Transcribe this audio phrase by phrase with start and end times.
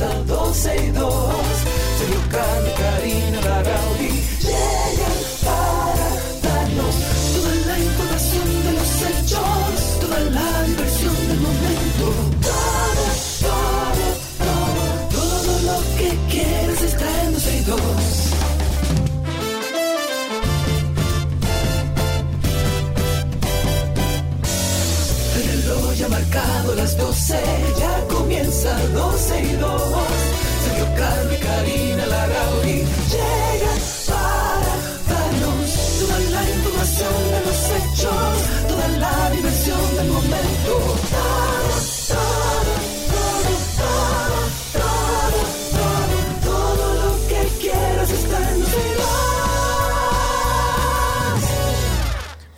[0.00, 1.09] comienza 12 y 2.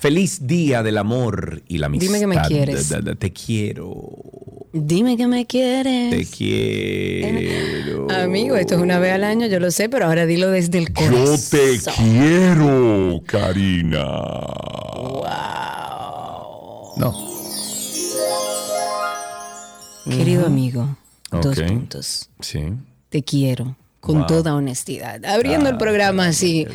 [0.02, 2.08] Feliz día del amor y la amistad.
[2.08, 2.88] Dime que me quieres.
[2.88, 3.94] Da- da- Te quiero.
[4.72, 6.10] Dime que me quieres.
[6.10, 8.10] Te quiero.
[8.10, 10.88] Amigo, esto es una vez al año, yo lo sé, pero ahora dilo desde el
[10.88, 11.38] Yo corazón.
[11.52, 14.02] te quiero, Karina.
[16.96, 17.30] No.
[20.10, 20.96] Querido amigo,
[21.30, 22.28] dos puntos.
[22.40, 22.60] Sí.
[23.08, 24.26] Te quiero, con Wow.
[24.26, 25.24] toda honestidad.
[25.24, 26.66] Abriendo Ah, el programa así.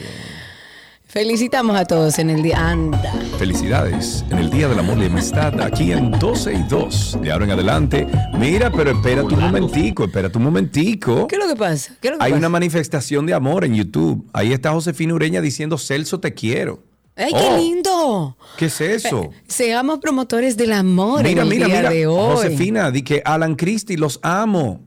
[1.07, 2.57] Felicitamos a todos en el día.
[2.69, 3.13] Anda.
[3.39, 7.19] Felicidades en el Día del Amor y Amistad, aquí en 12 y 2.
[7.21, 8.05] De ahora en adelante.
[8.37, 11.25] Mira, pero espera un momentico, espera un momentico.
[11.27, 11.93] ¿Qué es lo que pasa?
[12.01, 12.39] ¿Qué es lo que Hay pasa?
[12.39, 14.29] una manifestación de amor en YouTube.
[14.33, 16.83] Ahí está Josefina Ureña diciendo, Celso, te quiero.
[17.15, 18.37] ¡Ay, Oh, qué lindo!
[18.57, 19.29] ¿Qué es eso?
[19.47, 21.89] Seamos promotores del amor Mira, en el mira, día mira.
[21.89, 22.35] de hoy.
[22.35, 24.81] Josefina, di que Alan Christie, los amo.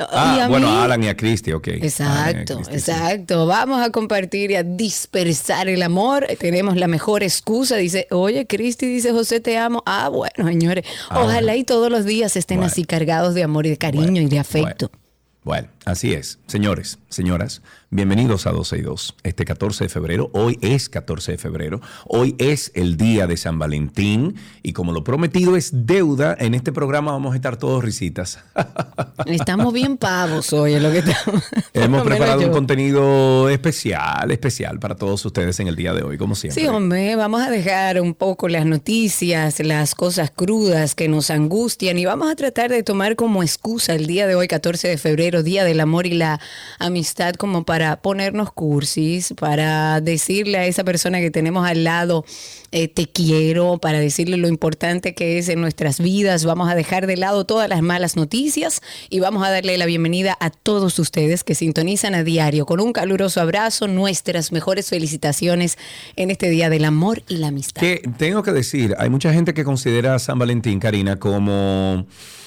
[0.00, 1.68] Y Ah, a bueno, mí- a Alan y a Christie, ok.
[1.68, 2.70] Exacto, sí.
[2.72, 3.46] exacto.
[3.46, 6.26] Vamos a compartir y a dispersar el amor.
[6.38, 7.76] Tenemos la mejor excusa.
[7.76, 9.82] Dice, oye, Cristi, dice José, te amo.
[9.86, 10.84] Ah, bueno, señores.
[11.10, 12.70] Ojalá y todos los días estén Bueno.
[12.72, 14.90] así cargados de amor y de cariño y de afecto.
[14.90, 16.38] Bueno, bueno, así es.
[16.46, 17.62] Señores, señoras,
[17.92, 19.16] bienvenidos a 12 y 2.
[19.24, 23.58] Este 14 de febrero, hoy es 14 de febrero, hoy es el día de San
[23.58, 28.38] Valentín y como lo prometido es deuda, en este programa vamos a estar todos risitas.
[29.26, 31.42] Estamos bien pavos hoy, es lo que estamos.
[31.72, 36.36] Hemos preparado un contenido especial, especial para todos ustedes en el día de hoy, como
[36.36, 36.62] siempre.
[36.62, 41.98] Sí, hombre, vamos a dejar un poco las noticias, las cosas crudas que nos angustian
[41.98, 45.42] y vamos a tratar de tomar como excusa el día de hoy, 14 de febrero,
[45.42, 46.40] Día del Amor y la
[46.78, 52.24] Amistad, como para ponernos cursis, para decirle a esa persona que tenemos al lado,
[52.72, 56.44] eh, te quiero, para decirle lo importante que es en nuestras vidas.
[56.44, 60.36] Vamos a dejar de lado todas las malas noticias y vamos a darle la bienvenida
[60.40, 65.78] a todos ustedes que sintonizan a diario con un caluroso abrazo, nuestras mejores felicitaciones
[66.16, 67.80] en este Día del Amor y la Amistad.
[67.80, 72.06] Que tengo que decir, hay mucha gente que considera a San Valentín, Karina, como,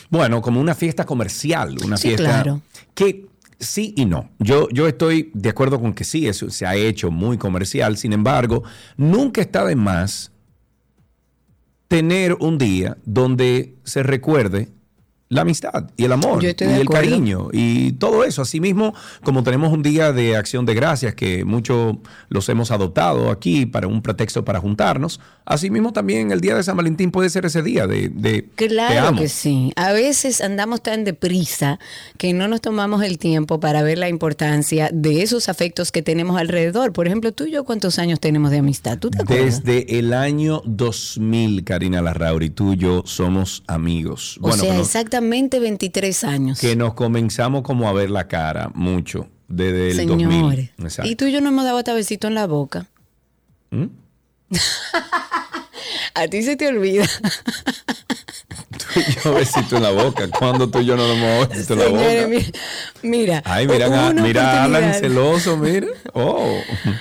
[0.09, 2.61] bueno, como una fiesta comercial, una Sí, fiesta claro.
[2.95, 3.25] que
[3.59, 4.31] sí y no.
[4.40, 8.14] Yo, yo estoy de acuerdo con que sí, eso se ha hecho muy comercial, sin
[8.14, 8.64] embargo,
[8.97, 10.31] nunca está de más
[11.88, 14.69] tener un día donde se recuerde
[15.33, 16.91] la amistad y el amor y el acuerdo.
[16.91, 18.41] cariño y todo eso.
[18.41, 21.95] Asimismo, como tenemos un día de acción de gracias que muchos
[22.29, 26.77] los hemos adoptado aquí para un pretexto para juntarnos, asimismo también el día de San
[26.77, 29.19] Valentín puede ser ese día de, de te Claro amo.
[29.19, 29.71] que sí.
[29.75, 31.79] A veces andamos tan deprisa
[32.17, 36.39] que no nos tomamos el tiempo para ver la importancia de esos afectos que tenemos
[36.39, 36.94] alrededor.
[36.94, 38.97] Por ejemplo, tú y yo, ¿cuántos años tenemos de amistad?
[39.00, 39.63] ¿Tú te acuerdas?
[39.63, 44.38] Desde el año 2000, Karina Larrauri, tú y yo somos amigos.
[44.41, 46.59] o sea, nos, exactamente 23 años.
[46.59, 50.28] que nos comenzamos como a ver la cara mucho desde el Señores.
[50.29, 50.72] 2000.
[50.79, 51.11] Exacto.
[51.11, 52.88] Y tú y yo nos hemos dado hasta besito en la boca.
[53.72, 53.85] ¿Mm?
[56.16, 57.06] A ti se te olvida.
[59.24, 60.28] Yo besito en la boca.
[60.30, 62.28] Cuando tú y yo no nos hemos besito en la boca?
[62.28, 63.42] mi- mira.
[63.46, 65.88] Ay, mira, hubo a- mira a Alan celoso, mira.
[66.14, 66.58] Oh.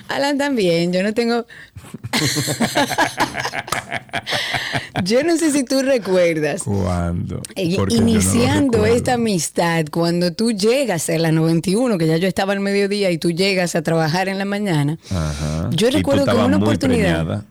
[0.09, 1.47] Alan también, yo no tengo.
[5.05, 6.63] yo no sé si tú recuerdas.
[6.63, 7.41] ¿Cuándo?
[7.57, 12.53] eh, no Iniciando esta amistad, cuando tú llegas a la 91, que ya yo estaba
[12.53, 15.69] al mediodía y tú llegas a trabajar en la mañana, Ajá.
[15.73, 17.45] yo recuerdo que una oportunidad.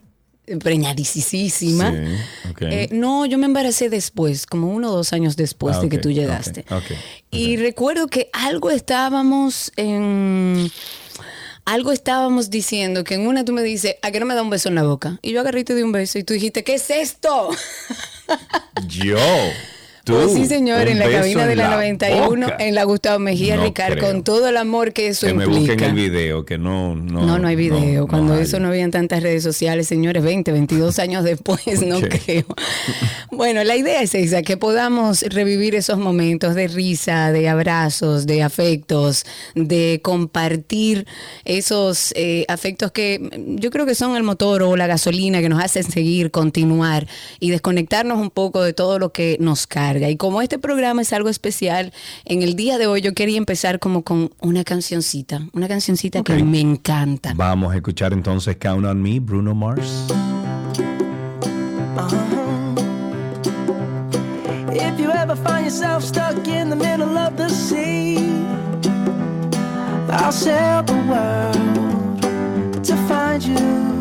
[1.92, 2.62] Sí, ok.
[2.64, 5.98] Eh, no, yo me embaracé después, como uno o dos años después Ah, de que
[5.98, 6.66] tú llegaste.
[7.32, 10.72] Y recuerdo que algo estábamos en.
[11.64, 14.50] Algo estábamos diciendo que en una tú me dices, ¿a qué no me da un
[14.50, 15.20] beso en la boca?
[15.22, 17.50] Y yo agarré y te di un beso y tú dijiste, ¿qué es esto?
[18.88, 19.18] Yo.
[20.04, 22.58] Tú, Pues sí, señor, en la cabina de la, 91, boca.
[22.60, 24.06] en la Gustavo Mejía No Ricard, creo.
[24.08, 25.74] con todo el amor que eso que me implica.
[25.74, 26.96] busquen el video, que no...
[26.96, 28.08] No, No, no hay video.
[28.08, 28.42] Cuando hay.
[28.44, 32.46] eso no habían tantas redes sociales, señores, 20, 22 años después, no creo.
[33.34, 38.44] Bueno, la idea es esa, que podamos revivir esos momentos de risa, de abrazos, de
[38.44, 39.26] afectos,
[39.56, 41.08] de compartir
[41.46, 45.64] esos eh, afectos que yo creo que son el motor o la gasolina que nos
[45.64, 47.08] hacen seguir, continuar
[47.40, 50.10] y desconectarnos un poco de todo lo que nos carga.
[50.10, 51.92] Y como este programa es algo especial,
[52.26, 56.34] en el día de hoy yo quería empezar como con una cancioncita, una cancioncita que
[56.34, 56.44] Ok.
[56.44, 57.34] me encanta.
[57.36, 60.06] Vamos a escuchar entonces Count on Me, Bruno Mars.
[64.74, 68.18] If you ever find yourself stuck in the middle of the sea,
[70.10, 74.01] I'll sail the world to find you.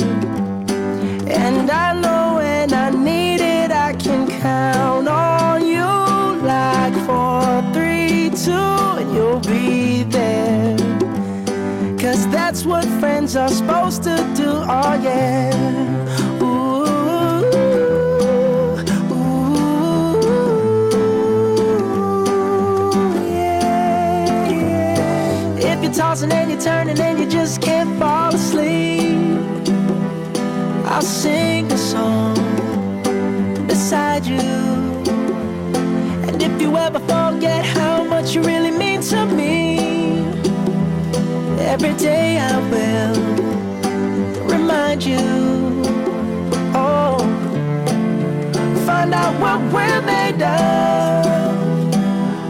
[12.51, 15.55] That's what friends are supposed to do, oh yeah.
[16.43, 16.83] Ooh,
[19.13, 19.55] ooh,
[23.25, 24.35] yeah.
[25.55, 29.17] If you're tossing and you're turning and you just can't fall asleep,
[30.87, 32.35] I'll sing a song
[33.65, 34.39] beside you.
[36.27, 38.71] And if you ever forget how much you really
[41.71, 43.15] every day I will
[44.45, 45.23] remind you.
[46.75, 47.17] Oh,
[48.85, 51.55] find out what we're made of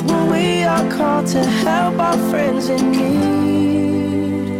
[0.07, 4.51] when we are called to help our friends in need.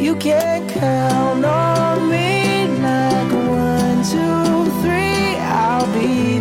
[0.00, 6.33] You can count on me like one, two, three, I'll be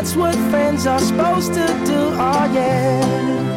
[0.00, 3.49] that's what friends are supposed to do, oh yeah.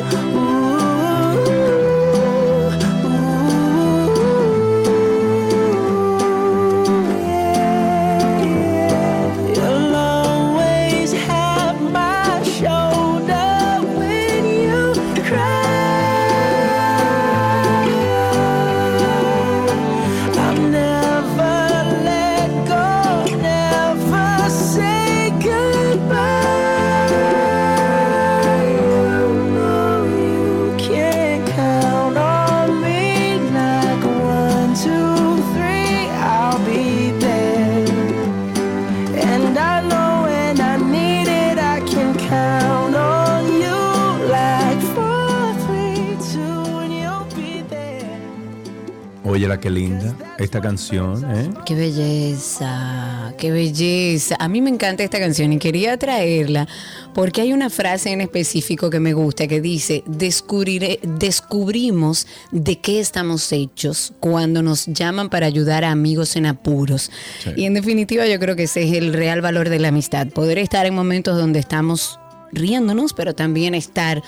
[50.54, 51.50] Esta canción, ¿eh?
[51.66, 54.36] Qué belleza, qué belleza.
[54.38, 56.68] A mí me encanta esta canción y quería traerla
[57.16, 63.00] porque hay una frase en específico que me gusta que dice, Descubriré, descubrimos de qué
[63.00, 67.10] estamos hechos cuando nos llaman para ayudar a amigos en apuros.
[67.44, 67.50] Sí.
[67.56, 70.60] Y en definitiva yo creo que ese es el real valor de la amistad, poder
[70.60, 72.20] estar en momentos donde estamos
[72.52, 74.22] riéndonos, pero también estar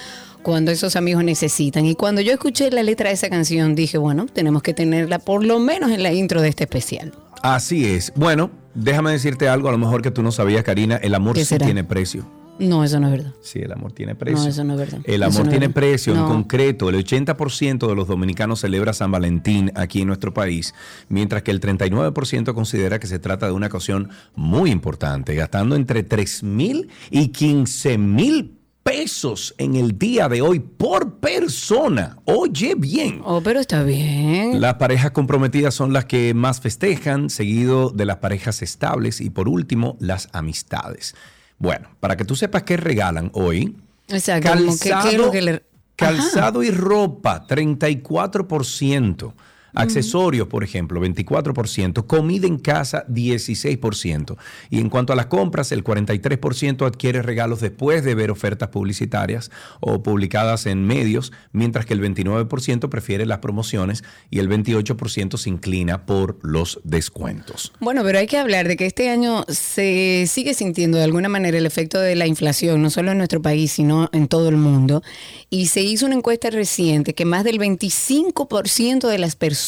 [0.45, 1.87] cuando esos amigos necesitan.
[1.87, 5.43] Y cuando yo escuché la letra de esa canción, dije, bueno, tenemos que tenerla por
[5.43, 7.13] lo menos en la intro de este especial.
[7.41, 8.13] Así es.
[8.15, 11.45] Bueno, déjame decirte algo, a lo mejor que tú no sabías, Karina, el amor ¿Qué
[11.45, 12.27] sí tiene precio.
[12.59, 13.33] No, eso no es verdad.
[13.41, 14.43] Sí, el amor tiene precio.
[14.43, 14.99] No, eso no es verdad.
[15.05, 16.13] El amor no tiene precio.
[16.13, 20.75] En concreto, el 80% de los dominicanos celebra San Valentín aquí en nuestro país,
[21.09, 26.03] mientras que el 39% considera que se trata de una ocasión muy importante, gastando entre
[26.03, 28.59] 3 mil y 15 mil
[28.89, 32.19] pesos en el día de hoy por persona.
[32.25, 33.19] Oye bien.
[33.25, 34.61] Oh, pero está bien.
[34.61, 39.49] Las parejas comprometidas son las que más festejan, seguido de las parejas estables y por
[39.49, 41.15] último las amistades.
[41.57, 43.75] Bueno, para que tú sepas qué regalan hoy,
[44.07, 44.51] Exacto.
[44.53, 45.63] que- calzado, ¿qué es lo que le-
[45.95, 49.33] calzado y ropa, 34%.
[49.75, 52.05] Accesorios, por ejemplo, 24%.
[52.05, 54.37] Comida en casa, 16%.
[54.69, 59.51] Y en cuanto a las compras, el 43% adquiere regalos después de ver ofertas publicitarias
[59.79, 65.49] o publicadas en medios, mientras que el 29% prefiere las promociones y el 28% se
[65.49, 67.73] inclina por los descuentos.
[67.79, 71.57] Bueno, pero hay que hablar de que este año se sigue sintiendo de alguna manera
[71.57, 75.03] el efecto de la inflación, no solo en nuestro país, sino en todo el mundo.
[75.49, 79.64] Y se hizo una encuesta reciente que más del 25% de las personas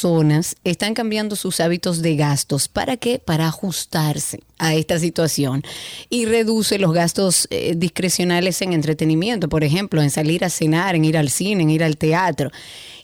[0.63, 2.68] están cambiando sus hábitos de gastos.
[2.68, 3.20] ¿Para qué?
[3.20, 5.63] Para ajustarse a esta situación
[6.10, 11.06] y reduce los gastos eh, discrecionales en entretenimiento, por ejemplo, en salir a cenar, en
[11.06, 12.51] ir al cine, en ir al teatro.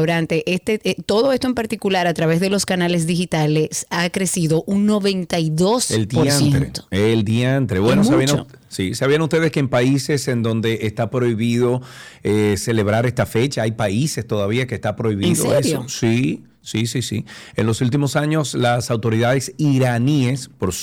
[0.45, 4.87] este, eh, todo esto en particular a través de los canales digitales ha crecido un
[4.87, 5.95] 92%.
[5.95, 6.71] El diantre.
[6.91, 7.79] El diantre.
[7.79, 11.81] Bueno, ¿sabían, sí, ¿sabían ustedes que en países en donde está prohibido
[12.23, 15.87] eh, celebrar esta fecha, hay países todavía que está prohibido eso?
[15.87, 16.43] Sí.
[16.65, 17.25] Sí, sí, sí.
[17.55, 20.73] En los últimos años, las autoridades iraníes, por,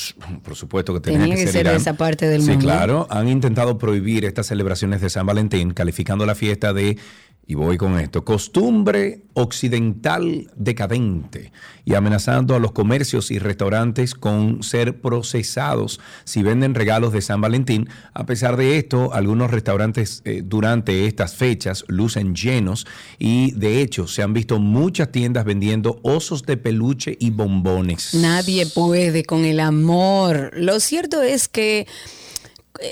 [0.45, 2.54] por supuesto que tenían que, ser, esa parte del mundo.
[2.54, 6.99] Sí, claro, han intentado prohibir estas celebraciones de San Valentín, calificando la fiesta de
[7.46, 11.52] y voy con esto, costumbre occidental decadente
[11.84, 17.40] y amenazando a los comercios y restaurantes con ser procesados si venden regalos de San
[17.40, 17.88] Valentín.
[18.14, 22.87] A pesar de esto, algunos restaurantes eh, durante estas fechas lucen llenos
[23.18, 28.14] y de hecho se han visto muchas tiendas vendiendo osos de peluche y bombones.
[28.14, 30.52] Nadie puede con el amor.
[30.54, 31.87] Lo cierto es que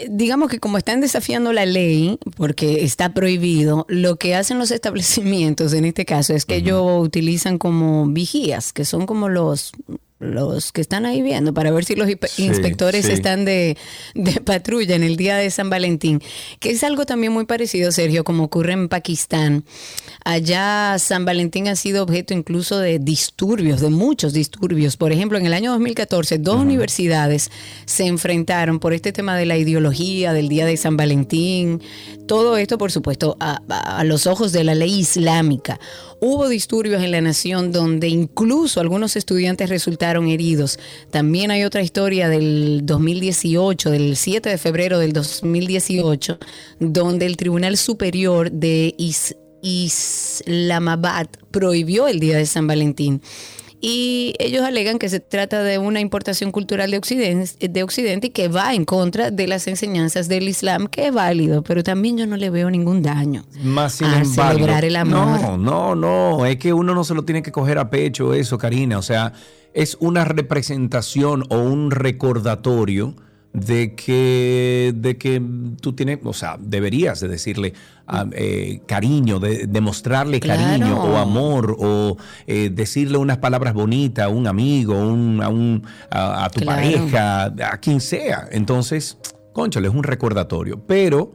[0.08, 5.72] digamos que como están desafiando la ley, porque está prohibido, lo que hacen los establecimientos
[5.72, 9.72] en este caso es que ellos utilizan como vigías, que son como los
[10.20, 13.76] los que están ahí viendo para ver si los inspectores están de,
[14.44, 16.22] patrulla en el día de San Valentín,
[16.60, 19.64] que es algo también muy parecido, Sergio, como ocurre en Pakistán.
[20.22, 24.98] Allá San Valentín ha sido objeto incluso de disturbios, de muchos disturbios.
[24.98, 27.50] Por ejemplo, en el año 2014, dos universidades
[27.86, 31.80] se enfrentaron por este tema de la ideología del día de San Valentín.
[32.28, 35.80] Todo esto, por supuesto, a los ojos de la ley islámica.
[36.22, 40.78] Hubo disturbios en la nación donde incluso algunos estudiantes resultaron heridos.
[41.10, 46.38] También hay otra historia del 2018, del 7 de febrero del 2018,
[46.78, 48.94] donde el Tribunal Superior de
[49.62, 53.22] Islamabad prohibió el Día de San Valentín
[53.80, 58.30] y ellos alegan que se trata de una importación cultural de Occidente, de Occidente y
[58.30, 62.26] que va en contra de las enseñanzas del Islam, que es válido, pero también yo
[62.26, 65.40] no le veo ningún daño Más sin a celebrar el amor.
[65.40, 68.58] No, no, no, es que uno no se lo tiene que coger a pecho eso,
[68.58, 69.32] Karina, o sea,
[69.72, 73.14] es una representación o un recordatorio
[73.52, 75.42] de que, de que
[75.80, 77.74] tú tienes, o sea, deberías de decirle
[78.06, 82.16] ah, eh, cariño, de demostrarle cariño o amor o
[82.46, 87.78] eh, decirle unas palabras bonitas a un amigo, un, a, un, a, tu pareja, a
[87.80, 88.48] quien sea.
[88.52, 89.18] Entonces,
[89.52, 90.84] conchale, es un recordatorio.
[90.86, 91.32] Pero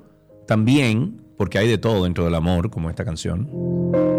[0.48, 4.15] también, porque hay de todo dentro del amor, como esta canción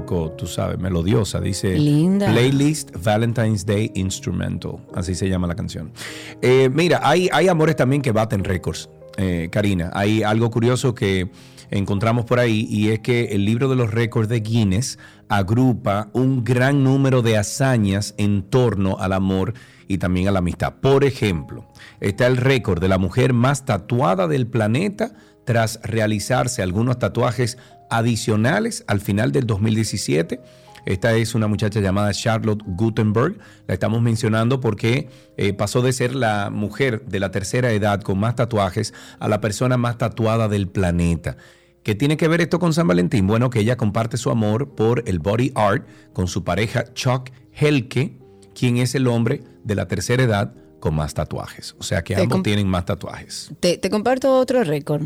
[0.00, 1.40] poco, tú sabes, melodiosa.
[1.40, 4.76] Dice Playlist Valentine's Day Instrumental.
[4.94, 5.92] Así se llama la canción.
[6.40, 9.90] Eh, mira, hay, hay amores también que baten récords, eh, Karina.
[9.94, 11.30] Hay algo curioso que
[11.70, 16.44] encontramos por ahí y es que el libro de los récords de Guinness agrupa un
[16.44, 19.54] gran número de hazañas en torno al amor
[19.86, 20.74] y también a la amistad.
[20.80, 21.66] Por ejemplo,
[22.00, 25.12] está el récord de la mujer más tatuada del planeta
[25.44, 27.58] tras realizarse algunos tatuajes
[27.90, 30.40] adicionales al final del 2017.
[30.86, 33.38] Esta es una muchacha llamada Charlotte Gutenberg.
[33.66, 38.18] La estamos mencionando porque eh, pasó de ser la mujer de la tercera edad con
[38.18, 41.36] más tatuajes a la persona más tatuada del planeta.
[41.82, 43.26] ¿Qué tiene que ver esto con San Valentín?
[43.26, 48.18] Bueno, que ella comparte su amor por el body art con su pareja Chuck Helke,
[48.54, 51.74] quien es el hombre de la tercera edad con más tatuajes.
[51.78, 53.50] O sea que ambos tienen más tatuajes.
[53.60, 55.02] Te, comparto otro récord.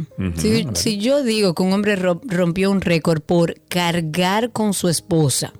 [0.74, 5.52] si, yo digo que un hombre rompió un récord por cargar con su esposa.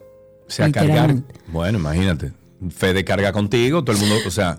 [0.47, 1.17] O sea, cargar.
[1.49, 2.33] Bueno, imagínate.
[2.71, 4.59] Fede carga contigo, todo el mundo, o sea,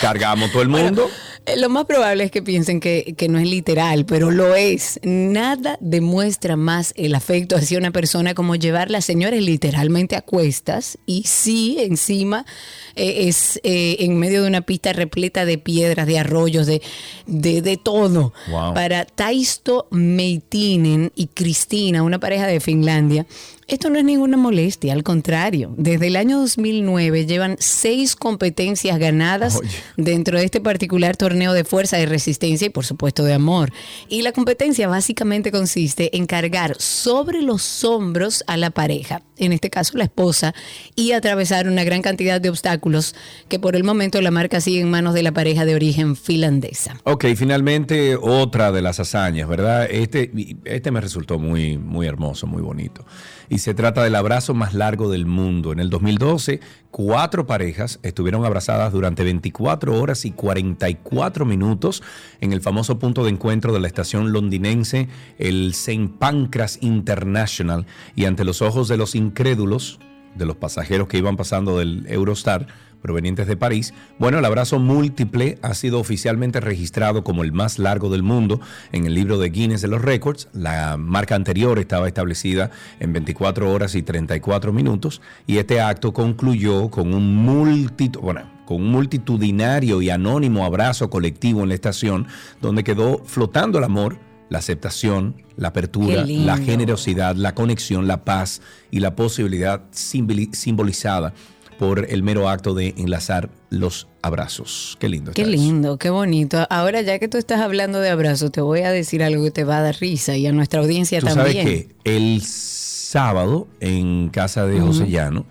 [0.00, 1.08] cargamos todo el mundo.
[1.46, 5.00] Eh, Lo más probable es que piensen que, que no es literal, pero lo es.
[5.02, 10.98] Nada demuestra más el afecto hacia una persona como llevar las señores literalmente a cuestas
[11.06, 12.46] y sí, encima
[12.96, 16.82] eh, es eh, en medio de una pista repleta de piedras, de arroyos, de,
[17.26, 18.32] de, de todo.
[18.50, 18.74] Wow.
[18.74, 23.26] Para Taisto Meitinen y Cristina, una pareja de Finlandia,
[23.72, 25.72] esto no es ninguna molestia, al contrario.
[25.78, 29.70] Desde el año 2009 llevan seis competencias ganadas Oye.
[29.96, 33.72] dentro de este particular torneo de fuerza, de resistencia y por supuesto de amor.
[34.08, 39.70] Y la competencia básicamente consiste en cargar sobre los hombros a la pareja, en este
[39.70, 40.54] caso la esposa,
[40.94, 43.14] y atravesar una gran cantidad de obstáculos
[43.48, 46.96] que por el momento la marca sigue en manos de la pareja de origen finlandesa.
[47.04, 49.88] Ok, finalmente otra de las hazañas, ¿verdad?
[49.90, 50.30] Este,
[50.64, 53.04] este me resultó muy, muy hermoso, muy bonito.
[53.48, 55.72] Y se trata del abrazo más largo del mundo.
[55.72, 62.02] En el 2012, cuatro parejas estuvieron abrazadas durante 24 horas y 44 minutos
[62.40, 65.08] en el famoso punto de encuentro de la estación londinense,
[65.38, 66.14] el St.
[66.18, 67.86] Pancras International.
[68.16, 69.98] Y ante los ojos de los incrédulos,
[70.34, 72.66] de los pasajeros que iban pasando del Eurostar
[73.00, 73.92] provenientes de París.
[74.18, 78.60] Bueno, el abrazo múltiple ha sido oficialmente registrado como el más largo del mundo
[78.92, 80.48] en el libro de Guinness de los Récords.
[80.52, 82.70] La marca anterior estaba establecida
[83.00, 87.44] en 24 horas y 34 minutos y este acto concluyó con un
[88.20, 92.28] bueno, con un multitudinario y anónimo abrazo colectivo en la estación
[92.60, 98.60] donde quedó flotando el amor la aceptación, la apertura, la generosidad, la conexión, la paz
[98.90, 101.32] y la posibilidad simboli- simbolizada
[101.78, 104.96] por el mero acto de enlazar los abrazos.
[105.00, 105.32] Qué lindo.
[105.32, 105.50] Qué eso.
[105.50, 106.64] lindo, qué bonito.
[106.70, 109.64] Ahora, ya que tú estás hablando de abrazos, te voy a decir algo que te
[109.64, 111.46] va a dar risa y a nuestra audiencia Tú también.
[111.46, 115.44] sabes que el sábado en casa de José Llano,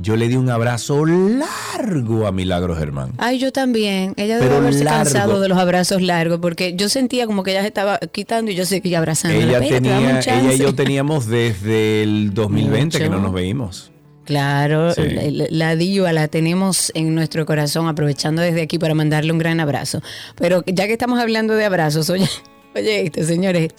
[0.00, 3.12] yo le di un abrazo largo a Milagro Germán.
[3.18, 4.14] Ay, yo también.
[4.16, 5.04] Ella debe haberse largo.
[5.04, 8.54] cansado de los abrazos largos porque yo sentía como que ella se estaba quitando y
[8.54, 9.36] yo seguía abrazando.
[9.38, 13.90] Ella, tenía, ella y yo teníamos desde el 2020 que no nos veíamos.
[14.24, 15.02] Claro, Sí.
[15.08, 19.58] la, la diva la tenemos en nuestro corazón, aprovechando desde aquí para mandarle un gran
[19.58, 20.02] abrazo.
[20.36, 22.28] Pero ya que estamos hablando de abrazos, oye,
[22.76, 23.70] oye esto, señores,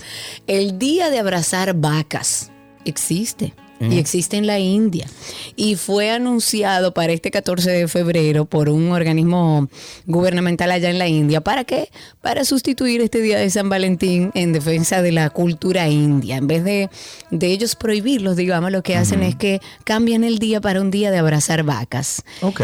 [0.48, 2.52] el día de abrazar vacas
[2.84, 3.54] existe.
[3.80, 5.08] Y existe en la India.
[5.56, 9.70] Y fue anunciado para este 14 de febrero por un organismo
[10.06, 11.42] gubernamental allá en la India.
[11.42, 11.90] ¿Para qué?
[12.22, 16.38] Para sustituir este día de San Valentín en defensa de la cultura india.
[16.38, 16.90] En vez de,
[17.32, 21.12] de ellos prohibirlos, digamos, lo que hacen es que cambian el día para un día
[21.12, 22.24] de abrazar vacas.
[22.42, 22.62] Ok.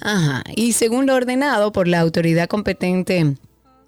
[0.00, 0.44] Ajá.
[0.54, 3.36] Y según lo ordenado por la autoridad competente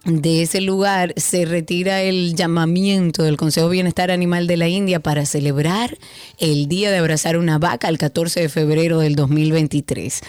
[0.05, 5.01] de ese lugar, se retira el llamamiento del Consejo de Bienestar Animal de la India
[5.01, 5.99] para celebrar
[6.39, 10.23] el día de abrazar una vaca el 14 de febrero del 2023.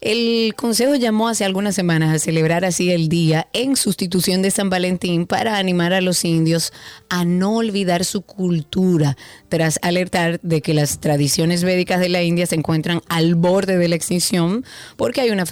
[0.00, 4.70] El Consejo llamó hace algunas semanas a celebrar así el día en sustitución de San
[4.70, 6.72] Valentín para animar a los indios
[7.10, 9.18] a no olvidar su cultura,
[9.50, 13.88] tras alertar de que las tradiciones védicas de la India se encuentran al borde de
[13.88, 14.64] la extinción
[14.96, 15.44] porque hay una,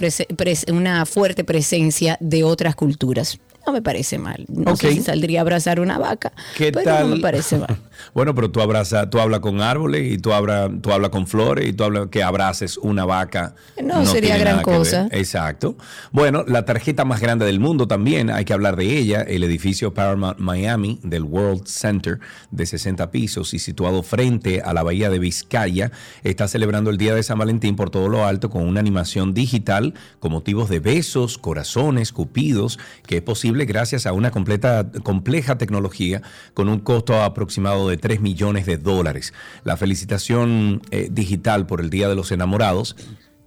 [0.69, 3.37] una fuerte presencia de otras culturas.
[3.65, 4.45] No me parece mal.
[4.47, 4.93] No sé Ok.
[4.93, 7.09] si saldría a abrazar una vaca, ¿Qué pero tal?
[7.09, 7.77] no me parece mal.
[8.13, 11.67] Bueno, pero tú abrazas, tú hablas con árboles y tú hablas, tú hablas con flores
[11.67, 13.55] y tú hablas que abraces una vaca.
[13.83, 15.09] No, sería gran cosa.
[15.11, 15.75] Exacto.
[16.13, 19.93] Bueno, la tarjeta más grande del mundo también, hay que hablar de ella, el edificio
[19.93, 22.19] Paramount Miami del World Center
[22.51, 25.91] de 60 pisos y situado frente a la bahía de Vizcaya,
[26.23, 29.93] está celebrando el Día de San Valentín por todo lo alto con una animación digital
[30.21, 36.21] con motivos de besos, corazones, cupidos, que es posible gracias a una compleja tecnología
[36.53, 39.33] con un costo aproximado de 3 millones de dólares.
[39.63, 42.95] La felicitación eh, digital por el Día de los Enamorados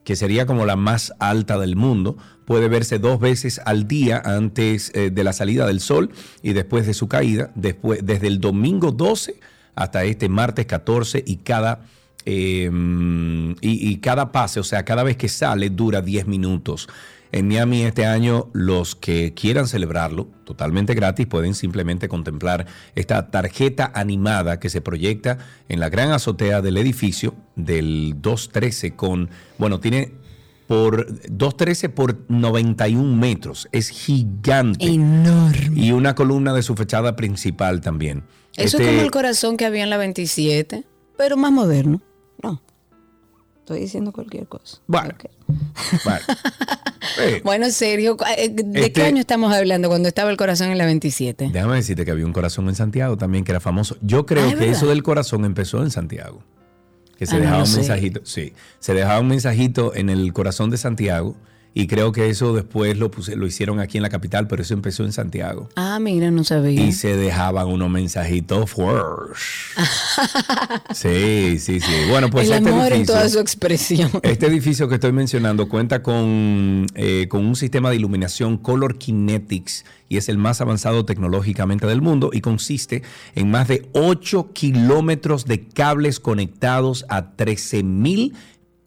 [0.05, 4.91] que sería como la más alta del mundo, puede verse dos veces al día antes
[4.95, 6.11] eh, de la salida del sol
[6.43, 9.39] y después de su caída, después, desde el domingo 12
[9.75, 11.85] hasta este martes 14 y cada,
[12.25, 12.69] y,
[13.61, 16.89] y cada pase, o sea, cada vez que sale dura 10 minutos.
[17.33, 23.91] En Miami este año los que quieran celebrarlo totalmente gratis pueden simplemente contemplar esta tarjeta
[23.95, 25.39] animada que se proyecta
[25.71, 30.13] en la gran azotea del edificio del 213 con, bueno, tiene
[30.67, 34.87] por 213 por 91 metros, es gigante.
[34.87, 35.73] Enorme.
[35.75, 38.25] Y una columna de su fachada principal también.
[38.57, 40.85] Eso Este- es como el corazón que había en la 27,
[41.17, 42.01] pero más moderno.
[43.63, 44.79] Estoy diciendo cualquier cosa.
[44.87, 45.15] Bueno.
[46.05, 46.21] Bueno.
[47.45, 50.79] Bueno, en serio, eh, ¿de Este- qué año estamos hablando cuando estaba el corazón en
[50.79, 51.51] la 27?
[51.53, 53.97] Déjame decirte que había un corazón en Santiago también que era famoso.
[54.01, 54.77] Yo creo Ah, ¿es que verdad?
[54.77, 56.43] eso del corazón empezó en Santiago.
[57.19, 60.77] Que se Ah, dejaba un mensajito, sí, se dejaba un mensajito en el corazón de
[60.79, 61.37] Santiago
[61.75, 64.75] Y creo que eso después lo, puse- lo hicieron aquí en la capital, pero eso
[64.75, 65.71] empezó en Santiago.
[65.77, 66.83] Ah, mira, no sabía.
[66.83, 68.71] Y se dejaban unos mensajitos.
[70.95, 71.93] Sí, sí, sí.
[72.11, 74.11] Bueno, pues el este amor en edificio- toda su expresión.
[74.23, 79.85] este edificio que estoy mencionando cuenta con, eh, con un sistema de iluminación Color Kinetics
[80.09, 83.03] y es el más avanzado tecnológicamente del mundo y consiste
[83.35, 87.31] en más de 8 kilómetros de cables conectados a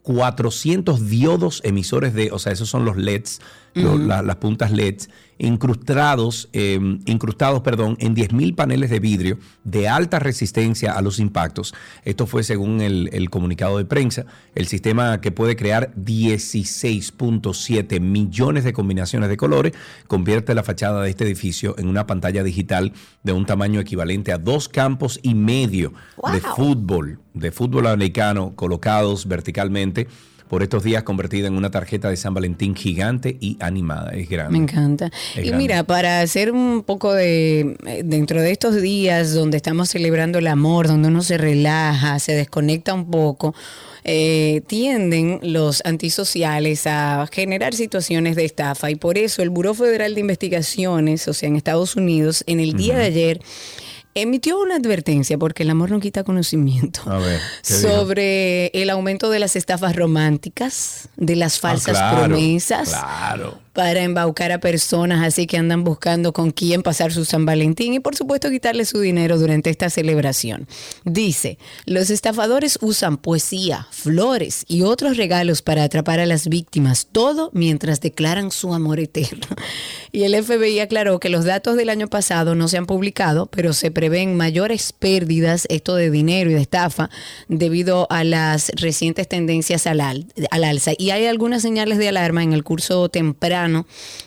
[0.06, 3.40] 13.400 diodos emisores de, o sea, esos son los LEDs,
[3.74, 10.18] la- las puntas LEDs, incrustados, eh, incrustados perdón, en 10.000 paneles de vidrio de alta
[10.18, 11.74] resistencia a los impactos.
[12.04, 14.26] Esto fue según el, el comunicado de prensa.
[14.54, 19.72] El sistema que puede crear 16.7 millones de combinaciones de colores
[20.06, 24.38] convierte la fachada de este edificio en una pantalla digital de un tamaño equivalente a
[24.38, 25.92] dos campos y medio
[26.32, 30.06] de fútbol, de fútbol americano colocados verticalmente
[30.48, 34.10] por estos días convertida en una tarjeta de San Valentín gigante y animada.
[34.10, 34.58] Es grande.
[34.58, 35.06] Me encanta.
[35.06, 35.56] Es y grande.
[35.56, 40.46] mira, para hacer un poco de, eh, dentro de estos días donde estamos celebrando el
[40.46, 43.54] amor, donde uno se relaja, se desconecta un poco,
[44.04, 50.14] eh, tienden los antisociales a generar situaciones de estafa y por eso el Buró Federal
[50.14, 53.40] de Investigaciones, o sea, en Estados Unidos, en el día de ayer,
[54.16, 59.38] emitió una advertencia, porque el amor no quita conocimiento, A ver, sobre el aumento de
[59.38, 63.58] las estafas románticas, de las falsas Ah, claro, promesas Claro.
[63.76, 68.00] Para embaucar a personas así que andan buscando con quién pasar su San Valentín y
[68.00, 70.66] por supuesto quitarle su dinero durante esta celebración.
[71.04, 77.50] Dice, los estafadores usan poesía, flores y otros regalos para atrapar a las víctimas, todo
[77.52, 79.46] mientras declaran su amor eterno.
[80.12, 83.74] Y el FBI aclaró que los datos del año pasado no se han publicado, pero
[83.74, 87.10] se prevén mayores pérdidas, esto de dinero y de estafa,
[87.48, 90.92] debido a las recientes tendencias al, al- al alza.
[90.96, 93.65] Y hay algunas señales de alarma en el curso temprano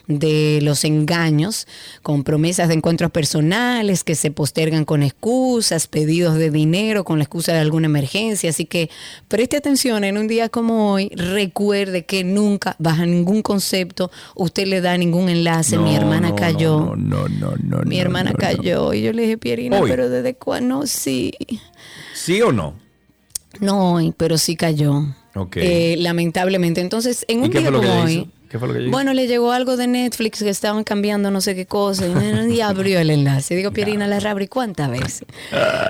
[0.07, 1.67] de los engaños,
[2.01, 7.23] con promesas de encuentros personales que se postergan con excusas, pedidos de dinero con la
[7.23, 8.49] excusa de alguna emergencia.
[8.49, 8.89] Así que
[9.27, 14.81] preste atención en un día como hoy, recuerde que nunca, bajo ningún concepto, usted le
[14.81, 15.77] da ningún enlace.
[15.77, 16.95] Mi hermana no, cayó.
[16.95, 17.81] No, no, no, no.
[17.85, 19.89] Mi hermana cayó y yo le dije, Pierina, Hoy.
[19.89, 20.85] pero ¿desde cuándo?
[20.87, 21.33] Sí.
[22.13, 22.73] ¿Sí o no?
[23.59, 25.05] No hoy, pero sí cayó.
[25.35, 25.57] Ok.
[25.57, 26.81] Eh, lamentablemente.
[26.81, 28.13] Entonces, en ¿Y un día como hoy.
[28.13, 28.27] hizo?
[28.49, 28.87] ¿Qué fue lo que?
[28.87, 32.61] Bueno, le llegó algo de Netflix que estaban cambiando no sé qué cosa y, y
[32.61, 33.55] abrió el enlace.
[33.55, 35.25] Digo, Pierina, la ¿cuántas veces?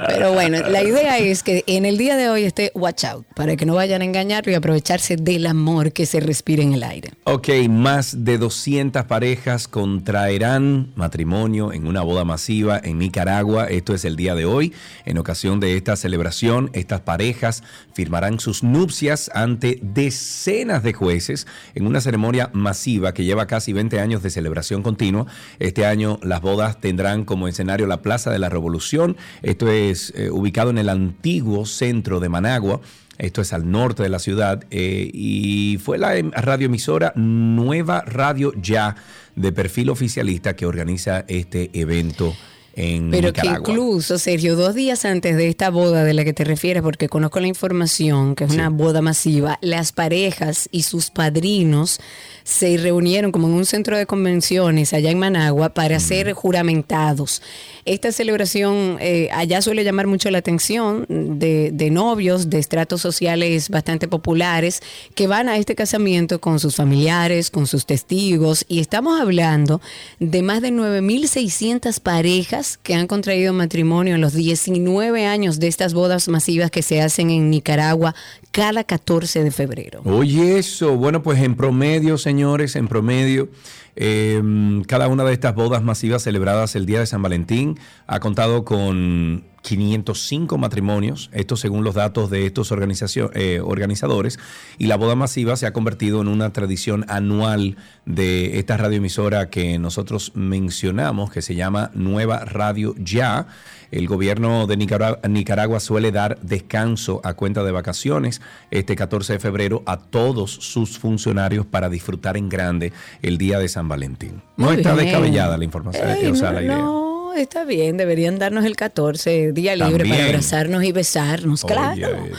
[0.08, 3.56] Pero bueno, la idea es que en el día de hoy esté watch out para
[3.56, 7.12] que no vayan a engañarlo y aprovecharse del amor que se respira en el aire.
[7.24, 13.66] Ok, más de 200 parejas contraerán matrimonio en una boda masiva en Nicaragua.
[13.66, 14.74] Esto es el día de hoy.
[15.06, 21.86] En ocasión de esta celebración, estas parejas firmarán sus nupcias ante decenas de jueces en
[21.86, 25.26] una ceremonia masiva que lleva casi 20 años de celebración continua.
[25.60, 29.18] Este año las bodas tendrán como escenario la Plaza de la Revolución.
[29.42, 32.82] Esto es eh, ubicado en el antiguo centro de Managua.
[33.18, 38.54] Esto es al norte de la ciudad eh, y fue la em- radioemisora Nueva Radio
[38.54, 38.96] Ya
[39.36, 42.34] de perfil oficialista que organiza este evento
[42.80, 46.44] en Pero que incluso, Sergio, dos días antes de esta boda de la que te
[46.44, 52.00] refieres, porque conozco la información, que es una boda masiva, las parejas y sus padrinos
[52.44, 57.42] se reunieron como en un centro de convenciones allá en Managua para ser juramentados.
[57.86, 63.70] Esta celebración eh, allá suele llamar mucho la atención de, de novios de estratos sociales
[63.70, 64.82] bastante populares
[65.16, 69.82] que van a este casamiento con sus familiares, con sus testigos, y estamos hablando
[70.20, 75.94] de más de 9.600 parejas que han contraído matrimonio en los 19 años de estas
[75.94, 78.16] bodas masivas que se hacen en Nicaragua
[78.52, 80.02] cada 14 de febrero.
[80.06, 80.96] Oye, eso.
[80.96, 83.50] Bueno, pues en promedio, señores, en promedio,
[83.96, 84.42] eh,
[84.88, 87.78] cada una de estas bodas masivas celebradas el día de San Valentín
[88.08, 89.44] ha contado con
[89.78, 94.40] 505 matrimonios, esto según los datos de estos eh, organizadores,
[94.80, 99.78] y la boda masiva se ha convertido en una tradición anual de esta radioemisora que
[99.78, 103.46] nosotros mencionamos, que se llama Nueva Radio Ya.
[103.92, 109.40] El gobierno de Nicaragua, Nicaragua suele dar descanso a cuenta de vacaciones este 14 de
[109.40, 114.42] febrero a todos sus funcionarios para disfrutar en grande el día de San Valentín.
[114.58, 115.06] No Muy está bien.
[115.06, 116.78] descabellada la información, Ey, o sea, la idea.
[116.78, 120.16] no, está bien, deberían darnos el 14, día libre También.
[120.16, 122.08] para abrazarnos y besarnos, claro.
[122.24, 122.32] Oye,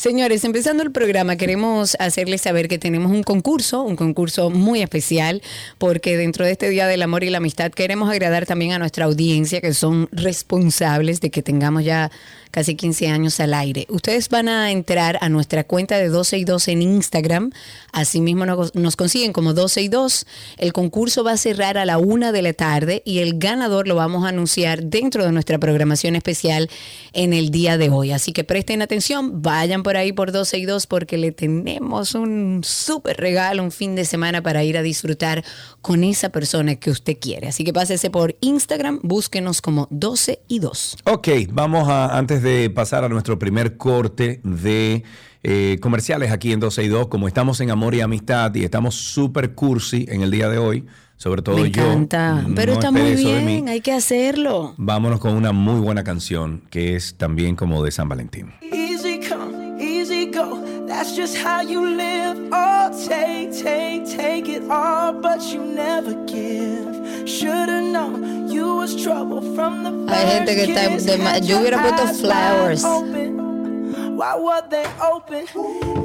[0.00, 5.42] Señores, empezando el programa, queremos hacerles saber que tenemos un concurso, un concurso muy especial,
[5.76, 9.04] porque dentro de este Día del Amor y la Amistad queremos agradar también a nuestra
[9.04, 12.10] audiencia, que son responsables de que tengamos ya
[12.50, 13.86] casi 15 años al aire.
[13.88, 17.50] Ustedes van a entrar a nuestra cuenta de 12 y 2 en Instagram,
[17.92, 20.26] asimismo nos, consiguen como 12 y 2.
[20.58, 23.94] El concurso va a cerrar a la una de la tarde y el ganador lo
[23.94, 26.70] vamos a anunciar dentro de nuestra programación especial
[27.12, 28.12] en el día de hoy.
[28.12, 32.62] Así que presten atención, vayan por ahí por 12 y 2 porque le tenemos un
[32.64, 35.44] súper regalo, un fin de semana para ir a disfrutar
[35.80, 37.48] con esa persona que usted quiere.
[37.48, 40.98] Así que pásese por Instagram, búsquenos como 12 y 2.
[41.04, 45.02] Ok, vamos a, antes de pasar a nuestro primer corte de
[45.42, 48.94] eh, comerciales aquí en 12 y 2, como estamos en amor y amistad y estamos
[48.94, 50.84] súper cursi en el día de hoy,
[51.16, 51.82] sobre todo Me yo.
[51.82, 54.74] encanta, pero no está muy bien, hay que hacerlo.
[54.76, 58.52] Vámonos con una muy buena canción que es también como de San Valentín.
[58.62, 60.62] Easy come, easy go.
[60.86, 62.36] That's just how you live.
[62.52, 66.89] Oh, take, take, take it all, but you never give.
[67.30, 71.78] Should've known you was trouble from the Hay gente que está de ma- yo hubiera
[71.80, 72.82] puesto flowers.
[72.82, 75.46] Why were they open?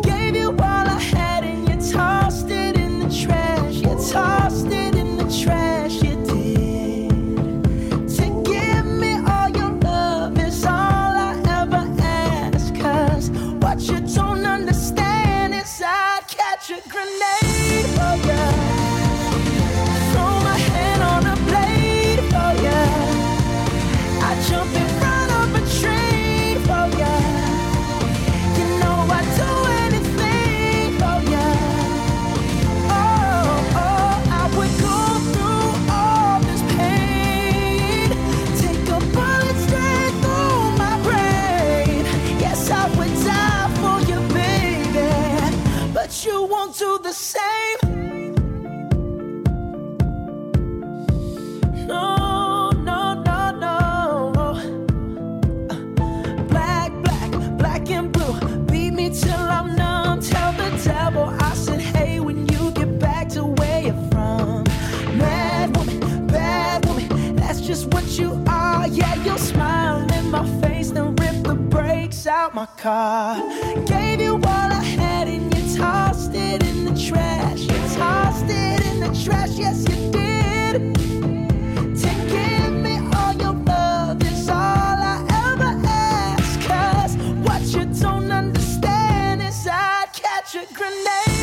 [0.04, 3.76] Gave you all I had and you tossed it in the trash.
[3.78, 5.96] You tossed it in the trash.
[6.04, 7.10] You did.
[8.18, 10.72] To give me all your love is all
[11.28, 12.74] I ever ask.
[12.76, 13.32] Cause
[13.64, 17.44] what you don't understand is I'd catch a grenade
[46.26, 48.34] you won't do the same.
[51.86, 54.32] No, no, no, no.
[56.48, 58.34] Black, black, black and blue.
[58.66, 60.22] Beat me till I'm numb.
[60.22, 64.64] Tell the devil I said, hey, when you get back to where you're from.
[65.18, 68.88] Mad woman, bad woman, that's just what you are.
[68.88, 73.38] Yeah, you'll smile in my face, then rip the brakes out my car.
[73.86, 74.64] Gave you all
[76.63, 77.62] in the trash.
[77.62, 80.96] You tossed it in the trash, yes, you did.
[82.02, 85.76] To give me all your love is all I ever
[87.46, 91.35] what you don't understand is I'd catch a grenade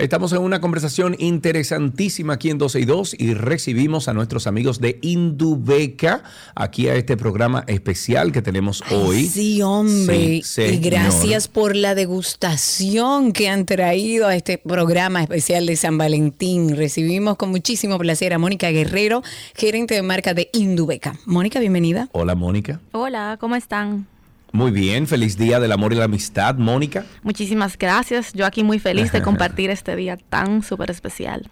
[0.00, 4.80] Estamos en una conversación interesantísima aquí en 12 y 2 y recibimos a nuestros amigos
[4.80, 6.22] de Indubeca
[6.54, 9.26] aquí a este programa especial que tenemos hoy.
[9.26, 10.40] Sí, hombre.
[10.42, 15.98] Sí, y gracias por la degustación que han traído a este programa especial de San
[15.98, 16.76] Valentín.
[16.76, 19.22] Recibimos con muchísimo placer a Mónica Guerrero,
[19.54, 21.18] gerente de marca de Indubeca.
[21.26, 22.08] Mónica, bienvenida.
[22.12, 22.80] Hola, Mónica.
[22.92, 24.06] Hola, ¿cómo están?
[24.52, 27.04] Muy bien, feliz día del amor y la amistad, Mónica.
[27.22, 28.32] Muchísimas gracias.
[28.32, 31.48] Yo aquí muy feliz de compartir este día tan súper especial.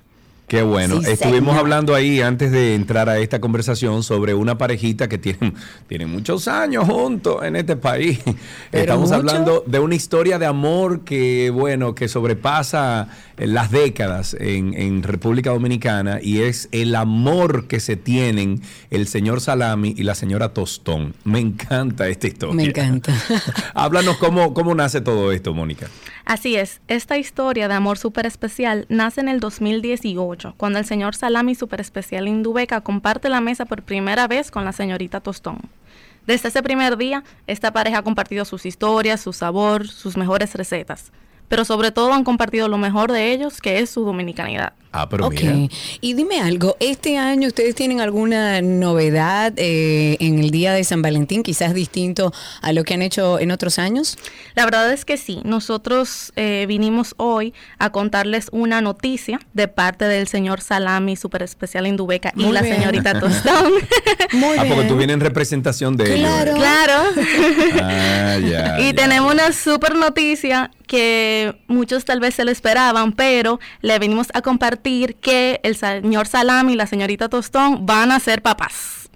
[0.49, 1.03] Qué bueno.
[1.03, 1.59] Sí, Estuvimos señor.
[1.59, 5.53] hablando ahí antes de entrar a esta conversación sobre una parejita que tiene,
[5.89, 8.19] tiene muchos años juntos en este país.
[8.73, 9.15] Estamos mucho.
[9.15, 13.09] hablando de una historia de amor que, bueno, que sobrepasa
[13.46, 19.40] las décadas en, en República Dominicana y es el amor que se tienen el señor
[19.40, 21.14] Salami y la señora Tostón.
[21.24, 22.55] Me encanta esta historia.
[22.55, 23.12] Me encanta.
[23.74, 25.87] Háblanos cómo, cómo nace todo esto, Mónica.
[26.24, 31.14] Así es, esta historia de amor súper especial nace en el 2018, cuando el señor
[31.14, 35.59] Salami súper especial Indubeca comparte la mesa por primera vez con la señorita Tostón.
[36.27, 41.12] Desde ese primer día, esta pareja ha compartido sus historias, su sabor, sus mejores recetas
[41.49, 44.73] pero sobre todo han compartido lo mejor de ellos, que es su dominicanidad.
[44.91, 45.43] Ah, pero Ok.
[45.43, 45.69] mira.
[46.01, 51.03] Y dime algo, ¿este año ustedes tienen alguna novedad eh, en el día de San
[51.03, 52.33] Valentín, quizás distinto
[52.63, 54.17] a lo que han hecho en otros años?
[54.55, 60.07] La verdad es que sí, nosotros eh, vinimos hoy a contarles una noticia de parte
[60.07, 62.77] del señor Salami, super especial Indubeca, y Muy la bien.
[62.77, 63.73] señorita Tostón.
[64.33, 64.89] Muy Ah, porque bien.
[64.89, 66.53] tú vienes en representación de Claro.
[66.53, 66.61] ellos.
[66.65, 67.03] claro.
[67.21, 67.81] ¿eh?
[67.83, 68.81] Ah, ya.
[68.81, 68.95] y ya.
[68.95, 74.42] tenemos una super noticia que muchos tal vez se lo esperaban, pero le venimos a
[74.42, 79.08] compartir que el señor Salami y la señorita Tostón van a ser papás.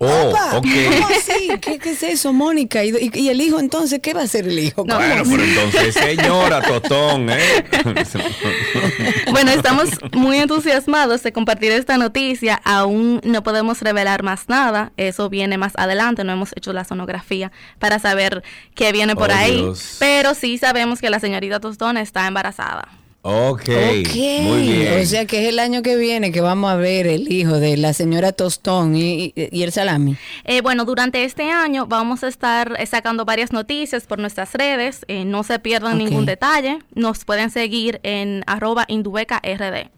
[0.00, 0.50] Oh, Opa.
[0.60, 1.48] ¿Cómo así?
[1.60, 2.84] ¿Qué, qué es eso, Mónica?
[2.84, 4.84] ¿Y, y- y el hijo entonces qué va a hacer el hijo?
[4.84, 7.64] Bueno, pero entonces, señora Tostón, ¿eh?
[9.32, 12.60] Bueno, estamos muy entusiasmados de compartir esta noticia.
[12.64, 14.92] Aún no podemos revelar más nada.
[14.96, 16.24] Eso viene más adelante.
[16.24, 18.42] No hemos hecho la sonografía para saber
[18.74, 19.56] qué viene por Oh, ahí.
[19.56, 19.96] Dios.
[19.98, 22.88] Pero sí sabemos que la señorita Tostón está embarazada.
[23.28, 25.00] Ok, Ok, muy bien.
[25.02, 27.76] o sea que es el año que viene que vamos a ver el hijo de
[27.76, 30.16] la señora Tostón y, y- y el salami.
[30.44, 35.04] Eh, bueno, durante este año vamos a estar sacando varias noticias por nuestras redes.
[35.08, 35.98] Eh, no se pierdan Ok.
[36.04, 36.78] ningún detalle.
[36.94, 39.42] Nos pueden seguir en arroba indubecard.
[39.44, 39.90] Ok,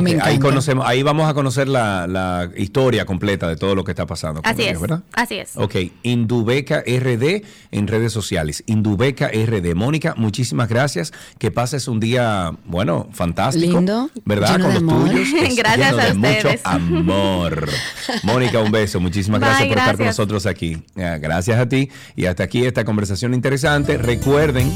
[0.00, 3.92] Me ahí conocemos, ahí vamos a conocer la, la historia completa de todo lo que
[3.92, 4.40] está pasando.
[4.44, 4.80] Así ellos, es.
[4.80, 5.02] ¿verdad?
[5.12, 5.52] Así es.
[5.56, 8.62] Ok, Indubeca RD en redes sociales.
[8.66, 9.74] Indubeca RD.
[9.74, 11.12] Mónica, muchísimas gracias.
[11.38, 13.76] Que pases un día, bueno, fantástico.
[13.76, 14.52] Lindo, ¿Verdad?
[14.52, 15.10] lleno Con de los amor.
[15.10, 15.28] tuyos.
[15.42, 16.60] Es Gracias lleno a de mucho ustedes.
[16.64, 17.68] amor.
[18.22, 19.00] Mónica, un beso.
[19.00, 20.82] Muchísimas Bye, gracias por estar con nosotros aquí.
[20.94, 21.90] Gracias a ti.
[22.16, 23.98] Y hasta aquí esta conversación interesante.
[23.98, 24.70] Recuerden,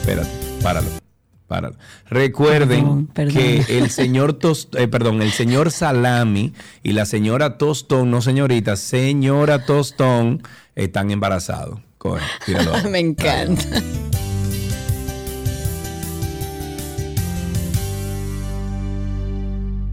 [0.00, 0.30] espérate,
[0.62, 1.11] páralo.
[1.52, 1.76] Páralo.
[2.08, 3.34] Recuerden Perdón, perdón.
[3.34, 8.76] que el señor Tost- eh, perdón, el señor Salami y la señora Tostón, no señorita,
[8.76, 10.42] señora Tostón,
[10.74, 11.78] están embarazados.
[11.98, 12.22] Coge.
[12.90, 13.62] Me encanta.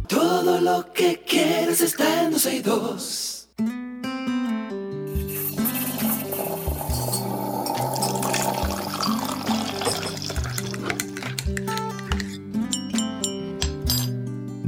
[0.07, 3.49] Todo lo que quieres está en 12 y 2.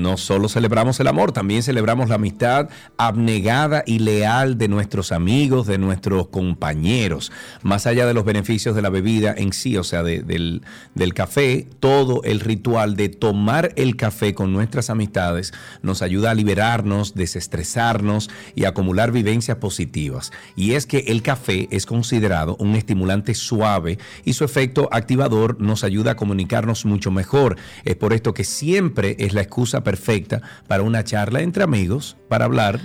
[0.03, 5.67] no solo celebramos el amor, también celebramos la amistad abnegada y leal de nuestros amigos,
[5.67, 7.31] de nuestros compañeros,
[7.63, 10.63] más allá de los beneficios de la bebida en sí, o sea, de- del,
[10.95, 16.35] del café, todo el ritual de tomar el café con nuestras amistades nos ayuda a
[16.35, 20.33] liberarnos, desestresarnos y acumular vivencias positivas.
[20.57, 25.85] Y es que el café es considerado un estimulante suave y su efecto activador nos
[25.85, 27.57] ayuda a comunicarnos mucho mejor.
[27.85, 32.45] Es por esto que siempre es la excusa perfecta para una charla entre amigos, para
[32.45, 32.81] hablar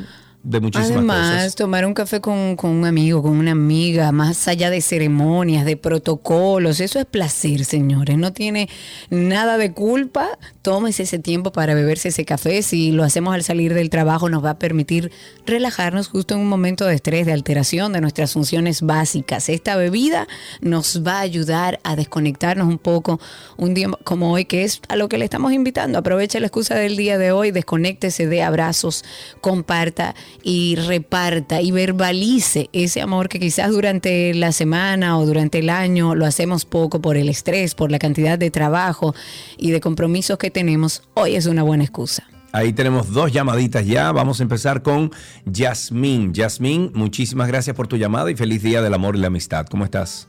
[0.48, 1.56] de muchísimas Además, cosas.
[1.56, 5.76] tomar un café con, con un amigo, con una amiga, más allá de ceremonias, de
[5.76, 8.18] protocolos, eso es placer, señores.
[8.18, 8.70] No tiene
[9.10, 10.30] nada de culpa.
[10.62, 12.62] Tómese ese tiempo para beberse ese café.
[12.62, 15.12] Si lo hacemos al salir del trabajo, nos va a permitir
[15.46, 19.50] relajarnos justo en un momento de estrés, de alteración de nuestras funciones básicas.
[19.50, 20.28] Esta bebida
[20.62, 23.20] nos va a ayudar a desconectarnos un poco
[23.58, 26.00] un día como hoy, que es a lo que le estamos invitando.
[26.00, 29.04] Aproveche la excusa del día de hoy, desconéctese de abrazos,
[29.42, 35.70] comparta y reparta y verbalice ese amor que quizás durante la semana o durante el
[35.70, 39.16] año lo hacemos poco por el estrés, por la cantidad de trabajo
[39.58, 41.04] y de compromisos que tenemos.
[41.14, 42.28] Hoy es una buena excusa.
[42.52, 44.12] Ahí tenemos dos llamaditas ya.
[44.12, 45.12] Vamos a empezar con
[45.46, 46.34] Yasmín.
[46.34, 49.68] Yasmín, muchísimas gracias por tu llamada y feliz día del amor y la amistad.
[49.68, 50.28] ¿Cómo estás?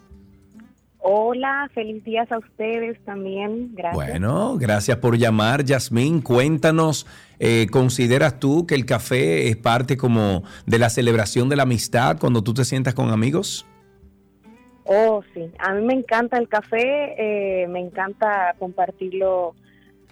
[1.00, 3.74] Hola, feliz días a ustedes también.
[3.74, 3.94] Gracias.
[3.94, 6.20] Bueno, gracias por llamar, Yasmín.
[6.20, 7.06] Cuéntanos,
[7.38, 12.18] eh, ¿consideras tú que el café es parte como de la celebración de la amistad
[12.18, 13.64] cuando tú te sientas con amigos?
[14.84, 15.52] Oh, sí.
[15.58, 17.14] A mí me encanta el café,
[17.62, 19.54] eh, me encanta compartirlo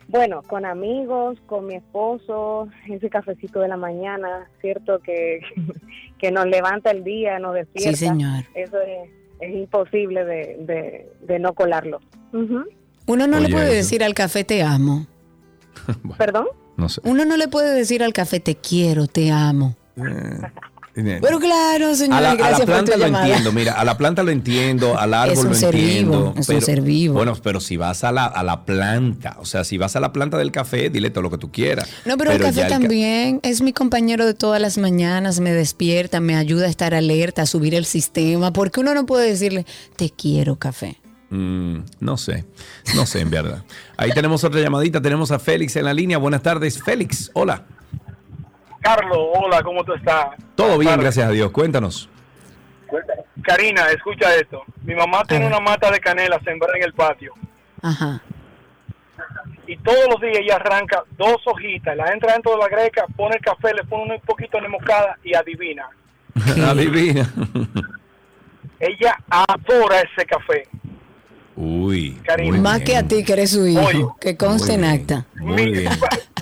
[0.09, 5.41] Bueno, con amigos, con mi esposo, ese cafecito de la mañana, cierto que,
[6.18, 7.91] que nos levanta el día, nos despierta.
[7.91, 8.45] Sí, señor.
[8.55, 9.11] Eso es,
[9.41, 12.01] es imposible de, de, de no colarlo.
[12.32, 12.64] Ujú.
[13.07, 13.74] Uno no Oye, le puede eso.
[13.76, 15.07] decir al café te amo.
[16.03, 16.47] Bueno, ¿Perdón?
[16.76, 17.01] no sé.
[17.05, 19.76] Uno no le puede decir al café te quiero, te amo.
[19.97, 20.41] Eh,
[20.97, 23.26] Pero claro, señor, a la, a la gracias por planta tu lo llamada.
[23.26, 26.18] entiendo, mira, a la planta lo entiendo, al árbol Es un lo ser entiendo.
[26.30, 27.14] vivo, es un ser vivo.
[27.14, 30.12] Bueno, pero si vas a la, a la planta, o sea, si vas a la
[30.12, 31.86] planta del café, dile todo lo que tú quieras.
[32.07, 36.20] No, pero, el café ca- también es mi compañero de todas las mañanas, me despierta,
[36.20, 39.66] me ayuda a estar alerta, a subir el sistema, porque uno no puede decirle,
[39.97, 40.97] te quiero café.
[41.28, 42.44] Mm, no sé,
[42.94, 43.64] no sé en verdad.
[43.97, 46.18] Ahí tenemos otra llamadita, tenemos a Félix en la línea.
[46.18, 47.66] Buenas tardes, Félix, hola.
[48.87, 50.26] Carlos, hola, ¿cómo tú estás?
[50.55, 51.51] Todo bien, gracias a Dios.
[51.51, 52.09] Cuéntanos.
[53.43, 54.62] Karina, escucha esto.
[54.84, 57.32] Mi mamá tiene una mata de canela sembrada en el patio
[57.82, 58.20] Ajá.
[59.66, 63.34] y todos los días ella arranca dos hojitas, la entra dentro de la greca, pone
[63.34, 65.89] el café, le pone un poquito de moscada y adivina.
[66.70, 67.28] Adivina.
[68.78, 70.68] Ella adora ese café.
[71.57, 72.20] Uy.
[72.39, 72.84] Muy Más bien.
[72.84, 74.07] que a ti, que eres su hijo, Oye.
[74.20, 75.26] que conste en acta.
[75.34, 75.93] Muy bien.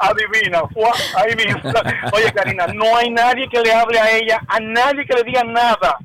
[0.00, 0.84] Adivina, fue
[1.16, 1.60] ahí mismo.
[2.12, 5.44] Oye, Karina, no hay nadie que le hable a ella, a nadie que le diga
[5.44, 5.98] nada,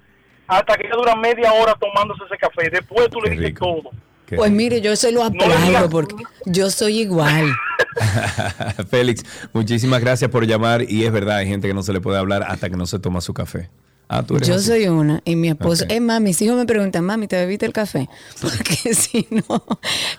[0.47, 2.69] hasta que ella dura media hora tomándose ese café.
[2.69, 3.65] Después tú le dices rico.
[3.65, 3.91] todo.
[4.25, 4.57] Qué Pues rico.
[4.57, 6.15] mire, yo se lo aplaudo porque
[6.45, 7.51] yo soy igual.
[8.89, 9.23] Félix,
[9.53, 10.83] muchísimas gracias por llamar.
[10.89, 12.99] Y es verdad, hay gente que no se le puede hablar hasta que no se
[12.99, 13.69] toma su café.
[14.13, 14.65] Ah, tú eres Yo así.
[14.67, 17.71] soy una y mi esposo, es más, mis hijos me preguntan, mami, ¿te bebiste el
[17.71, 18.09] café?
[18.41, 19.63] Porque si no,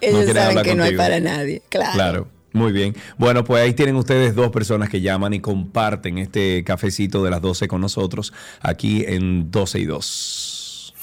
[0.01, 1.61] ellos saben que no hay para nadie.
[1.69, 1.93] Claro.
[1.93, 2.29] Claro.
[2.53, 2.95] Muy bien.
[3.17, 7.41] Bueno, pues ahí tienen ustedes dos personas que llaman y comparten este cafecito de las
[7.41, 10.95] 12 con nosotros aquí en 12 y 2.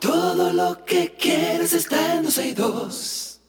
[0.00, 3.40] Todo lo que quieres está en 12 y 2.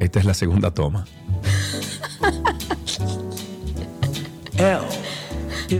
[0.00, 1.04] Esta es la segunda toma.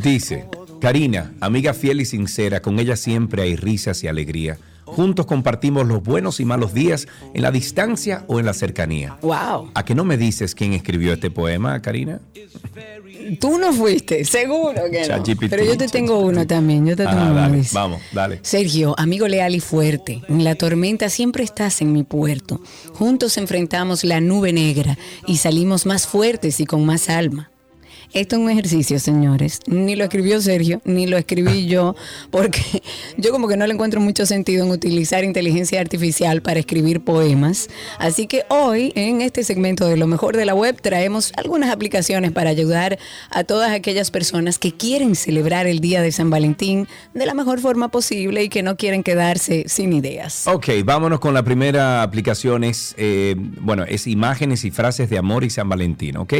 [0.03, 0.47] Dice,
[0.81, 4.59] Karina, amiga fiel y sincera, con ella siempre hay risas y alegría.
[4.85, 9.18] Juntos compartimos los buenos y malos días en la distancia o en la cercanía.
[9.20, 9.70] Wow.
[9.74, 12.20] ¿A que no me dices quién escribió este poema, Karina?
[13.39, 15.22] Tú no fuiste, seguro que no.
[15.51, 16.87] Pero yo te tengo uno también.
[16.87, 17.35] Yo te tengo Ah, uno.
[17.35, 17.74] dale, dice.
[17.74, 18.41] vamos, dale.
[18.43, 22.62] Sergio, amigo leal y fuerte, en la tormenta siempre estás en mi puerto.
[22.95, 27.51] Juntos enfrentamos la nube negra y salimos más fuertes y con más alma.
[28.14, 29.61] Esto es un ejercicio, señores.
[29.66, 31.94] Ni lo escribió Sergio, ni lo escribí yo,
[32.30, 32.82] porque
[33.18, 37.68] yo como que no le encuentro mucho sentido en utilizar inteligencia artificial para escribir poemas.
[37.98, 42.32] Así que hoy, en este segmento de lo mejor de la web, traemos algunas aplicaciones
[42.32, 42.98] para ayudar
[43.30, 47.61] a todas aquellas personas que quieren celebrar el Día de San Valentín de la mejor
[47.61, 50.46] forma posible y que no quieren quedarse sin ideas.
[50.46, 52.64] Ok, vámonos con la primera aplicación.
[52.64, 56.34] Es, eh, bueno, es imágenes y frases de amor y San Valentín, ¿ok?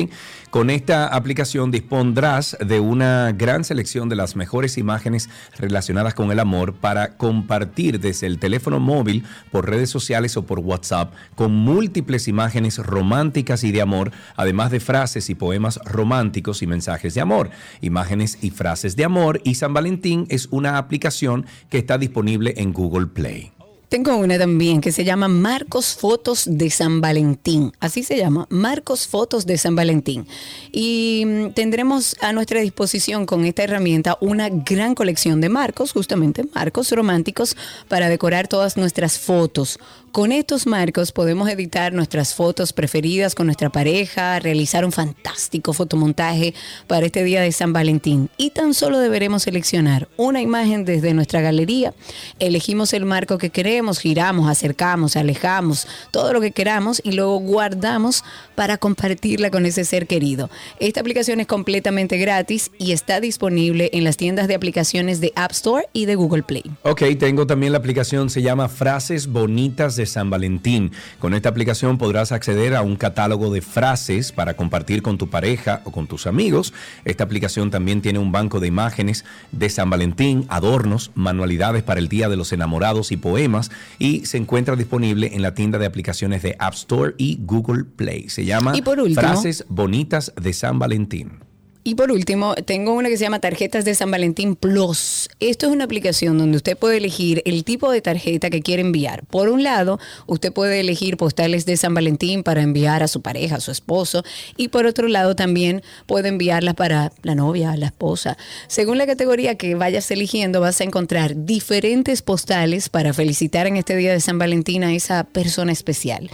[0.50, 5.28] Con esta aplicación dispondrás de una gran selección de las mejores imágenes
[5.59, 10.61] relacionadas con el amor para compartir desde el teléfono móvil, por redes sociales o por
[10.61, 16.66] WhatsApp, con múltiples imágenes románticas y de amor, además de frases y poemas románticos y
[16.66, 17.50] mensajes de amor.
[17.80, 22.72] Imágenes y frases de amor y San Valentín es una aplicación que está disponible en
[22.72, 23.57] Google Play.
[23.89, 27.72] Tengo una también que se llama Marcos Fotos de San Valentín.
[27.80, 30.26] Así se llama, Marcos Fotos de San Valentín.
[30.72, 36.45] Y mm, tendremos a nuestra disposición con esta herramienta una gran colección de marcos, justamente
[36.55, 37.57] marcos románticos,
[37.89, 39.78] para decorar todas nuestras fotos.
[40.18, 46.54] Con estos marcos podemos editar nuestras fotos preferidas con nuestra pareja, realizar un fantástico fotomontaje
[46.88, 48.28] para este día de San Valentín.
[48.36, 51.94] Y tan solo deberemos seleccionar una imagen desde nuestra galería,
[52.40, 58.24] elegimos el marco que queremos, giramos, acercamos, alejamos, todo lo que queramos y luego guardamos
[58.56, 60.50] para compartirla con ese ser querido.
[60.80, 65.52] Esta aplicación es completamente gratis y está disponible en las tiendas de aplicaciones de App
[65.52, 66.64] Store y de Google Play.
[66.82, 70.90] Ok, tengo también la aplicación, se llama Frases Bonitas de San Valentín.
[71.20, 75.82] Con esta aplicación podrás acceder a un catálogo de frases para compartir con tu pareja
[75.84, 76.74] o con tus amigos.
[77.04, 82.09] Esta aplicación también tiene un banco de imágenes de San Valentín, adornos, manualidades para el
[82.09, 86.42] Día de los Enamorados y poemas y se encuentra disponible en la tienda de aplicaciones
[86.42, 88.28] de App Store y Google Play.
[88.28, 91.47] Se llama Y por último- Frases Bonitas de San Valentín.
[91.89, 95.30] Y por último, tengo una que se llama Tarjetas de San Valentín Plus.
[95.41, 99.24] Esto es una aplicación donde usted puede elegir el tipo de tarjeta que quiere enviar.
[99.24, 103.57] Por un lado, usted puede elegir postales de San Valentín para enviar a su pareja,
[103.57, 104.22] a su esposo.
[104.59, 108.36] Y por otro lado, también puede enviarlas para la novia, la esposa.
[108.66, 113.97] Según la categoría que vayas eligiendo, vas a encontrar diferentes postales para felicitar en este
[113.97, 116.28] día de San Valentín a esa persona especial.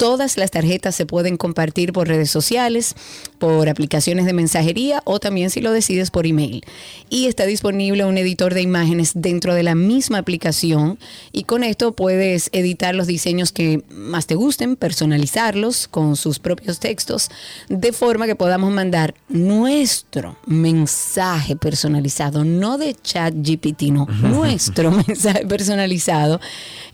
[0.00, 2.94] Todas las tarjetas se pueden compartir por redes sociales,
[3.38, 6.64] por aplicaciones de mensajería o también si lo decides por email.
[7.10, 10.98] Y está disponible un editor de imágenes dentro de la misma aplicación
[11.32, 16.80] y con esto puedes editar los diseños que más te gusten, personalizarlos con sus propios
[16.80, 17.28] textos,
[17.68, 25.44] de forma que podamos mandar nuestro mensaje personalizado, no de chat GPT, no, nuestro mensaje
[25.44, 26.40] personalizado.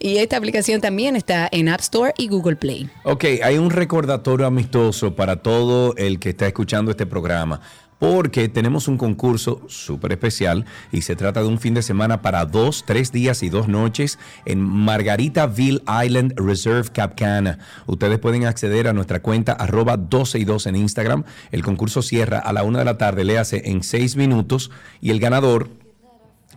[0.00, 2.90] Y esta aplicación también está en App Store y Google Play.
[3.04, 7.60] Ok, hay un recordatorio amistoso para todo el que está escuchando este programa.
[7.98, 12.44] Porque tenemos un concurso súper especial y se trata de un fin de semana para
[12.44, 17.58] dos, tres días y dos noches en Margaritaville Island Reserve Capcana.
[17.86, 21.24] Ustedes pueden acceder a nuestra cuenta arroba 12 y 2 en Instagram.
[21.52, 24.70] El concurso cierra a la una de la tarde, le hace en seis minutos
[25.00, 25.70] y el ganador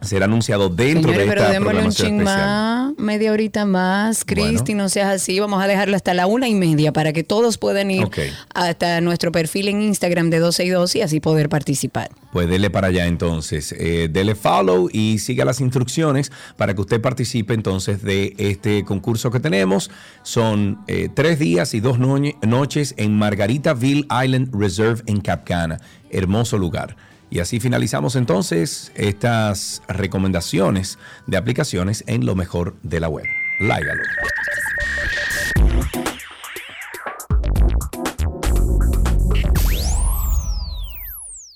[0.02, 4.74] será anunciado dentro Señores, de pero esta démosle un ching más, media horita más, Cristi,
[4.74, 4.84] Bueno.
[4.84, 5.40] no seas así.
[5.40, 8.08] Vamos a dejarlo hasta la una y media para que todos puedan ir
[8.54, 12.10] hasta nuestro perfil en Instagram de 12 y 2 y así poder participar.
[12.32, 17.02] Pues dele para allá entonces, eh, dele follow y siga las instrucciones para que usted
[17.02, 19.90] participe entonces de este concurso que tenemos.
[20.24, 25.80] Son eh, tres días y dos noches en Margaritaville Island Reserve en Capcana.
[26.12, 26.96] Hermoso lugar.
[27.32, 33.26] Y así finalizamos entonces estas recomendaciones de aplicaciones en lo mejor de la web.
[33.60, 34.02] Láigalo.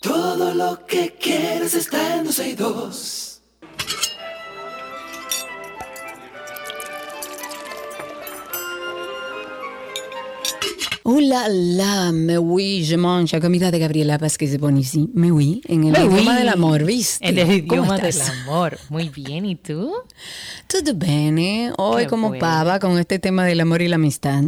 [0.01, 3.22] Todo lo que quieres está en 12 y 2.
[11.05, 15.09] Oh la la, me oui, je mange, comida de Gabriela Vázquez de Bonici.
[15.13, 16.37] Me oui, en el Me idioma oui.
[16.37, 17.27] del amor, ¿viste?
[17.27, 18.77] En el ¿Cómo idioma del amor.
[18.89, 19.91] Muy bien, ¿y tú?
[20.67, 22.39] Todo bene, hoy Qué como bueno.
[22.39, 24.43] pava con este tema del amor y la amistad.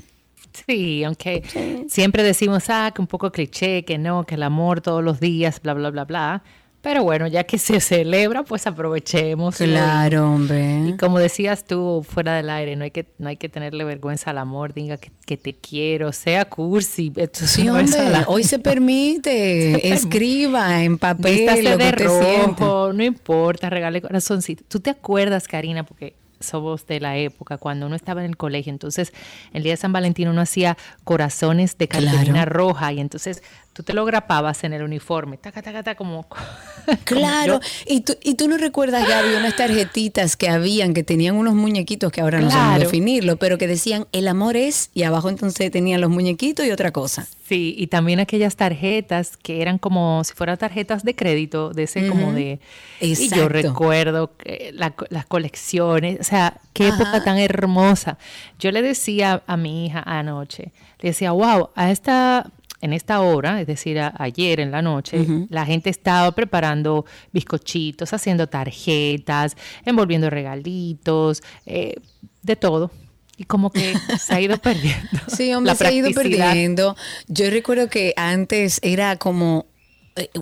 [0.66, 1.44] Sí, aunque
[1.90, 5.60] siempre decimos, ah, que un poco cliché, que no, que el amor todos los días,
[5.62, 6.44] bla, bla, bla, bla.
[6.86, 9.56] Pero bueno, ya que se celebra, pues aprovechemos.
[9.58, 10.90] Claro, hombre.
[10.90, 14.30] Y como decías tú fuera del aire, no hay que, no hay que tenerle vergüenza
[14.30, 17.12] al amor, diga que, que te quiero, sea cursi.
[17.18, 17.88] esto Sí, hombre,
[18.28, 19.92] hoy se permite.
[19.92, 24.64] Escriba en papel Vístase lo que de rojo, no importa, regale corazoncito.
[24.68, 25.86] ¿Tú te acuerdas, Karina?
[25.86, 29.12] Porque somos de la época, cuando uno estaba en el colegio, entonces
[29.54, 32.06] el día de San Valentín uno hacía corazones de Claro.
[32.12, 33.42] cartulina roja y entonces
[33.76, 36.26] tú te lo grapabas en el uniforme, taca, taca, taca, como...
[37.04, 41.36] Claro, como y tú, y tú no recuerdas, Gaby, unas tarjetitas que habían que tenían
[41.36, 42.84] unos muñequitos que ahora no sabemos Claro.
[42.86, 46.92] definirlo, pero que decían el amor es, y abajo entonces tenían los muñequitos y otra
[46.92, 47.28] cosa.
[47.50, 52.08] Sí, y también aquellas tarjetas que eran como si fueran tarjetas de crédito, de ese
[52.08, 52.60] como de...
[53.02, 53.36] Y Exacto.
[53.36, 58.18] yo recuerdo que la las colecciones, o sea, qué época tan hermosa.
[58.58, 60.72] Yo le decía a mi hija anoche,
[61.02, 62.50] le decía, wow, a esta...
[62.86, 68.14] En esta hora, es decir, a- ayer en la noche, la gente estaba preparando bizcochitos,
[68.14, 71.96] haciendo tarjetas, envolviendo regalitos, eh,
[72.44, 72.92] de todo.
[73.38, 75.20] Y como que se ha ido perdiendo.
[75.28, 76.96] Sí, hombre, la se ha ido perdiendo.
[77.28, 79.66] Yo recuerdo que antes era como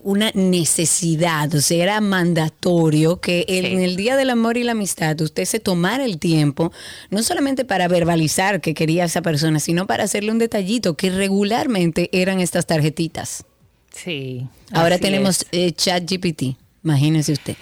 [0.03, 3.71] una necesidad, o sea, era mandatorio que el- Sí.
[3.73, 6.71] en el Día del Amor y la Amistad usted se tomara el tiempo,
[7.09, 11.09] no solamente para verbalizar que quería a esa persona, sino para hacerle un detallito, que
[11.09, 13.45] regularmente eran estas tarjetitas.
[13.91, 14.47] Sí.
[14.71, 17.55] Ahora tenemos eh, ChatGPT, imagínese usted.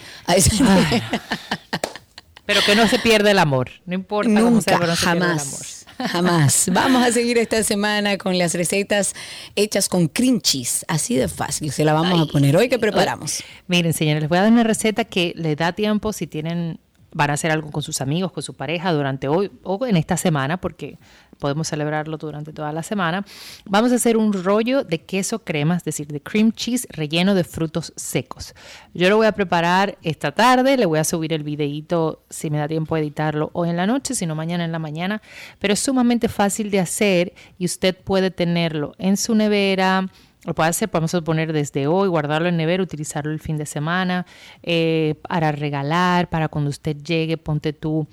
[2.45, 3.69] Pero que no se pierde el amor.
[3.85, 5.65] No importa Nunca, se pierde el amor.
[6.07, 6.69] Jamás.
[6.71, 9.13] Vamos a seguir esta semana con las recetas
[9.55, 10.85] hechas con cream cheese.
[10.87, 13.43] Así de fácil, se la vamos a poner hoy que preparamos.
[13.67, 16.79] Miren, señores, les voy a dar una receta que les da tiempo si tienen,
[17.13, 20.17] van a hacer algo con sus amigos, con su pareja durante hoy o en esta
[20.17, 20.97] semana, porque
[21.41, 23.25] podemos celebrarlo durante toda la semana.
[23.65, 27.43] Vamos a hacer un rollo de queso crema, es decir, de cream cheese relleno de
[27.43, 28.53] frutos secos.
[28.93, 32.59] Yo lo voy a preparar esta tarde, le voy a subir el videíto si me
[32.59, 35.21] da tiempo de editarlo hoy en la noche, si no mañana en la mañana,
[35.59, 40.07] pero es sumamente fácil de hacer y usted puede tenerlo en su nevera,
[40.45, 44.27] lo puede hacer, podemos poner desde hoy, guardarlo en nevera, utilizarlo el fin de semana,
[44.61, 48.07] eh, para regalar, para cuando usted llegue, ponte tú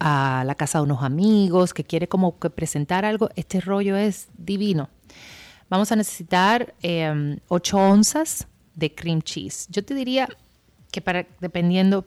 [0.00, 4.28] a la casa de unos amigos que quiere como que presentar algo, este rollo es
[4.36, 4.88] divino.
[5.68, 6.74] Vamos a necesitar
[7.48, 9.66] 8 onzas de cream cheese.
[9.70, 10.28] Yo te diría
[10.92, 12.06] que para, dependiendo,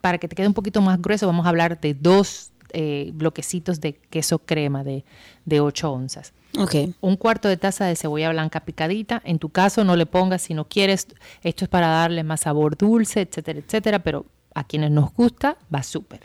[0.00, 3.80] para que te quede un poquito más grueso, vamos a hablar de dos eh, bloquecitos
[3.80, 5.04] de queso crema de,
[5.44, 6.32] de 8 onzas.
[6.58, 6.74] Ok.
[7.00, 9.20] Un cuarto de taza de cebolla blanca picadita.
[9.24, 11.06] En tu caso no le pongas si no quieres.
[11.42, 13.98] Esto es para darle más sabor dulce, etcétera, etcétera.
[14.00, 16.20] Pero a quienes nos gusta va súper.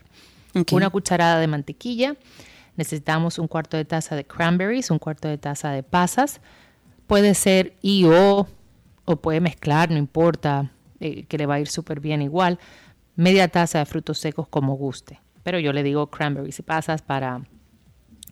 [0.72, 2.16] Una cucharada de mantequilla.
[2.76, 6.42] Necesitamos un cuarto de taza de cranberries, un cuarto de taza de pasas.
[7.08, 8.48] Puede ser y o,
[9.06, 12.60] o puede mezclar, no importa, eh, que le va a ir súper bien igual.
[13.16, 15.20] Media taza de frutos secos como guste.
[15.44, 17.42] Pero yo le digo cranberries y pasas para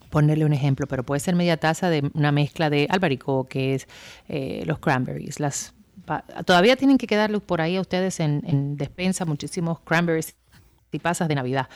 [0.09, 3.87] ponerle un ejemplo, pero puede ser media taza de una mezcla de albaricoques,
[4.27, 5.73] eh, los cranberries, las
[6.45, 10.35] todavía tienen que quedarles por ahí a ustedes en, en despensa muchísimos cranberries
[10.91, 11.69] y pasas de Navidad.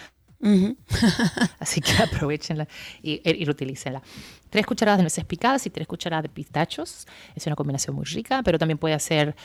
[1.60, 2.68] Así que aprovechenla
[3.02, 4.02] y, y reutilícenla.
[4.50, 7.08] Tres cucharadas de nueces picadas y tres cucharadas de pistachos.
[7.36, 9.36] Es una combinación muy rica, pero también puede hacer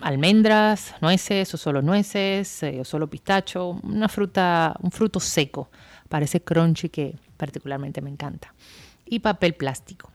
[0.00, 3.80] almendras, nueces o solo nueces eh, o solo pistacho.
[3.82, 5.70] Una fruta, un fruto seco
[6.08, 8.54] para ese crunchy que particularmente me encanta.
[9.06, 10.10] Y papel plástico.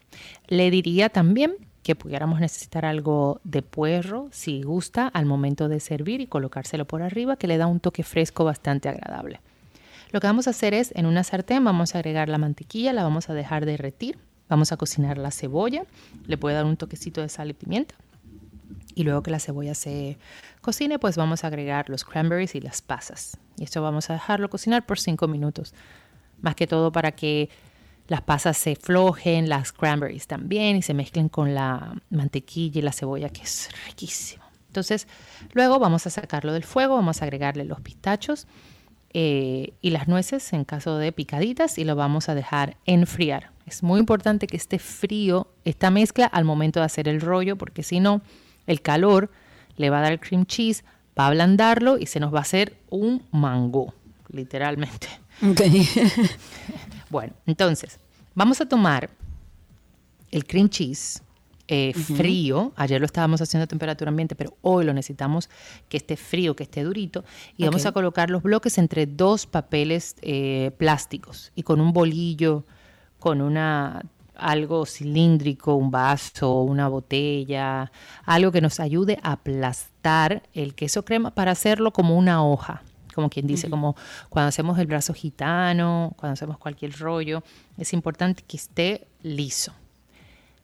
[0.47, 6.19] Le diría también que pudiéramos necesitar algo de puerro, si gusta, al momento de servir
[6.19, 9.39] y colocárselo por arriba, que le da un toque fresco bastante agradable.
[10.11, 13.03] Lo que vamos a hacer es, en una sartén vamos a agregar la mantequilla, la
[13.03, 15.83] vamos a dejar derretir, vamos a cocinar la cebolla,
[16.25, 17.95] le puede dar un toquecito de sal y pimienta.
[18.95, 20.17] Y luego que la cebolla se
[20.61, 23.37] cocine, pues vamos a agregar los cranberries y las pasas.
[23.57, 25.73] Y esto vamos a dejarlo cocinar por 5 minutos.
[26.41, 27.49] Más que todo para que
[28.07, 32.93] las pasas se flojen, las cranberries también y se mezclen con la mantequilla y la
[32.93, 34.43] cebolla, que es riquísimo.
[34.67, 35.07] Entonces,
[35.53, 38.47] luego vamos a sacarlo del fuego, vamos a agregarle los pistachos
[39.13, 43.51] eh, y las nueces en caso de picaditas y lo vamos a dejar enfriar.
[43.65, 47.83] Es muy importante que esté frío esta mezcla al momento de hacer el rollo porque
[47.83, 48.21] si no,
[48.65, 49.29] el calor
[49.75, 50.83] le va a dar el cream cheese,
[51.17, 53.93] va a ablandarlo y se nos va a hacer un mango,
[54.29, 55.07] literalmente.
[57.09, 57.99] Bueno, entonces,
[58.35, 59.09] vamos a tomar
[60.31, 61.21] el cream cheese
[61.67, 62.73] eh, frío.
[62.75, 65.49] Ayer lo estábamos haciendo a temperatura ambiente, pero hoy lo necesitamos
[65.89, 67.23] que esté frío, que esté durito.
[67.57, 72.65] Y vamos a colocar los bloques entre dos papeles eh, plásticos y con un bolillo,
[73.19, 74.03] con una
[74.35, 77.91] algo cilíndrico, un vaso, una botella,
[78.23, 82.83] algo que nos ayude a aplastar el queso crema para hacerlo como una hoja
[83.17, 83.95] como quien dice, como
[84.29, 87.41] cuando hacemos el brazo gitano, cuando hacemos cualquier rollo,
[87.75, 89.73] es importante que esté liso.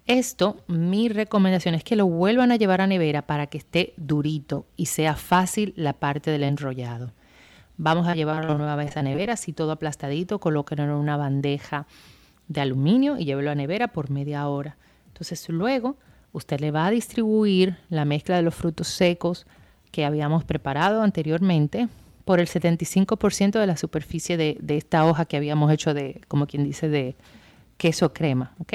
[0.06, 4.66] Esto, mi recomendación es que lo vuelvan a llevar a nevera para que esté durito
[4.76, 7.14] y sea fácil la parte del enrollado.
[7.78, 11.88] Vamos a llevarlo nueva a nevera, así todo aplastadito, colóquenlo en una bandeja
[12.50, 14.76] de aluminio y llévelo a nevera por media hora.
[15.08, 15.96] Entonces luego
[16.34, 19.48] usted le va a distribuir la mezcla de los frutos secos
[19.92, 21.88] que habíamos preparado anteriormente
[22.26, 26.46] por el 75% de la superficie de, de esta hoja que habíamos hecho de, como
[26.46, 27.16] quien dice, de
[27.78, 28.74] queso crema, ¿ok?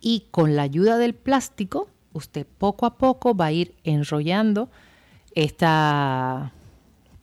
[0.00, 4.68] Y con la ayuda del plástico, usted poco a poco va a ir enrollando
[5.34, 6.52] esta,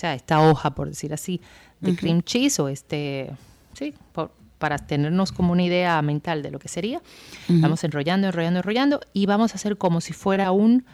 [0.01, 1.41] esta hoja, por decir así,
[1.81, 3.31] de cream cheese o este,
[3.73, 7.01] sí, por- para tenernos como una idea mental de lo que sería.
[7.61, 10.85] Vamos enrollando, enrollando, enrollando y vamos a hacer como si fuera un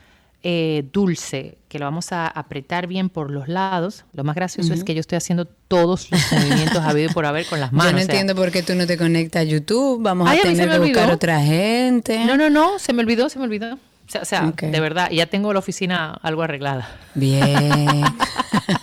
[0.43, 4.05] eh, dulce, que lo vamos a apretar bien por los lados.
[4.13, 7.45] Lo más gracioso es que yo estoy haciendo todos los movimientos habido y por haber
[7.45, 7.91] con las manos.
[7.91, 10.01] Yo no o sea, entiendo por qué tú no te conectas a YouTube.
[10.01, 11.15] Vamos Ay, a tener que buscar olvidó.
[11.15, 12.25] otra gente.
[12.25, 13.75] No, no, no, se me olvidó, se me olvidó.
[13.75, 14.63] O sea, o sea, Ok.
[14.63, 16.89] de verdad, ya tengo la oficina algo arreglada.
[17.15, 18.03] Bien.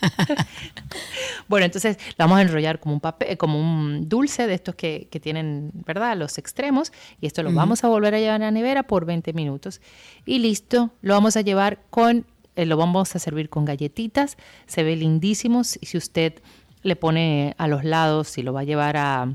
[1.49, 5.09] Bueno, entonces la vamos a enrollar como un papel, como un dulce de estos que,
[5.11, 6.17] que tienen, ¿verdad?
[6.17, 6.93] Los extremos.
[7.21, 9.81] Y esto lo vamos a volver a llevar a la nevera por 20 minutos.
[10.27, 14.37] Y listo, lo vamos a llevar con, eh, lo vamos a servir con galletitas.
[14.67, 15.63] Se ve lindísimo.
[15.81, 16.35] Y si usted
[16.83, 19.35] le pone a los lados, si lo va a llevar a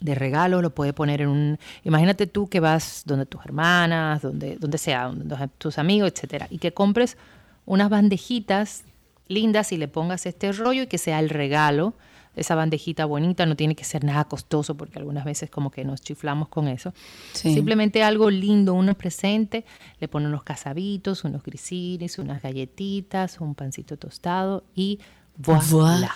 [0.00, 1.58] de regalo, lo puede poner en un...
[1.84, 6.58] Imagínate tú que vas donde tus hermanas, donde, donde sea, donde tus amigos, etcétera, y
[6.58, 7.16] que compres
[7.64, 8.84] unas bandejitas
[9.28, 11.94] lindas y le pongas este rollo y que sea el regalo
[12.36, 16.00] esa bandejita bonita, no tiene que ser nada costoso porque algunas veces como que nos
[16.00, 16.92] chiflamos con eso.
[17.32, 17.54] Sí.
[17.54, 19.64] Simplemente algo lindo, uno presente,
[20.00, 24.98] le pone unos casabitos, unos grisines, unas galletitas, un pancito tostado y
[25.36, 26.12] voilà.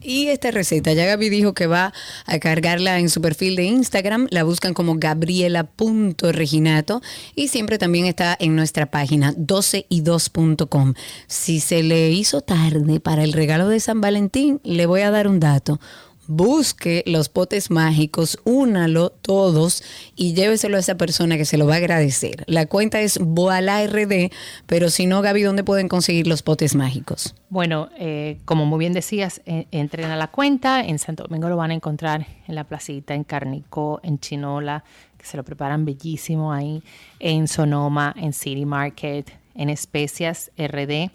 [0.00, 1.92] Y esta receta, ya Gaby dijo que va
[2.26, 7.02] a cargarla en su perfil de Instagram, la buscan como gabriela.reginato
[7.34, 10.94] y siempre también está en nuestra página 12y2.com.
[11.26, 15.26] Si se le hizo tarde para el regalo de San Valentín, le voy a dar
[15.26, 15.80] un dato.
[16.26, 19.82] Busque los potes mágicos, únalo todos
[20.16, 22.44] y lléveselo a esa persona que se lo va a agradecer.
[22.46, 24.30] La cuenta es Voila RD,
[24.66, 27.34] pero si no, Gaby, ¿dónde pueden conseguir los potes mágicos?
[27.50, 30.80] Bueno, eh, como muy bien decías, eh, entren a la cuenta.
[30.80, 34.84] En Santo Domingo lo van a encontrar en la placita, en Carnicó, en Chinola,
[35.18, 36.82] que se lo preparan bellísimo ahí,
[37.20, 41.10] en Sonoma, en City Market, en Especias RD,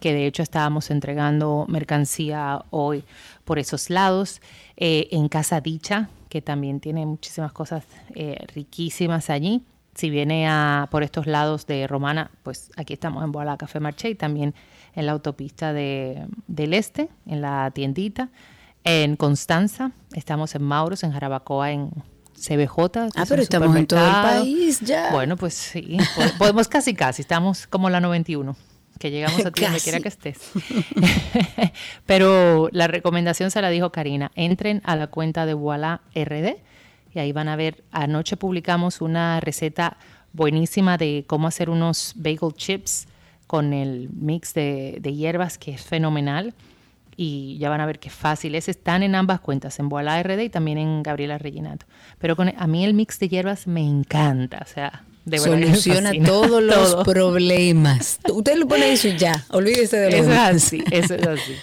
[0.00, 3.04] que de hecho estábamos entregando mercancía hoy
[3.44, 4.40] por esos lados,
[4.76, 7.84] eh, en Casa Dicha, que también tiene muchísimas cosas
[8.14, 9.62] eh, riquísimas allí.
[9.94, 14.10] Si viene a, por estos lados de Romana, pues aquí estamos en Boala Café Marché
[14.10, 14.54] y también
[14.94, 18.28] en la autopista de, del Este, en la tiendita.
[18.84, 21.90] En Constanza, estamos en Mauros, en Jarabacoa, en
[22.34, 22.78] CBJ.
[23.16, 25.10] Ah, pero estamos en todo el país ya.
[25.10, 28.54] Bueno, pues sí, po- podemos casi casi, estamos como la 91,
[28.98, 30.50] que llegamos a ti donde quiera que estés.
[32.06, 36.56] Pero la recomendación se la dijo Karina, entren a la cuenta de Voila RD
[37.14, 39.96] y ahí van a ver, anoche publicamos una receta
[40.32, 43.06] buenísima de cómo hacer unos bagel chips
[43.46, 46.54] con el mix de, de hierbas que es fenomenal
[47.20, 48.68] y ya van a ver qué fácil es.
[48.68, 51.84] Están en ambas cuentas, en Voila RD y también en Gabriela Reginato.
[52.18, 56.62] Pero con, a mí el mix de hierbas me encanta, o sea, de Soluciona todos
[56.62, 57.04] los Todo.
[57.04, 58.18] problemas.
[58.30, 61.54] Usted lo pone eso y ya, olvídese de lo Eso es así, eso es así.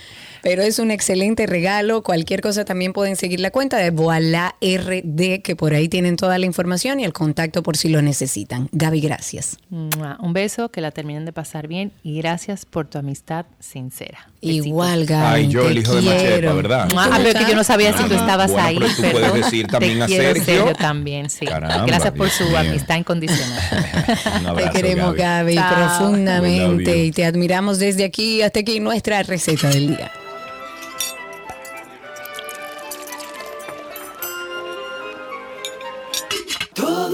[0.46, 2.04] Pero es un excelente regalo.
[2.04, 6.38] Cualquier cosa también pueden seguir la cuenta de Voila RD, que por ahí tienen toda
[6.38, 8.70] la información y el contacto por si lo necesitan.
[8.72, 9.58] Gaby, gracias.
[9.72, 14.30] Un beso, que la terminen de pasar bien y gracias por tu amistad sincera.
[14.40, 14.68] Besitos.
[14.68, 15.36] Igual, Gaby.
[15.36, 16.56] Ay, yo, te el hijo de Machepa, quiero.
[16.58, 16.90] ¿verdad?
[16.96, 18.78] Ah, pero que yo no sabía si tú estabas bueno, ahí.
[18.78, 19.42] pero tú puedes perdón.
[19.42, 20.74] decir también Te a quiero, Sergio.
[20.76, 21.48] también, sí.
[21.48, 22.60] Caramba, Gracias por su mío.
[22.60, 23.60] amistad incondicional.
[24.38, 29.24] Un Te abrazo, queremos, Gaby, love profundamente y te admiramos desde aquí hasta aquí nuestra
[29.24, 30.12] receta del día.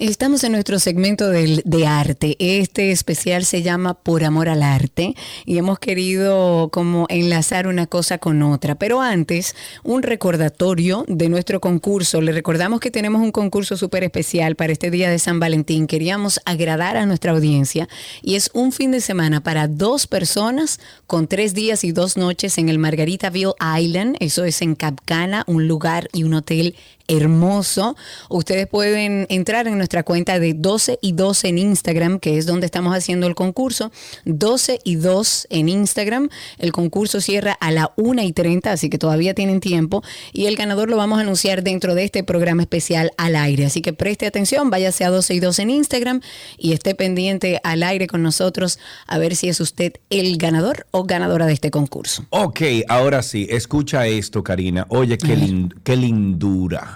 [0.00, 2.34] Estamos en nuestro segmento del- de arte.
[2.40, 5.14] Este especial se llama Por Amor al Arte
[5.46, 8.74] y hemos querido como enlazar una cosa con otra.
[8.74, 12.20] Pero antes, un recordatorio de nuestro concurso.
[12.20, 15.86] Le recordamos que tenemos un concurso súper especial para este día de San Valentín.
[15.86, 17.88] Queríamos agradar a nuestra audiencia
[18.20, 22.58] y es un fin de semana para dos personas con tres días y dos noches
[22.58, 24.16] en el Margaritaville Island.
[24.18, 26.74] Eso es en Capcana, un lugar y un hotel
[27.08, 27.96] hermoso.
[28.28, 32.66] Ustedes pueden entrar en nuestra cuenta de 12 y 2 en Instagram, que es donde
[32.66, 33.90] estamos haciendo el concurso.
[34.24, 36.28] 12 y 2 en Instagram.
[36.58, 40.02] El concurso cierra a la 1 y 30, así que todavía tienen tiempo.
[40.32, 43.66] Y el ganador lo vamos a anunciar dentro de este programa especial al aire.
[43.66, 46.20] Así que preste atención, váyase a 12 y 2 en Instagram
[46.58, 51.04] y esté pendiente al aire con nosotros a ver si es usted el ganador o
[51.04, 52.24] ganadora de este concurso.
[52.30, 54.86] Ok, ahora sí, escucha esto, Karina.
[54.88, 56.93] Oye, qué, lin- qué lindura.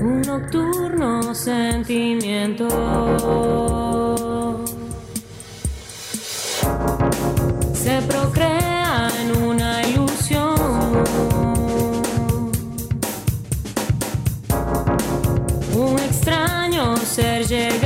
[0.00, 2.68] Un nocturno sentimiento.
[7.74, 10.54] Se procrea en una ilusión.
[15.74, 17.85] Un extraño ser llega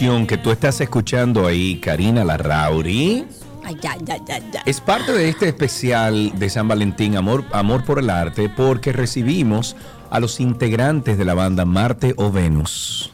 [0.00, 3.26] canción que tú estás escuchando ahí, Karina Larrauri,
[3.62, 4.62] Ay, ya, ya, ya, ya.
[4.64, 9.76] es parte de este especial de San Valentín, Amor, Amor por el Arte, porque recibimos
[10.08, 13.12] a los integrantes de la banda Marte o Venus.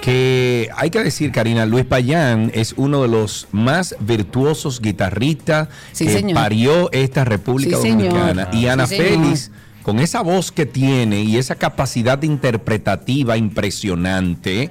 [0.00, 6.06] Que hay que decir, Karina, Luis Payán es uno de los más virtuosos guitarristas Sí,
[6.06, 6.34] que señor.
[6.36, 8.14] parió esta República Sí, señor.
[8.14, 8.48] Dominicana.
[8.54, 8.96] Y Ana Sí.
[8.96, 9.50] Félix,
[9.82, 14.70] con esa voz que tiene y esa capacidad interpretativa impresionante,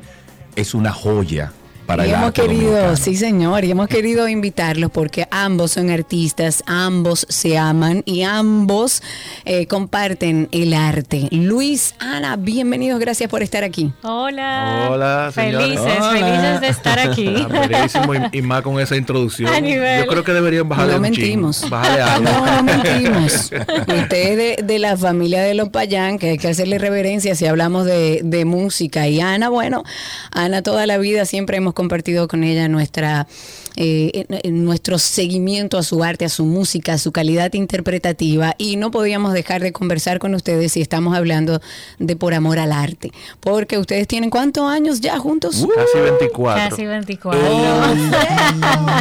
[0.56, 1.52] es una joya.
[1.86, 2.96] Para y el hemos arte querido, dominicano.
[2.98, 9.02] sí señor, y hemos querido invitarlos porque ambos son artistas, ambos se aman y ambos
[9.46, 11.28] eh, comparten el arte.
[11.32, 13.92] Luis, Ana, bienvenidos, gracias por estar aquí.
[14.04, 14.88] Hola.
[14.92, 15.68] Hola, señores.
[15.68, 16.12] Felices, Hola.
[16.12, 17.34] felices de estar aquí.
[17.38, 19.54] Ah, buenísimo, y, y más con esa introducción.
[19.54, 20.00] A nivel.
[20.04, 21.70] Yo creo que deberían bajarle No un chin, mentimos.
[21.70, 22.32] Bajarle algo.
[22.32, 23.34] No, no mentimos.
[23.52, 27.46] Usted es de, de la familia de los Payán, que hay que hacerle reverencia si
[27.46, 29.08] hablamos de, de música.
[29.08, 29.84] Y Ana, bueno,
[30.32, 33.28] Ana toda la vida siempre hemos compartido con ella nuestra
[33.76, 38.54] eh, en- en nuestro seguimiento a su arte, a su música, a su calidad interpretativa.
[38.60, 41.60] Y no podíamos dejar de conversar con ustedes si estamos hablando
[41.98, 43.12] de por amor al arte.
[43.40, 45.66] Porque ustedes tienen cuántos años ya juntos?
[45.76, 46.70] Casi 24.
[46.70, 47.42] Casi 24.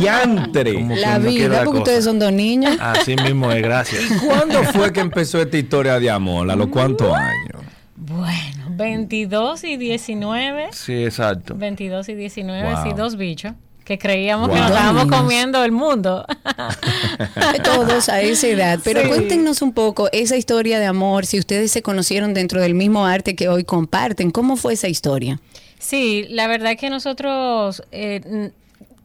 [0.01, 0.75] Diantre.
[0.75, 1.79] Como la no vida, porque cosa.
[1.79, 2.77] ustedes son dos niños.
[2.81, 4.03] Así mismo es, gracias.
[4.25, 6.51] ¿Cuándo fue que empezó esta historia de amor?
[6.51, 7.63] ¿A los cuántos años?
[7.97, 10.69] Bueno, 22 y 19.
[10.73, 11.55] Sí, exacto.
[11.57, 12.83] 22 y 19, Wow.
[12.85, 13.53] sí, dos bichos.
[13.85, 14.55] Que creíamos Wow.
[14.57, 16.25] que nos estábamos comiendo el mundo.
[17.65, 18.79] Todos a esa edad.
[18.85, 19.09] Pero Sí.
[19.09, 23.35] cuéntenos un poco esa historia de amor, si ustedes se conocieron dentro del mismo arte
[23.35, 25.41] que hoy comparten, ¿cómo fue esa historia?
[25.79, 28.51] Sí, la verdad que nosotros eh,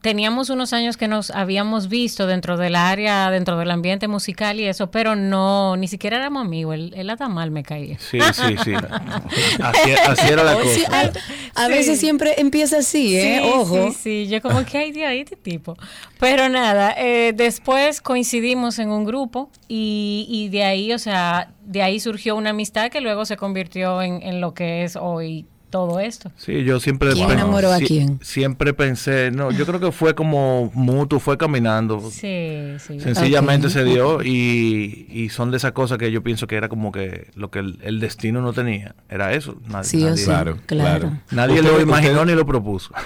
[0.00, 4.64] teníamos unos años que nos habíamos visto dentro del área, dentro del ambiente musical y
[4.64, 6.74] eso, pero no, ni siquiera éramos amigos.
[6.74, 7.98] Él, él hasta mal me caía.
[7.98, 8.72] Sí, sí, sí.
[9.62, 11.12] Así, así era la Sí, cosa.
[11.54, 13.40] a, veces siempre empieza así, ¿eh?
[13.42, 13.88] Sí, Ojo.
[13.90, 15.76] Sí, sí, yo como que hay Dios, este tipo.
[16.18, 21.82] Pero nada, eh, después coincidimos en un grupo y, y de ahí, o sea, de
[21.82, 26.00] ahí surgió una amistad que luego se convirtió en, en lo que es hoy todo
[26.00, 26.30] esto.
[26.36, 28.18] Sí, yo siempre ¿Quién enamoró a quién?
[28.22, 32.00] Siempre pensé, no, yo creo que fue como mutuo, fue caminando.
[32.10, 32.98] Sí, sí.
[33.00, 36.90] Sencillamente se dio y, y son de esas cosas que yo pienso que era como
[36.92, 38.94] que lo que el, el destino no tenía.
[39.08, 39.56] Era eso.
[39.68, 41.00] Nadie, Sí o nadie, sí, Claro, claro.
[41.00, 41.20] claro.
[41.30, 42.90] nadie lo imaginó ustedes- ni lo propuso.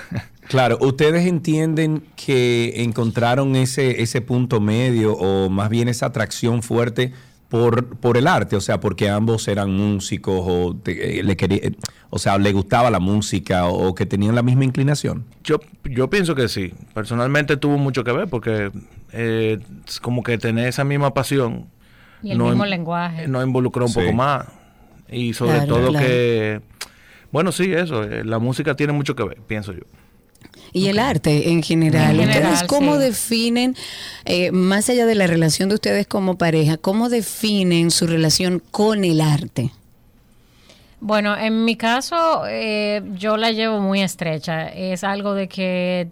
[0.49, 7.13] Claro, ¿ustedes entienden que encontraron ese, ese punto medio o más bien esa atracción fuerte
[7.53, 8.57] por, por el arte?
[8.57, 11.73] O sea, porque ambos eran músicos o, te- eh, le quería- eh,
[12.09, 15.27] o sea, le gustaba la música o, o que tenían la misma inclinación.
[15.45, 16.73] Yo, yo pienso que sí.
[16.95, 18.71] Personalmente tuvo mucho que ver porque
[19.13, 19.59] eh,
[20.01, 21.67] como que tener esa misma pasión
[22.23, 23.29] Y el no mismo in- lenguaje.
[23.29, 24.01] nos involucró un Sí.
[24.01, 24.47] poco más.
[25.11, 26.07] Y sobre Claro, todo claro.
[26.07, 26.63] que,
[27.33, 29.83] bueno, sí, eso, eh, la música tiene mucho que ver, pienso yo.
[30.73, 32.19] Y el arte en general.
[32.19, 33.03] En ¿Ustedes cómo sí.
[33.03, 33.77] definen,
[34.25, 39.05] eh, más allá de la relación de ustedes como pareja, cómo definen su relación con
[39.05, 39.71] el arte?
[41.01, 44.69] Bueno, en mi caso, eh, yo la llevo muy estrecha.
[44.69, 46.09] Es algo de que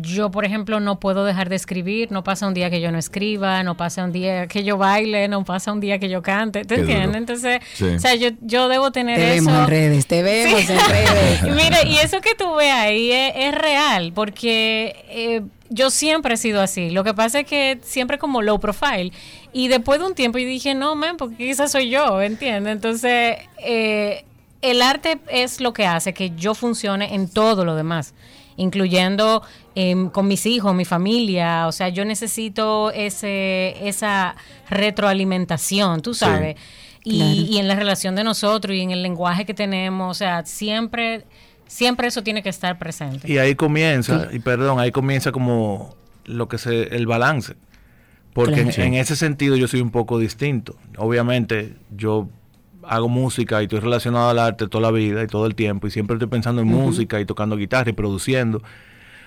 [0.00, 2.10] yo, por ejemplo, no puedo dejar de escribir.
[2.12, 5.28] No pasa un día que yo no escriba, no pasa un día que yo baile,
[5.28, 6.64] no pasa un día que yo cante.
[6.64, 7.16] ¿Te entiendes?
[7.16, 7.84] Entonces, Sí.
[7.84, 9.46] o sea, yo, yo debo tener Te eso.
[9.46, 10.72] vemos en redes, te vemos Sí.
[10.72, 11.42] en redes.
[11.42, 16.34] Y Mira, y eso que tú ves ahí es, es real, porque eh, yo siempre
[16.34, 16.90] he sido así.
[16.90, 19.12] Lo que pasa es que siempre como low profile.
[19.52, 22.72] Y después de un tiempo yo dije, no, man, porque quizás soy yo, ¿entiendes?
[22.72, 24.24] Entonces, eh,
[24.62, 28.14] el arte es lo que hace que yo funcione en todo lo demás,
[28.62, 29.42] incluyendo
[29.74, 31.66] em, con mis hijos, mi familia.
[31.66, 34.34] O sea, yo necesito ese, esa
[34.68, 36.20] retroalimentación, tú Sí.
[36.20, 36.56] sabes.
[37.04, 37.32] Y, Claro.
[37.52, 41.24] y en la relación de nosotros y en el lenguaje que tenemos, o sea, siempre,
[41.66, 43.30] siempre eso tiene que estar presente.
[43.30, 47.54] Y ahí comienza, y perdón, ahí comienza como lo que se, el balance.
[48.34, 48.68] Porque Claro.
[48.68, 48.82] en, Sí.
[48.82, 50.76] en ese sentido yo soy un poco distinto.
[50.96, 52.28] Obviamente yo
[52.88, 55.90] hago música y estoy relacionado al arte toda la vida y todo el tiempo y
[55.90, 58.62] siempre estoy pensando en música y tocando guitarra y produciendo.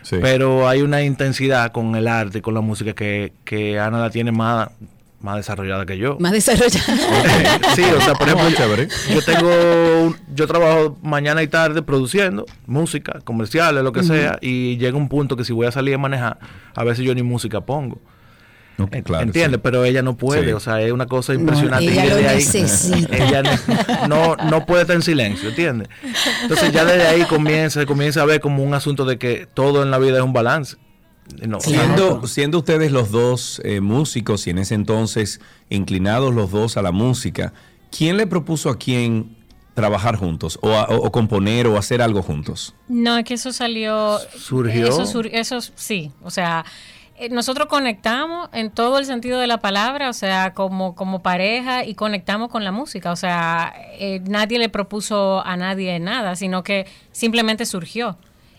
[0.01, 0.17] Sí.
[0.21, 4.09] Pero hay una intensidad con el arte y con la música que, que Ana la
[4.11, 4.69] tiene más,
[5.19, 6.17] más desarrollada que yo.
[6.19, 6.69] Más desarrollado.
[7.75, 8.49] sí, o sea, por ejemplo,
[9.11, 9.49] yo tengo,
[10.03, 15.09] un- yo trabajo mañana y tarde produciendo música, comerciales, lo que sea, y llega un
[15.09, 16.37] punto que si voy a salir a manejar,
[16.75, 17.99] a veces yo ni música pongo.
[18.77, 19.57] No, En- claro, ¿Entiendes?
[19.57, 19.61] sí.
[19.63, 20.51] Pero ella no puede, Sí.
[20.51, 21.85] o sea, es una cosa No, impresionante.
[21.91, 23.15] ella y lo desde ahí- necesita.
[23.17, 23.43] ella
[24.09, 25.87] no, no puede estar en silencio, ¿entiendes?
[26.41, 29.91] Entonces ya desde ahí comienza, comienza a ver como un asunto de que todo en
[29.91, 30.75] la vida es un balance.
[31.47, 36.77] No, Siendo, siendo ustedes los dos eh, músicos y en ese entonces inclinados los dos
[36.77, 37.51] a la música,
[37.95, 39.35] ¿quién le propuso a quién
[39.73, 42.75] trabajar juntos o, a- o- o componer o hacer algo juntos?
[42.87, 44.19] No, es que eso salió.
[44.37, 44.87] Surgió.
[44.87, 46.11] Eso, sur- eso sí.
[46.21, 46.63] O sea,
[47.31, 51.95] nosotros conectamos en todo el sentido de la palabra, o sea, como, como pareja y
[51.95, 53.11] conectamos con la música.
[53.11, 58.17] O sea, eh, nadie le propuso a nadie nada, sino que simplemente surgió.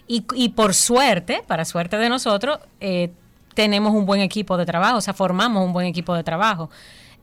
[0.09, 3.11] Y, y por suerte, para suerte de nosotros, eh,
[3.54, 6.70] tenemos un buen equipo de trabajo, o sea, formamos un buen equipo de trabajo.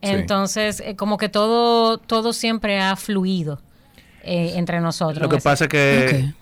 [0.02, 0.10] Sí.
[0.10, 3.60] Entonces, eh, como que todo, todo siempre ha fluido
[4.22, 5.22] eh, entre nosotros.
[5.22, 6.32] Lo que Ese- pasa es que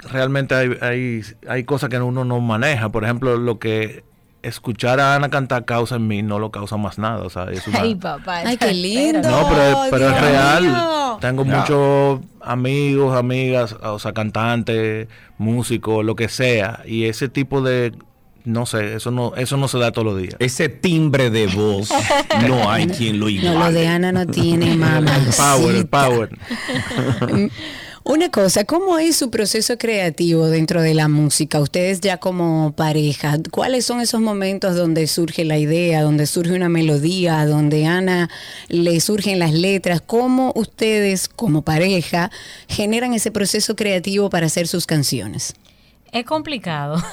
[0.00, 2.88] realmente hay, hay, hay cosas que uno no maneja.
[2.90, 4.02] Por ejemplo, lo que
[4.42, 7.22] escuchar a Ana cantar causa en mí no lo causa más nada.
[7.24, 8.38] O sea, es una- Ay, papá.
[8.44, 9.28] Ay, qué lindo.
[9.28, 10.62] No, pero, es- pero es Dios real.
[10.64, 11.18] mío.
[11.20, 16.80] Tengo muchos amigos, amigas, o sea, cantantes, músicos, lo que sea.
[16.84, 17.92] Y ese tipo de,
[18.44, 20.34] no sé, eso no, eso no se da todos los días.
[20.40, 21.90] Ese timbre de voz
[22.48, 23.54] no hay quien lo iguale.
[23.56, 25.16] No, lo de Ana no tiene mamá.
[25.26, 26.30] El power, el power.
[28.04, 31.60] Una cosa, ¿cómo es su proceso creativo dentro de la música?
[31.60, 36.68] Ustedes ya como pareja, ¿cuáles son esos momentos donde surge la idea, donde surge una
[36.68, 38.28] melodía, donde Ana
[38.68, 40.02] le surgen las letras?
[40.04, 42.32] ¿Cómo ustedes como pareja
[42.68, 45.54] generan ese proceso creativo para hacer sus canciones?
[46.10, 46.96] Es complicado.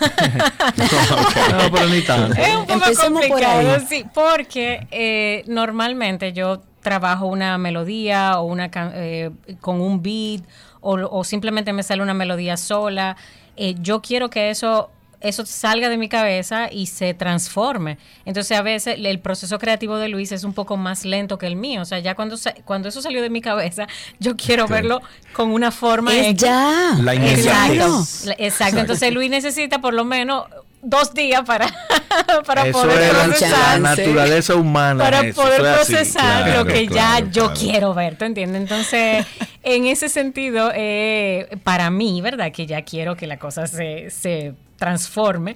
[1.51, 2.33] No, pero ni tanto.
[2.39, 3.85] Es un poco Empecemos por complicado, ahí.
[3.87, 9.31] sí, porque eh, normalmente yo trabajo una melodía o una can- eh,
[9.61, 10.41] con un beat
[10.81, 13.17] o, o simplemente me sale una melodía sola.
[13.57, 14.89] Eh, yo quiero que eso
[15.21, 17.97] eso salga de mi cabeza y se transforme.
[18.23, 21.57] Entonces a veces el proceso creativo de Luis es un poco más lento que el
[21.57, 21.81] mío.
[21.81, 23.85] O sea, ya cuando sa- cuando eso salió de mi cabeza,
[24.19, 24.71] yo quiero Sí.
[24.73, 25.01] verlo
[25.33, 26.95] con una forma Es ya.
[27.01, 28.01] La Exacto.
[28.27, 28.79] La- Exacto.
[28.79, 30.45] Entonces Luis necesita por lo menos
[30.81, 31.67] dos días para,
[32.45, 33.79] para Eso poder procesar.
[33.81, 35.03] la naturaleza humana.
[35.03, 35.93] Para eso, poder eso es así.
[35.93, 38.61] procesar claro, lo que claro, ya yo quiero ver, ¿tú entiendes?
[38.61, 39.25] Entonces,
[39.63, 42.51] en ese sentido, eh, para mí, ¿verdad?
[42.51, 45.55] Que ya quiero que la cosa se, se transforme,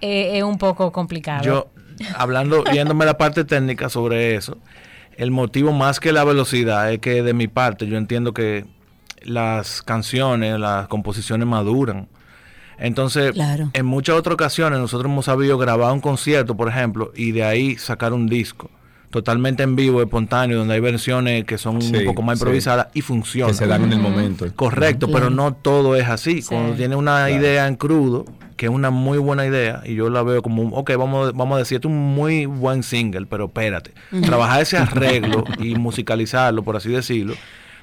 [0.00, 1.44] eh, es un poco complicado.
[1.44, 1.68] Yo,
[2.16, 4.56] hablando, viéndome la parte técnica sobre eso,
[5.16, 8.64] el motivo más que la velocidad es que de mi parte yo entiendo que
[9.22, 12.08] las canciones, las composiciones maduran.
[12.80, 13.70] Entonces, Claro.
[13.72, 17.76] en muchas otras ocasiones nosotros hemos sabido grabar un concierto, por ejemplo, y de ahí
[17.76, 18.70] sacar un disco
[19.10, 22.42] totalmente en vivo, espontáneo, donde hay versiones que son Sí, un poco más sí.
[22.44, 23.50] improvisadas y funcionan.
[23.52, 24.46] Que se dan en el momento.
[24.54, 26.42] Correcto, pero no todo es así.
[26.42, 26.48] Sí.
[26.48, 28.24] Cuando tiene una idea en crudo,
[28.56, 31.56] que es una muy buena idea, y yo la veo como, un, ok, vamos, vamos
[31.56, 33.90] a decir, esto es un muy buen single, pero espérate.
[34.22, 37.34] Trabajar ese arreglo y musicalizarlo, por así decirlo,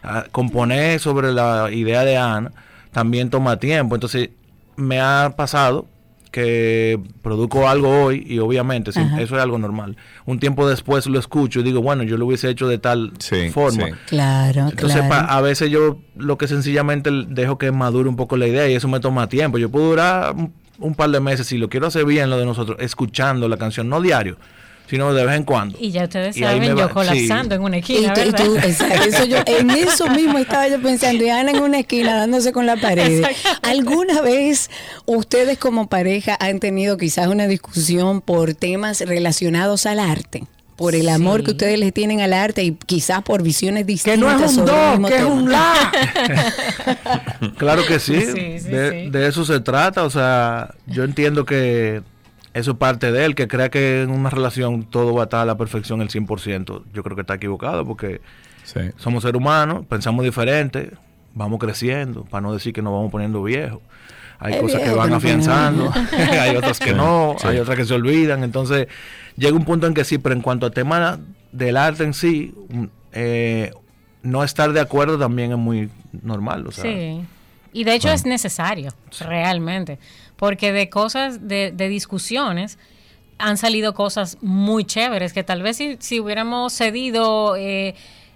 [0.03, 2.51] a- componer sobre la idea de Ana,
[2.93, 3.95] también toma tiempo.
[3.95, 4.29] Entonces,
[4.78, 5.86] me ha pasado
[6.32, 9.97] que produzco algo hoy y obviamente sí, eso es algo normal.
[10.25, 13.49] Un tiempo después lo escucho y digo, bueno, yo lo hubiese hecho de tal Sí,
[13.49, 13.88] forma.
[13.88, 13.93] sí.
[14.07, 15.09] Claro, Entonces, claro.
[15.28, 18.75] pa- a veces yo lo que sencillamente dejo que madure un poco la idea y
[18.75, 19.57] eso me toma tiempo.
[19.57, 22.45] Yo puedo durar un, un par de meses si lo quiero hacer bien lo de
[22.45, 24.38] nosotros, escuchando la canción, no diario,
[24.89, 25.77] sino de vez en cuando.
[25.79, 27.59] y ya ustedes y saben, yo va- colapsando sí.
[27.59, 31.29] en una Y esquina, y tú- eso yo- en eso mismo estaba yo pensando, y
[31.29, 33.23] Ana en una esquina dándose con la pared.
[33.63, 34.69] ¿Alguna vez
[35.05, 40.43] ustedes como pareja han tenido quizás una discusión por temas relacionados al arte?
[40.75, 41.45] Por el amor Sí.
[41.45, 44.19] que ustedes le tienen al arte y quizás por visiones distintas.
[44.19, 45.33] no es un sobre el do, mismo que es tema.
[45.33, 45.91] un la.
[47.57, 49.09] Claro que sí, Sí, sí, de, sí.
[49.09, 50.03] de eso se trata.
[50.03, 52.01] O sea, yo entiendo que
[52.58, 55.41] eso es parte de él, que crea que en una relación todo va a estar
[55.41, 56.84] a la perfección el 100%.
[56.93, 58.22] Yo creo que está equivocado porque
[58.64, 58.80] Sí.
[58.97, 60.91] somos seres humanos, pensamos diferente,
[61.34, 63.80] vamos creciendo, para no decir que nos vamos poniendo viejos.
[64.39, 65.91] Hay cosas que van afianzando,
[66.41, 67.47] hay otras que Sí, no, sí.
[67.47, 68.43] hay otras que se olvidan.
[68.43, 68.88] Entonces,
[69.36, 71.18] llega un punto en que sí, pero en cuanto a tema
[71.51, 72.84] del arte en sí, mm,
[73.14, 73.72] eh,
[74.22, 75.89] no estar de acuerdo también es muy
[76.22, 76.68] normal.
[76.68, 77.22] O sea, Sí.
[77.74, 78.91] Y de hecho es necesario,
[79.22, 79.99] realmente,
[80.38, 82.77] porque de cosas, de, de discusiones,
[83.39, 87.95] han salido cosas muy chéveres que tal vez si, si hubiéramos cedido eh,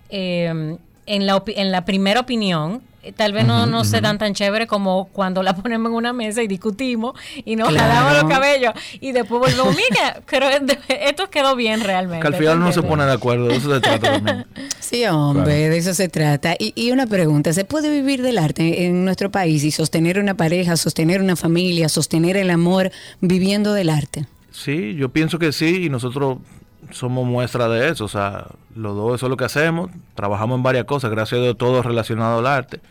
[0.10, 2.82] eh, en, la en la primera opinión,
[3.16, 6.44] tal vez no, no se dan tan chévere como cuando la ponemos en una mesa
[6.44, 7.14] y discutimos
[7.46, 7.92] y nos Claro.
[7.94, 10.48] jalamos los cabellos y después volvemos, mira, pero
[10.88, 12.22] esto quedó bien realmente.
[12.22, 14.46] que al final ¿tú no se pone de acuerdo, de eso se trata también.
[14.80, 15.72] Sí, hombre, Claro.
[15.72, 16.56] de eso se trata.
[16.60, 20.36] Y, y una pregunta, ¿se puede vivir del arte en nuestro país y sostener una
[20.36, 22.92] pareja, sostener una familia, sostener el amor
[23.22, 24.26] viviendo del arte?
[24.52, 26.40] Sí, yo pienso que sí, y nosotros
[26.92, 28.04] somos muestra de eso.
[28.04, 29.90] O sea, los dos eso es lo que hacemos.
[30.14, 32.82] Trabajamos en varias cosas, gracias a Dios, todo relacionado al arte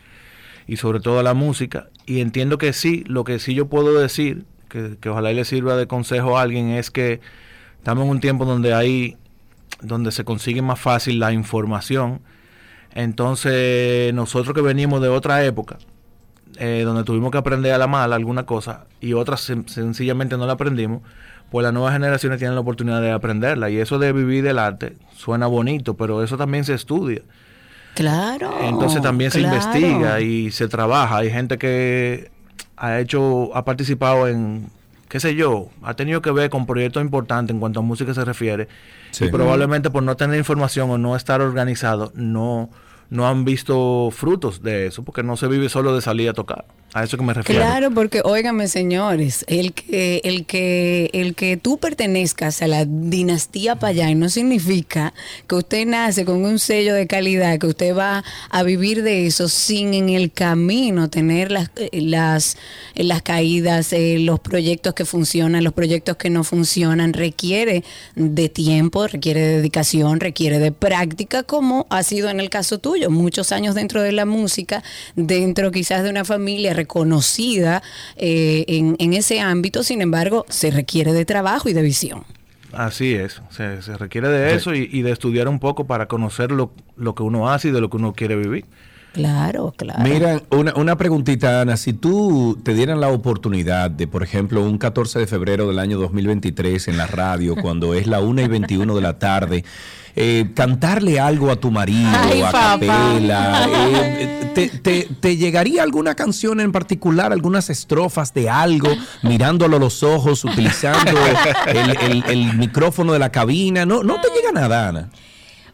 [0.66, 1.88] y sobre todo la música.
[2.06, 5.44] Y entiendo que sí, lo que sí yo puedo decir, que, que ojalá y le
[5.44, 7.20] sirva de consejo a alguien, es que
[7.78, 9.16] estamos en un tiempo donde hay,
[9.80, 12.20] donde se consigue más fácil la información.
[12.94, 15.78] Entonces, nosotros que venimos de otra época,
[16.58, 20.46] eh, donde tuvimos que aprender a la mala alguna cosa y otras sen- sencillamente no
[20.46, 21.02] la aprendimos,
[21.50, 23.70] pues las nuevas generaciones tienen la oportunidad de aprenderla.
[23.70, 27.22] Y eso de vivir del arte suena bonito, pero eso también se estudia.
[27.94, 28.54] Claro.
[28.62, 31.18] Entonces también se investiga y se trabaja.
[31.18, 32.30] Hay gente que
[32.76, 34.70] ha hecho, ha participado en,
[35.08, 38.24] qué sé yo, ha tenido que ver con proyectos importantes en cuanto a música se
[38.24, 38.68] refiere.
[39.10, 39.26] Sí.
[39.26, 42.70] Y probablemente por no tener información o no estar organizado, no,
[43.10, 46.64] no han visto frutos de eso, porque no se vive solo de salir a tocar.
[46.92, 47.60] A eso que me refiero.
[47.60, 53.76] Claro, porque óigame, señores, el que, el que, el que tú pertenezcas a la dinastía
[53.76, 55.14] Payán no significa
[55.46, 59.48] que usted nace con un sello de calidad, que usted va a vivir de eso
[59.48, 62.56] sin en el camino tener las, eh, las,
[62.96, 67.12] eh, las caídas, eh, los proyectos que funcionan, los proyectos que no funcionan.
[67.12, 67.84] Requiere
[68.16, 73.10] de tiempo, requiere de dedicación, requiere de práctica, como ha sido en el caso tuyo.
[73.10, 74.82] Muchos años dentro de la música,
[75.14, 77.82] dentro quizás de una familia reconocida
[78.16, 82.24] eh, en, en ese ámbito, sin embargo, se requiere de trabajo y de visión.
[82.72, 86.52] Así es, se, se requiere de eso y, y de estudiar un poco para conocer
[86.52, 88.64] lo, lo que uno hace y de lo que uno quiere vivir.
[89.12, 90.02] Claro, claro.
[90.04, 91.76] Mira, una, una preguntita, Ana.
[91.76, 95.98] Si tú te dieran la oportunidad de, por ejemplo, un 14 de febrero del año
[95.98, 99.64] 2023 en la radio, cuando es la 1 y 21 de la tarde,
[100.16, 102.70] eh, cantarle algo a tu marido, Ay, a papá.
[102.80, 108.88] capela, eh, te, te- te llegaría alguna canción en particular, algunas estrofas de algo,
[109.22, 111.12] mirándolo a los ojos, utilizando
[111.66, 113.86] el, el- el micrófono de la cabina?
[113.86, 115.10] No, no te llega nada, Ana.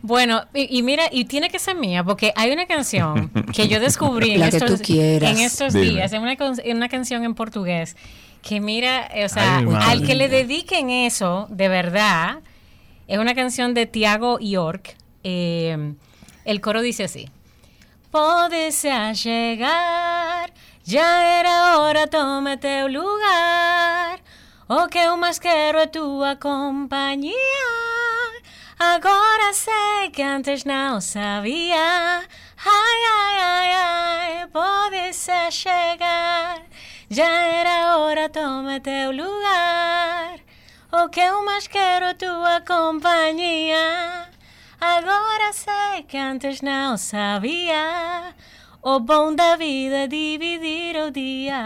[0.03, 3.81] Bueno, y, y mira, y tiene que ser mía, porque hay una canción que yo
[3.81, 5.31] descubrí en estos, tú quieras.
[5.33, 5.87] en estos Dime.
[5.87, 7.97] días, en una, canción en portugués,
[8.43, 12.37] que mira, o sea, Ay, al que le dediquen eso, de verdad,
[13.09, 14.97] es una canción de Tiago York.
[15.25, 15.95] eh,
[16.45, 17.29] el coro dice así.
[18.11, 18.83] Podes
[19.15, 20.53] chegar,
[20.85, 24.21] já era hora, toma teu lugar.
[24.69, 27.35] O que mais quero é tua companhia.
[28.79, 31.77] Agora sei que antes não sabia.
[31.79, 36.63] Ai, ai, ai, ai, podes chegar.
[37.11, 40.46] Já era hora, toma teu lugar.
[40.93, 44.29] O que eu mais quero tua companhia.
[44.81, 48.35] Agora sei que antes não sabia.
[48.83, 51.63] O bom da vida é dividir o dia.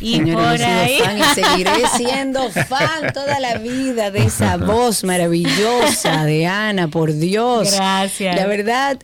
[0.00, 0.98] Y Señores, por ahí.
[0.98, 7.12] fan y seguiré siendo fan toda la vida de esa voz maravillosa de Ana, por
[7.14, 7.72] Dios.
[7.74, 8.36] Gracias.
[8.36, 8.98] La verdad,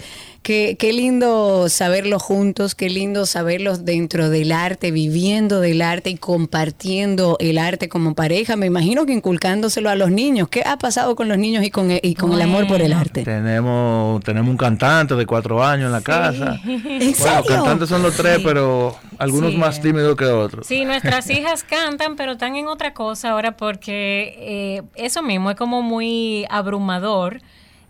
[0.78, 7.36] qué lindo saberlos juntos, qué lindo saberlos dentro del arte, viviendo del arte y compartiendo
[7.40, 8.56] el arte como pareja.
[8.56, 10.48] Me imagino que inculcándoselo a los niños.
[10.48, 13.22] ¿Qué ha pasado con los niños y con, y con el amor por el arte?
[13.24, 16.60] Tenemos, tenemos un cantante de cuatro años en la casa.
[16.66, 17.42] ¿En Bueno, serio?
[17.46, 18.42] cantantes son los tres, Sí.
[18.44, 19.56] pero algunos Sí.
[19.56, 20.66] más tímidos que otros.
[20.66, 25.56] Sí, nuestras hijas cantan, pero están en otra cosa ahora porque eh, eso mismo es
[25.56, 27.40] como muy abrumador.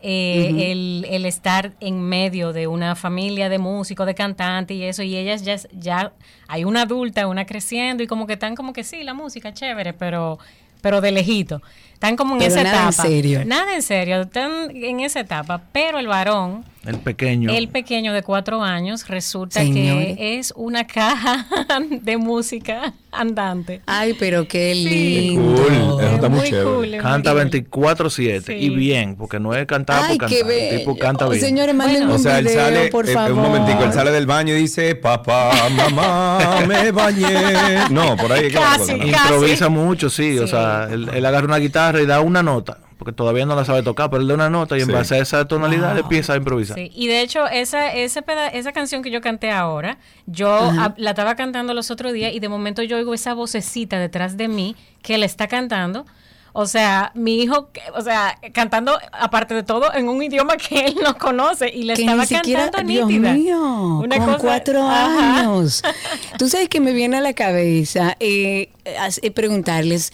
[0.03, 5.03] Eh, el, el estar en medio de una familia de músicos, de cantantes y eso,
[5.03, 6.13] y ellas ya, ya
[6.49, 9.93] hay una adulta, una creciendo y como que están como que sí, la música chévere,
[9.93, 10.39] pero
[10.83, 11.61] pero de lejito.
[11.93, 13.03] Están como en Pero esa nada en etapa.
[13.03, 13.45] serio.
[13.45, 17.51] Nada en serio, están en esa etapa, pero el varón El pequeño.
[17.53, 20.17] el pequeño de cuatro años resulta Señores.
[20.17, 21.47] que es una caja
[21.91, 23.83] de música andante.
[23.87, 24.85] Ay, pero qué Sí.
[24.85, 25.63] lindo.
[25.63, 26.01] Cool.
[26.01, 26.65] Eso está muy chévere.
[26.65, 27.51] cool, Canta muy cool.
[27.51, 28.53] 24-7 Sí.
[28.55, 30.53] y bien, porque no es cantar Ay, por qué cantar.
[30.57, 31.05] El tipo bello.
[31.05, 31.41] canta bien.
[31.41, 32.15] Señores, manden Bueno.
[32.15, 33.33] un O sea, él video, sale, por eh, favor.
[33.33, 37.89] un momentico, él sale del baño y dice, papá, mamá, me bañé.
[37.91, 39.07] No, por ahí es que va la Casi, cosa, ¿no?
[39.07, 40.53] Improvisa mucho, sí, o Sí.
[40.53, 43.83] sea, él, él agarra una guitarra y da una nota, porque todavía no la sabe
[43.83, 44.93] tocar, pero él da una nota y en Sí.
[44.93, 46.03] base a esa tonalidad Wow.
[46.03, 46.77] empieza a improvisar.
[46.77, 47.89] Sí, y de hecho, esa,
[48.21, 49.97] peda- esa canción que yo canté ahora,
[50.27, 53.99] yo a- la estaba cantando los otros días y de momento yo oigo esa vocecita
[53.99, 56.05] detrás de mí que le está cantando.
[56.53, 60.97] O sea, mi hijo, o sea, cantando, aparte de todo, en un idioma que él
[61.03, 63.33] no conoce y le que estaba ni siquiera, cantando Dios nítida.
[63.33, 65.41] mío, Una con cosa- cuatro Ajá.
[65.43, 65.81] años.
[66.39, 70.13] Tú sabes que me viene a la cabeza eh, eh, preguntarles,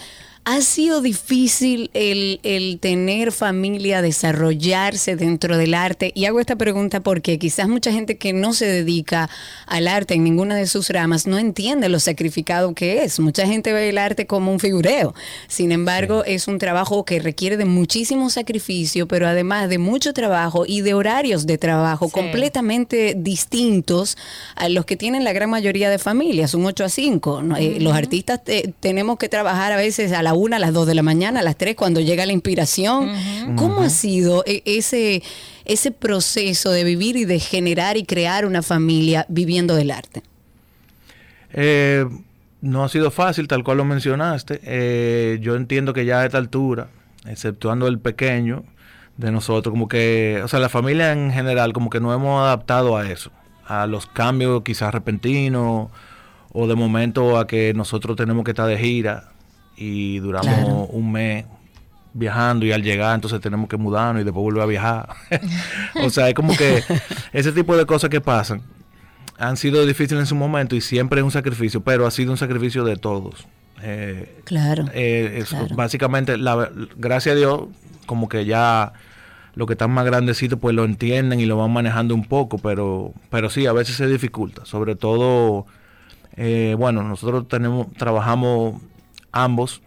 [0.49, 6.13] ¿ha sido difícil el, el tener familia, desarrollarse dentro del arte?
[6.15, 9.29] Y hago esta pregunta porque quizás mucha gente que no se dedica
[9.67, 13.19] al arte en ninguna de sus ramas no entiende lo sacrificado que es.
[13.19, 15.15] Mucha gente ve el arte como un figureo.
[15.49, 20.65] Sin embargo, es un trabajo que requiere de muchísimo sacrificio, pero además de mucho trabajo
[20.65, 22.13] y de horarios de trabajo Sí.
[22.13, 24.17] completamente distintos
[24.55, 27.43] a los que tienen la gran mayoría de familias, un 8 a 5.
[27.43, 27.57] ¿no?
[27.57, 30.87] Eh, los artistas eh, tenemos que trabajar a veces a la 1, a las 2
[30.87, 33.11] de la mañana, a las 3 cuando llega la inspiración.
[33.57, 35.23] ¿Cómo ha sido eh, ese,
[35.65, 40.23] ese proceso de vivir y de generar y crear una familia viviendo del arte?
[41.53, 42.07] Eh,
[42.61, 44.61] no ha sido fácil, tal cual lo mencionaste.
[44.63, 46.89] Eh, yo entiendo que ya a esta altura,
[47.27, 48.65] exceptuando el pequeño
[49.17, 52.97] de nosotros, como que, o sea, la familia en general, como que no hemos adaptado
[52.97, 53.31] a eso,
[53.67, 55.89] a los cambios quizás repentinos
[56.53, 59.31] o de momento a que nosotros tenemos que estar de gira
[59.77, 60.87] y duramos Claro.
[60.91, 61.45] un mes
[62.15, 65.09] viajando y al llegar entonces tenemos que mudarnos y después volver a viajar.
[66.03, 66.83] o sea, es como que
[67.33, 68.63] ese tipo de cosas que pasan
[69.39, 72.39] han sido difíciles en su momento y siempre es un sacrificio, pero ha sido un
[72.39, 73.47] sacrificio de todos.
[73.83, 74.87] Eh, Claro.
[74.95, 75.67] eh, es- claro.
[75.75, 77.65] Básicamente, la, gracias a Dios,
[78.07, 78.95] como que ya
[79.55, 83.13] los que están más grandecitos pues lo entienden y lo van manejando un poco, pero,
[83.29, 84.65] pero sí, a veces se dificulta.
[84.65, 85.67] Sobre todo,
[86.37, 88.81] eh, bueno, nosotros tenemos, trabajamos
[89.43, 89.83] ambos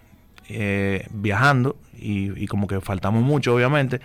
[0.49, 4.01] eh, viajando y, y como que faltamos mucho, obviamente.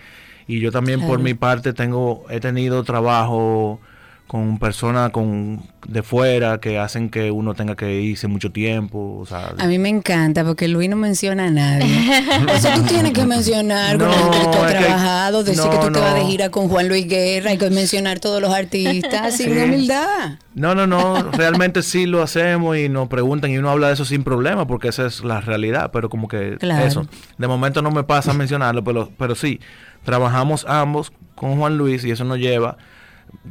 [0.47, 3.79] Y yo también por mi parte tengo, he tenido trabajo
[4.27, 9.25] con personas con de fuera que hacen que uno tenga que irse mucho tiempo, o
[9.27, 11.85] sea, A mí me encanta porque Luis no menciona a nadie.
[12.55, 15.79] Eso tú tienes que mencionar con la gente que tú has trabajado, decir que no,
[15.79, 16.27] tú te vas de no.
[16.27, 19.59] gira con Juan Luis Guerra, que mencionar todos los artistas sin Sí.
[19.59, 20.39] humildad.
[20.55, 24.05] No, no, no, realmente sí lo hacemos y nos preguntan y uno habla de eso
[24.05, 26.83] sin problema porque esa es la realidad, pero como que Claro.
[26.83, 27.07] eso,
[27.37, 29.59] de momento no me pasa mencionarlo, pero, pero sí,
[30.03, 32.77] trabajamos ambos con Juan Luis y eso nos lleva,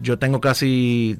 [0.03, 1.19] yo tengo casi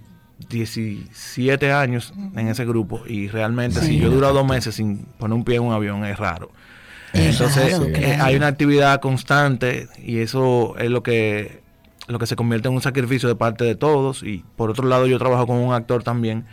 [0.49, 5.37] 17 años en ese grupo y realmente si yo he durado dos meses sin poner
[5.37, 6.51] un pie en un avión es raro.
[7.13, 11.63] Es Entonces raro, eh, hay una actividad constante y eso es lo que
[12.07, 15.07] lo que se convierte en un sacrificio de parte de todos y por otro lado
[15.07, 16.45] yo trabajo con un actor también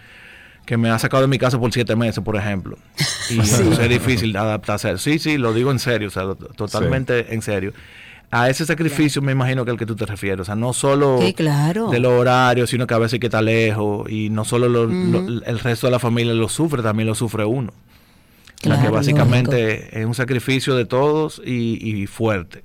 [0.65, 2.77] que me ha sacado de mi casa por siete meses, por ejemplo.
[3.29, 4.97] Y entonces es difícil adaptarse.
[4.97, 6.23] Sí, sí, lo digo en serio, o sea,
[6.55, 7.71] totalmente en serio.
[8.33, 11.19] A ese sacrificio me imagino que el que tú te refieres, o sea, no solo
[11.21, 11.89] Sí, claro.
[11.89, 15.43] de los horarios, sino que a veces que estar lejos y no solo lo- lo-
[15.45, 17.71] el resto de la familia lo sufre, también lo sufre uno.
[17.71, 22.63] o sea, que Claro, básicamente es un sacrificio de todos y, y fuerte.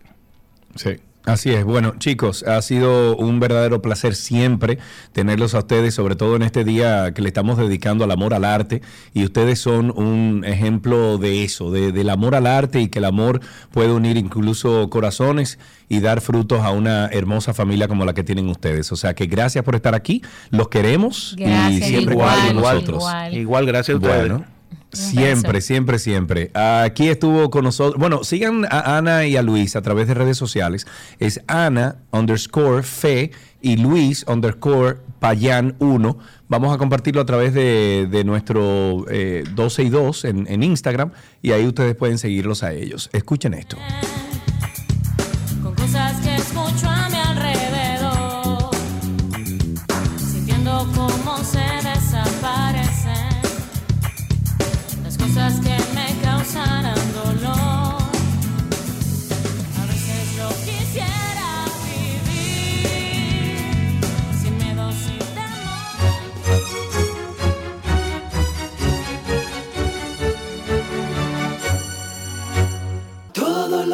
[0.74, 0.90] Sí.
[1.26, 1.64] Así es.
[1.64, 4.78] Bueno, chicos, ha sido un verdadero placer siempre
[5.12, 8.44] tenerlos a ustedes, sobre todo en este día que le estamos dedicando al amor al
[8.44, 8.80] arte.
[9.12, 13.06] Y ustedes son un ejemplo de eso, de- del amor al arte y que el
[13.06, 13.40] amor
[13.72, 15.58] puede unir incluso corazones
[15.88, 18.92] y dar frutos a una hermosa familia como la que tienen ustedes.
[18.92, 22.98] O sea que gracias por estar aquí, los queremos y siempre igual, con igual, nosotros.
[23.02, 23.34] igual.
[23.34, 24.20] Igual, gracias a ustedes.
[24.28, 24.44] Bueno,
[24.96, 26.50] siempre, siempre, siempre.
[26.54, 27.98] Aquí estuvo con nosotros.
[28.00, 30.86] Bueno, sigan a Ana y a Luis a través de redes sociales.
[31.18, 36.18] Es Ana underscore Fe y Luis underscore Payan 1.
[36.48, 41.12] Vamos a compartirlo a través de, de nuestro eh, 12 y 2 en, en Instagram
[41.42, 43.10] y ahí ustedes pueden seguirlos a ellos.
[43.12, 43.76] Escuchen esto.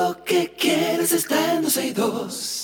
[0.03, 2.63] Lo que quieres está en 12 y 2.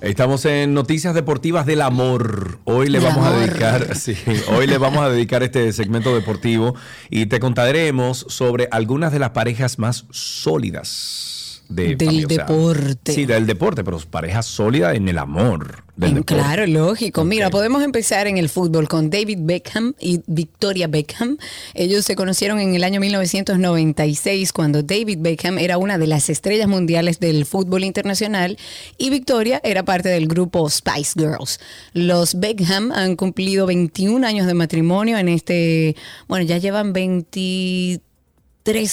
[0.00, 2.58] Estamos en Noticias Deportivas del Amor.
[2.64, 4.16] Hoy le Del vamos a dedicar, sí,
[4.48, 6.74] hoy le vamos a dedicar este segmento deportivo
[7.10, 11.39] y te contaremos sobre algunas de las parejas más sólidas
[11.70, 13.12] de, Del familia, o sea, deporte.
[13.12, 15.84] sí, del deporte, pero parejas sólidas en el amor.
[15.96, 16.22] Del En-.
[16.24, 17.24] Claro, lógico.
[17.24, 21.38] Mira, podemos empezar en el fútbol con David Beckham y Victoria Beckham.
[21.74, 26.68] Ellos se conocieron en el año 1996 cuando David Beckham era una de las estrellas
[26.68, 28.58] mundiales del fútbol internacional
[28.98, 31.60] y Victoria era parte del grupo Spice Girls.
[31.92, 35.94] Los Beckham han cumplido 21 años de matrimonio en este,
[36.26, 38.09] bueno, ya llevan 23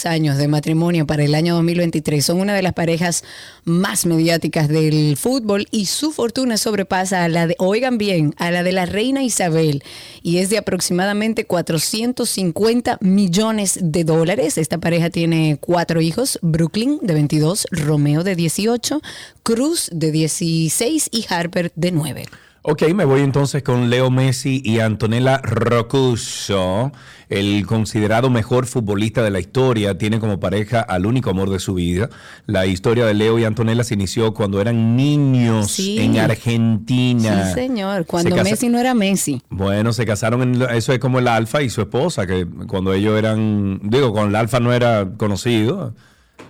[0.05, 2.25] años de matrimonio para el año 2023.
[2.25, 3.23] Son una de las parejas
[3.63, 8.63] más mediáticas del fútbol y su fortuna sobrepasa a la de, oigan bien, a la
[8.63, 9.83] de la reina Isabel
[10.23, 14.57] y es de aproximadamente 450 millones de dólares.
[14.57, 19.01] Esta pareja tiene cuatro hijos, Brooklyn de 22, Romeo de 18,
[19.43, 22.25] Cruz de 16 y Harper de 9.
[22.69, 26.91] Ok, me voy entonces con Leo Messi y Antonella Roccuzzo,
[27.29, 31.75] el considerado mejor futbolista de la historia, tiene como pareja al único amor de su
[31.75, 32.09] vida.
[32.45, 35.97] La historia de Leo y Antonella se inició cuando eran niños Sí.
[35.99, 37.47] en Argentina.
[37.47, 39.41] Sí, señor, cuando Se Messi no era Messi.
[39.49, 43.17] Bueno, se casaron, en, eso es como el Alfa y su esposa, que cuando ellos
[43.17, 45.93] eran, digo, cuando el Alfa no era conocido,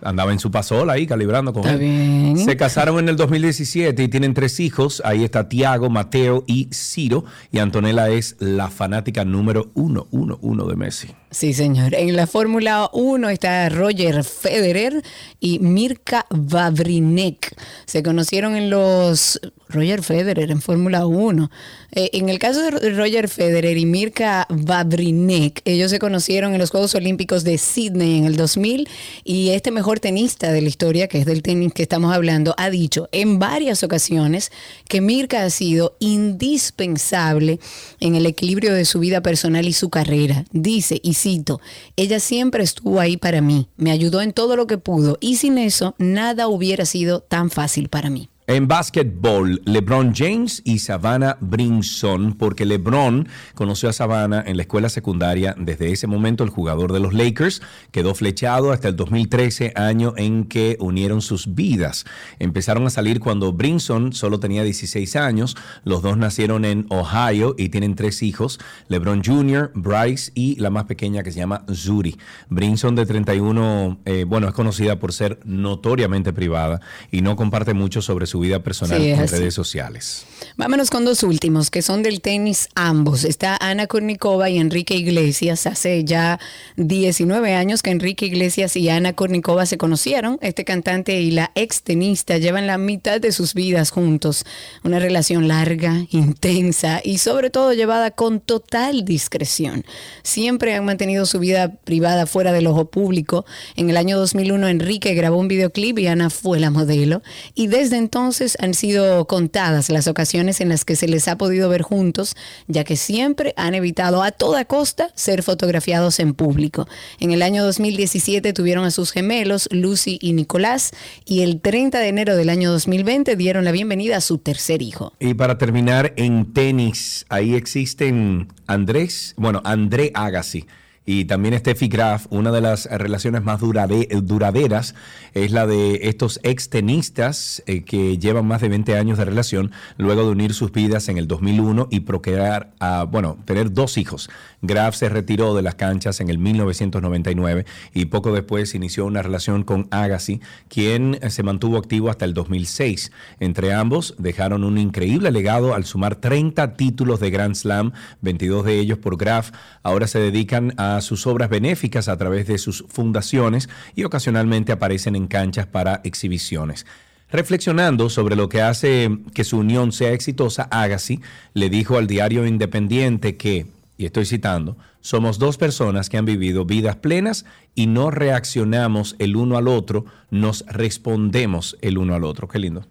[0.01, 1.80] andaba en su pasola ahí calibrando con Está él.
[1.80, 2.38] bien.
[2.38, 5.01] Se casaron en el 2017 y tienen tres hijos.
[5.05, 7.26] Ahí está Tiago, Mateo y Ciro.
[7.51, 11.09] Y Antonella es la fanática número uno, uno, uno de Messi.
[11.31, 11.93] Sí, señor.
[11.93, 15.03] En la Fórmula 1 está Roger Federer
[15.39, 17.55] y Mirka Vavrinek.
[17.85, 19.39] Se conocieron en los...
[19.69, 21.52] Roger Federer en Fórmula 1.
[21.91, 26.72] Eh, en el caso de Roger Federer y Mirka Vavrinek, ellos se conocieron en los
[26.72, 28.88] Juegos Olímpicos de Sydney en el 2000
[29.23, 32.69] y este mejor tenista de la historia, que es del tenis que estamos hablando, ha
[32.69, 34.52] dicho en varias ocasiones
[34.88, 37.60] que Mirka ha sido indispensable
[37.99, 40.45] en el equilibrio de su vida personal y su carrera.
[40.52, 41.61] Dice, y cito,
[41.95, 45.57] ella siempre estuvo ahí para mí, me ayudó en todo lo que pudo y sin
[45.57, 48.30] eso nada hubiera sido tan fácil para mí.
[48.49, 54.88] En básquetbol, LeBron James y Savannah Brinson, porque LeBron conoció a Savannah en la escuela
[54.88, 55.53] secundaria.
[55.60, 57.61] Desde ese momento, el jugador de los Lakers
[57.91, 62.06] quedó flechado hasta el 2013, año en que unieron sus vidas.
[62.40, 65.57] Empezaron a salir cuando Brinson solo tenía 16 años.
[65.84, 70.86] Los dos nacieron en Ohio y tienen tres hijos: LeBron Jr., Bryce y la más
[70.86, 72.18] pequeña que se llama Zuri.
[72.48, 76.80] Brinson, de 31, eh, bueno, es conocida por ser notoriamente privada
[77.11, 80.26] y no comparte mucho sobre su vida personal Sí, en redes sociales.
[80.55, 83.26] Vámonos con dos últimos, que son del tenis ambos.
[83.26, 85.68] Está Ana Kornikova y Enrique Iglesias.
[85.68, 86.39] Hace ya
[86.77, 90.39] 19 años que Enrique Iglesias y Ana Kornikova se conocieron.
[90.41, 94.45] Este cantante y la ex tenista llevan la mitad de sus vidas juntos.
[94.84, 99.85] Una relación larga, intensa y sobre todo llevada con total discreción.
[100.23, 103.45] Siempre han mantenido su vida privada fuera del ojo público.
[103.76, 107.22] En el año 2001 Enrique grabó un videoclip y Ana fue la modelo.
[107.53, 108.26] Y desde entonces
[108.59, 112.35] han sido contadas las ocasiones en las que se les ha podido ver juntos,
[112.67, 116.87] ya que siempre han evitado a toda costa ser fotografiados en público.
[117.19, 120.91] En el año 2017 tuvieron a sus gemelos, Lucy y Nicolás,
[121.25, 125.13] y el 30 de enero del año 2020 dieron la bienvenida a su tercer hijo.
[125.19, 130.65] Y para terminar, en tenis, ahí existen Andrés, bueno, André Agassi
[131.09, 132.27] y también Steffi Graf.
[132.29, 134.93] Una de las relaciones más durade- duraderas
[135.34, 139.71] es la de estos ex tenistas eh, que llevan más de 20 años de relación
[139.97, 144.29] luego de unir sus vidas en el 2001 y procrear, a, bueno, tener dos hijos.
[144.61, 149.63] Graf se retiró de las canchas en el 1999 y poco después inició una relación
[149.63, 153.13] con Agassi, quien eh, se mantuvo activo hasta el 2006.
[153.39, 158.79] Entre ambos dejaron un increíble legado al sumar 30 títulos de Grand Slam, 22 de
[158.79, 159.51] ellos por Graf.
[159.84, 165.15] Ahora se dedican a sus obras benéficas a través de sus fundaciones y ocasionalmente aparecen
[165.15, 166.86] en canchas para exhibiciones.
[167.30, 171.19] Reflexionando sobre lo que hace que su unión sea exitosa, Agassi
[171.53, 173.68] le dijo al diario Independiente que,
[173.98, 177.45] y estoy citando, somos dos personas que han vivido vidas plenas
[177.76, 182.48] y no reaccionamos el uno al otro, nos respondemos el uno al otro.
[182.48, 182.88] Qué lindo.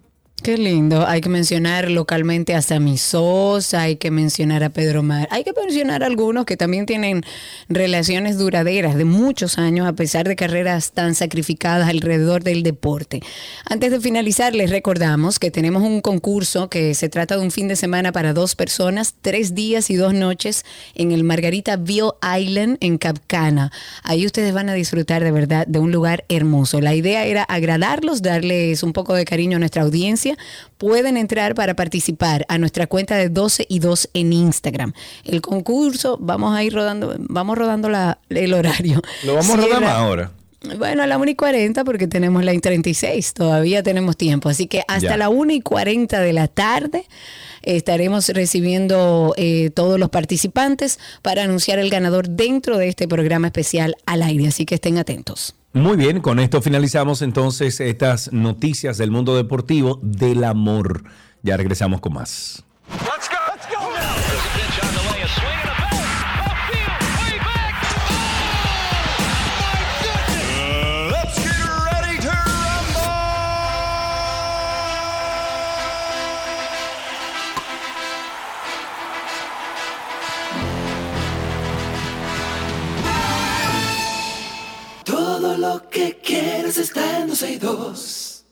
[0.46, 1.04] Qué lindo.
[1.08, 2.94] Hay que mencionar localmente a Sammy
[3.72, 7.24] hay que mencionar a Pedro Mar, hay que mencionar a algunos que también tienen
[7.68, 13.22] relaciones duraderas de muchos años a pesar de carreras tan sacrificadas alrededor del deporte.
[13.68, 17.66] Antes de finalizar, les recordamos que tenemos un concurso que se trata de un fin
[17.66, 20.64] de semana para dos personas, tres días y dos noches
[20.94, 23.72] en el Margaritaville Island en Capcana.
[24.04, 26.80] Ahí ustedes van a disfrutar de verdad de un lugar hermoso.
[26.80, 30.35] La idea era agradarlos, darles un poco de cariño a nuestra audiencia.
[30.78, 34.92] Pueden entrar para participar a nuestra cuenta de 12 y 2 en Instagram.
[35.24, 39.02] El concurso, vamos a ir rodando, vamos rodando la- el horario.
[39.24, 40.32] Lo vamos a rodar más ahora.
[40.78, 44.48] bueno, a la 1 y 40 porque tenemos la y 36, todavía tenemos tiempo.
[44.48, 45.16] Así que hasta Ya.
[45.16, 47.06] la 1 y 40 de la tarde
[47.62, 53.96] estaremos recibiendo eh, todos los participantes para anunciar el ganador dentro de este programa especial
[54.06, 54.48] al aire.
[54.48, 55.54] Así que estén atentos.
[55.76, 61.04] Muy bien, con esto finalizamos entonces estas noticias del mundo deportivo del amor.
[61.42, 62.65] Ya regresamos con más.
[85.76, 88.44] Lo que quieres está en 12 y 2.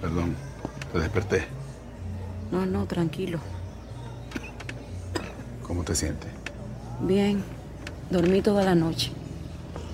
[0.00, 0.36] Perdón,
[0.92, 1.46] te desperté.
[2.50, 3.38] No, no, tranquilo.
[5.66, 6.30] ¿Cómo te sientes?
[7.00, 7.42] Bien.
[8.10, 9.12] Dormí toda la noche.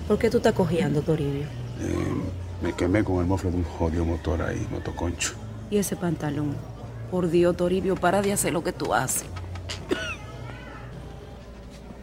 [0.07, 1.43] ¿Por qué tú estás cojeando, Toribio?
[1.79, 2.21] Eh,
[2.61, 5.44] me quemé con el mofle de un jodido motor ahí, motoconcho.
[5.69, 6.55] ¿Y ese pantalón?
[7.11, 9.25] Por Dios, Toribio, para de hacer lo que tú haces.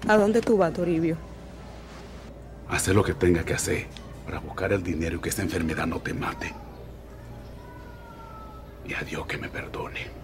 [0.09, 1.17] ¿A dónde tú vas, Toribio?
[2.69, 3.87] Hacer lo que tenga que hacer
[4.25, 6.53] para buscar el dinero y que esta enfermedad no te mate.
[8.87, 10.23] Y a Dios que me perdone.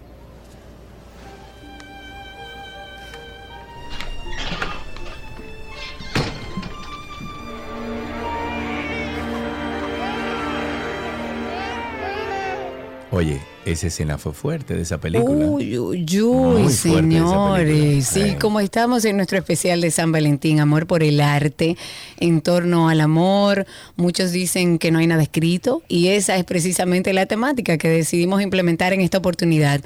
[13.11, 15.47] Oye, esa escena fue fuerte de esa película.
[15.47, 18.05] Uy, uy, uy, Muy señores.
[18.05, 21.75] Sí, como estamos en nuestro especial de San Valentín, amor por el arte,
[22.19, 23.65] en torno al amor,
[23.95, 28.43] muchos dicen que no hay nada escrito y esa es precisamente la temática que decidimos
[28.43, 29.81] implementar en esta oportunidad.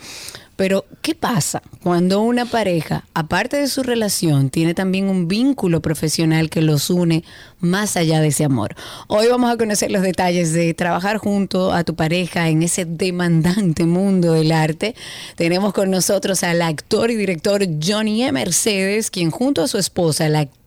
[0.55, 6.49] Pero, ¿qué pasa cuando una pareja, aparte de su relación, tiene también un vínculo profesional
[6.49, 7.23] que los une
[7.59, 8.75] más allá de ese amor?
[9.07, 13.85] Hoy vamos a conocer los detalles de trabajar junto a tu pareja en ese demandante
[13.85, 14.95] mundo del arte.
[15.35, 18.31] Tenemos con nosotros al actor y director Johnny E.
[18.31, 20.62] Mercedes, quien junto a su esposa, la actriz,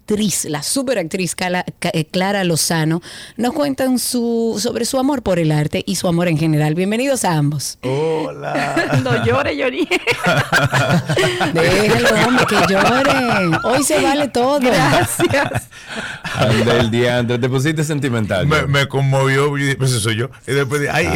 [0.49, 3.03] la superactriz Cala- Ca- eh, Clara Lozano,
[3.37, 6.75] nos cuentan su, sobre su amor por el arte y su amor en general.
[6.77, 7.79] Bienvenidos a ambos.
[7.83, 8.75] Hola.
[9.03, 9.87] No llores, Johnny.
[11.53, 13.59] Déjalo, hombre, que llore.
[13.65, 14.61] Hoy se vale todo.
[14.61, 15.69] Gracias.
[16.35, 18.47] Anda el diantre, te pusiste sentimental.
[18.47, 20.31] Me, me conmovió, pues eso soy yo.
[20.47, 21.07] Y después dije, ay.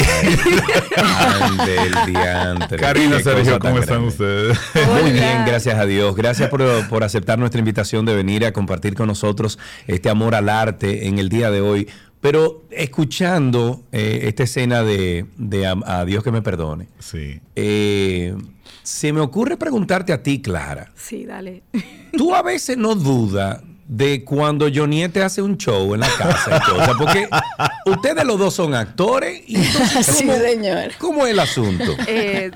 [0.96, 2.78] Anda el diantre.
[2.78, 4.08] Karina, Sergio, ¿cómo están grande.
[4.08, 4.58] ustedes?
[5.02, 6.14] Muy bien, gracias a Dios.
[6.16, 10.48] Gracias por, por aceptar nuestra invitación de venir a compartir con nosotros este amor al
[10.48, 11.88] arte en el día de hoy.
[12.20, 17.40] Pero escuchando eh, esta escena de, de a, a Dios que me perdone, Sí.
[17.56, 18.34] eh,
[18.82, 20.90] se me ocurre preguntarte a ti, Clara.
[20.96, 21.62] Sí, dale.
[22.16, 26.58] Tú a veces no dudas de cuando Johnny te hace un show en la casa
[26.58, 27.28] y cosas, porque
[27.86, 30.92] ustedes los dos son actores y entonces, Sí, ¿cómo, señor.
[30.98, 31.96] ¿cómo es el asunto?
[32.06, 32.52] Eh,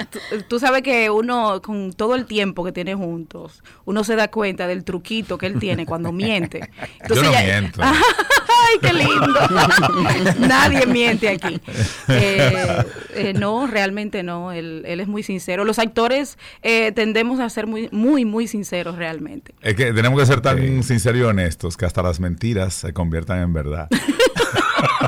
[0.47, 4.69] tú, sabes que uno, con todo el tiempo que tiene juntos, uno se da cuenta
[4.69, 6.71] del truquito que él tiene cuando miente.
[7.09, 7.83] Yo no miento.
[8.67, 10.39] ¡Ay, qué lindo!
[10.39, 11.61] Nadie miente aquí.
[12.09, 12.85] Eh,
[13.15, 14.53] eh, no, realmente no.
[14.53, 15.65] Él, él es muy sincero.
[15.65, 19.55] Los actores eh, tendemos a ser muy, muy, muy sinceros realmente.
[19.61, 23.53] Es que tenemos que ser tan sinceros honestos que hasta las mentiras se conviertan en
[23.53, 23.89] verdad.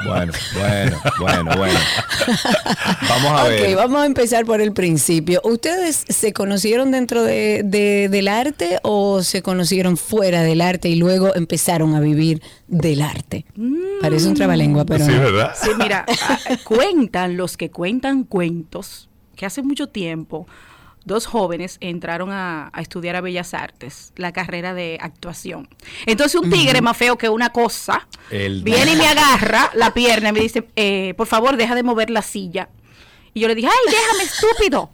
[0.06, 1.78] Bueno, bueno, bueno, bueno.
[3.08, 3.76] Vamos a ver.
[3.76, 5.40] vamos a empezar por el principio.
[5.44, 10.96] ¿Ustedes se conocieron dentro de, de- del arte o se conocieron fuera del arte y
[10.96, 13.46] luego empezaron a vivir del arte?
[14.00, 15.20] Parece un trabalengua, pero sí, no.
[15.20, 15.54] ¿verdad?
[15.60, 20.46] Sí, mira, ah, cuentan los que cuentan cuentos que hace mucho tiempo
[21.06, 25.68] dos jóvenes entraron a, a estudiar a Bellas Artes, la carrera de actuación.
[26.04, 30.28] Entonces un tigre más feo que una cosa El- viene y me agarra la pierna
[30.28, 32.68] y me dice, eh, por favor, deja de mover la silla.
[33.32, 34.90] Y yo le dije, ay, déjame, estúpido.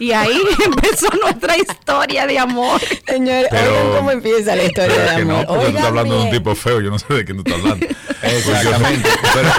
[0.00, 2.80] Y ahí empezó nuestra historia de amor.
[3.06, 5.36] Señor, Pero- oigan cómo empieza la historia Pero de que amor.
[5.40, 7.44] no, porque tú estás hablando de un tipo feo, yo no sé de quién tú
[7.50, 7.86] estás hablando.
[8.22, 9.08] Exactamente.
[9.34, 9.50] Pero-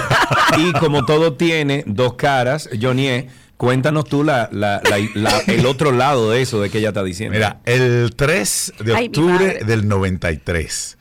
[0.58, 3.28] y como todo tiene dos caras, Johnny, E,
[3.60, 7.04] cuéntanos tú la, la- la- la- el otro lado de eso de que ella está
[7.04, 7.34] diciendo.
[7.34, 9.64] Mira, el 3 de Ay, octubre madre.
[9.66, 10.96] del 93.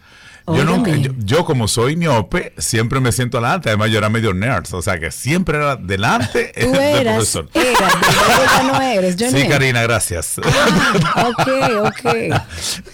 [0.56, 3.70] Yo, nunca- yo, yo como soy miope, siempre me siento adelante.
[3.70, 7.50] Además, yo era medio nerd, o sea que siempre era delante Tú del profesor.
[7.54, 9.16] eras, no eres.
[9.18, 10.38] Sí, Karina, gracias.
[10.40, 11.48] Ok,
[11.86, 12.36] ok.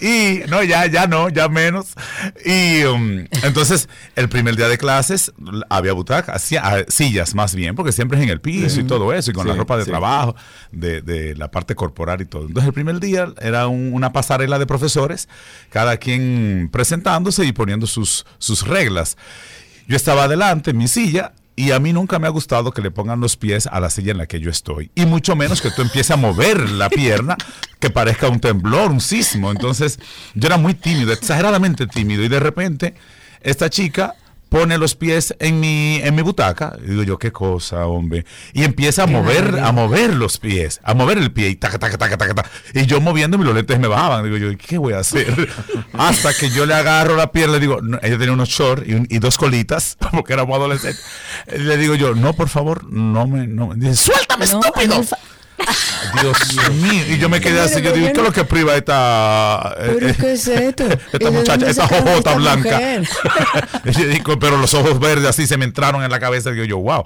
[0.00, 1.88] Y no, ya, ya no, ya menos.
[2.44, 5.32] Y um, entonces, el primer día de clases
[5.70, 9.30] había butacas, ah, sillas más bien, porque siempre es en el piso y todo eso,
[9.30, 9.90] y con Sí, la ropa de sí.
[9.90, 10.36] trabajo,
[10.72, 12.42] de, de la parte corporal y todo.
[12.46, 15.28] Entonces, el primer día era un- una pasarela de profesores,
[15.70, 19.16] cada quien presentándose y poniendo sus, sus reglas.
[19.88, 21.32] Yo estaba adelante en mi silla.
[21.58, 24.12] Y a mí nunca me ha gustado que le pongan los pies a la silla
[24.12, 24.90] en la que yo estoy.
[24.94, 27.38] Y mucho menos que tú empieces a mover la pierna,
[27.80, 29.50] que parezca un temblor, un sismo.
[29.50, 29.98] Entonces,
[30.34, 32.22] yo era muy tímido, exageradamente tímido.
[32.22, 32.94] Y de repente,
[33.40, 34.16] esta chica
[34.48, 36.76] pone los pies en mi, en mi butaca.
[36.84, 38.24] Y digo yo, qué cosa, hombre.
[38.52, 41.98] Y empieza a mover, a mover los pies, a mover el pie y taca, taca,
[41.98, 42.50] taca, taca, taca.
[42.74, 44.24] Y yo moviéndome los lentes me bajaban.
[44.24, 45.48] Digo yo, ¿qué voy a hacer?
[45.92, 48.94] Hasta que yo le agarro la pierna, le digo, no, ella tenía unos shorts y,
[48.94, 51.04] un- y dos colitas, porque éramos adolescentes.
[51.56, 53.72] Le digo yo, no, por favor, no me, no.
[53.74, 55.02] Dice, suéltame, No, estúpido.
[56.20, 56.38] Dios
[56.74, 57.04] mío.
[57.08, 60.16] Y yo me quedé así, yo digo, ¿qué es lo que priva esta, eh, ¿Pero
[60.16, 60.84] qué es esto?
[61.12, 62.80] ¿Y esta muchacha, esta jojota blanca?
[64.40, 66.50] pero los ojos verdes así se me entraron en la cabeza.
[66.50, 67.04] Digo yo, wow.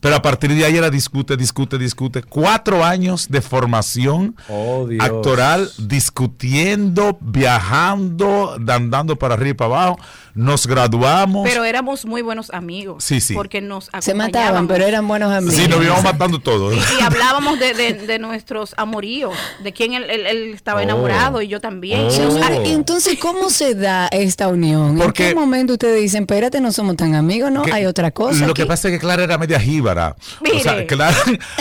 [0.00, 2.22] Pero a partir de ahí era discute, discute, discute.
[2.22, 9.98] Cuatro años de formación Oh, actoral, discutiendo, viajando, andando para arriba y para abajo.
[10.38, 11.46] Nos graduamos.
[11.48, 13.02] Pero éramos muy buenos amigos.
[13.02, 13.34] Sí, sí.
[13.34, 15.54] Porque nos Se mataban, pero eran buenos amigos.
[15.56, 16.74] sí, nos íbamos matando todos.
[16.76, 20.84] Y hablábamos de, de- de nuestros amoríos, de quién él, él- él estaba Oh.
[20.84, 22.06] enamorado y yo también.
[22.08, 22.40] Oh.
[22.42, 24.96] Ah, entonces, ¿cómo se da esta unión?
[24.96, 27.62] Porque- ¿En qué momento ustedes dicen, espérate, no somos tan amigos, no?
[27.62, 28.46] Que- Hay otra cosa.
[28.46, 28.68] Lo que aquí"?
[28.68, 30.14] pasa es que Clara era media jíbara.
[30.40, 30.86] O sea, Mire.
[30.86, 31.16] Clara,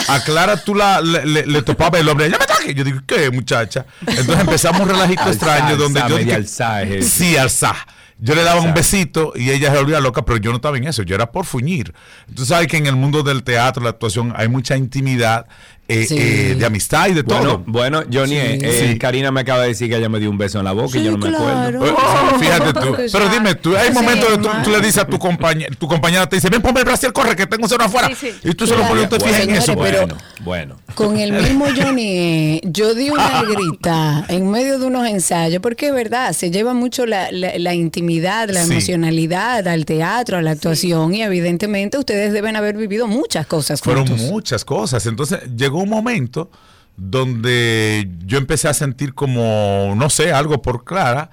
[0.08, 2.30] a Clara tú la, le, le- le topabas el hombre.
[2.30, 2.76] ¡Ya me toque!
[2.76, 3.86] Yo digo, ¿qué, muchacha?
[4.06, 6.16] Entonces empezamos un relajito extraño donde alzá, yo.
[6.18, 7.02] media dije-.
[7.02, 7.76] Sí, alzá.
[8.20, 10.86] Yo le daba un besito y ella se volvía loca, pero yo no estaba en
[10.86, 11.04] eso.
[11.04, 11.94] Yo era por fuñir.
[12.34, 15.48] Tú sabes que en el mundo del teatro, la actuación, hay mucha intimidad
[15.88, 16.16] eh, Sí.
[16.18, 17.64] eh, de amistad y de Bueno, todo.
[17.66, 20.60] bueno, Johnny, eh, eh, Karina me acaba de decir que ella me dio un beso
[20.60, 21.86] en la boca y yo no me acuerdo.
[21.86, 21.94] Eh,
[22.40, 22.90] Fíjate tú.
[22.90, 25.88] Oh, Pero dime, tú, hay Sí, momentos que tú, le dices a tu compañera, tu
[25.88, 28.10] compañera te dice, ven, ponme el brasier, corre, que tengo cero afuera.
[28.44, 28.96] Y tú solo Claro.
[28.96, 29.76] pones, te fijas en eso.
[29.78, 30.76] pero- Bueno, bueno.
[30.96, 35.94] Con el mismo Johnny, yo di una grita en medio de unos ensayos, porque es
[35.94, 38.72] verdad, se lleva mucho la, la- la intimidad, la Sí.
[38.72, 44.08] emocionalidad al teatro, a la actuación, y evidentemente ustedes deben haber vivido muchas cosas Fueron
[44.08, 44.26] juntos.
[44.28, 45.06] muchas cosas.
[45.06, 46.50] Entonces llegó un momento
[46.96, 51.30] donde yo empecé a sentir como, no sé, algo por Clara.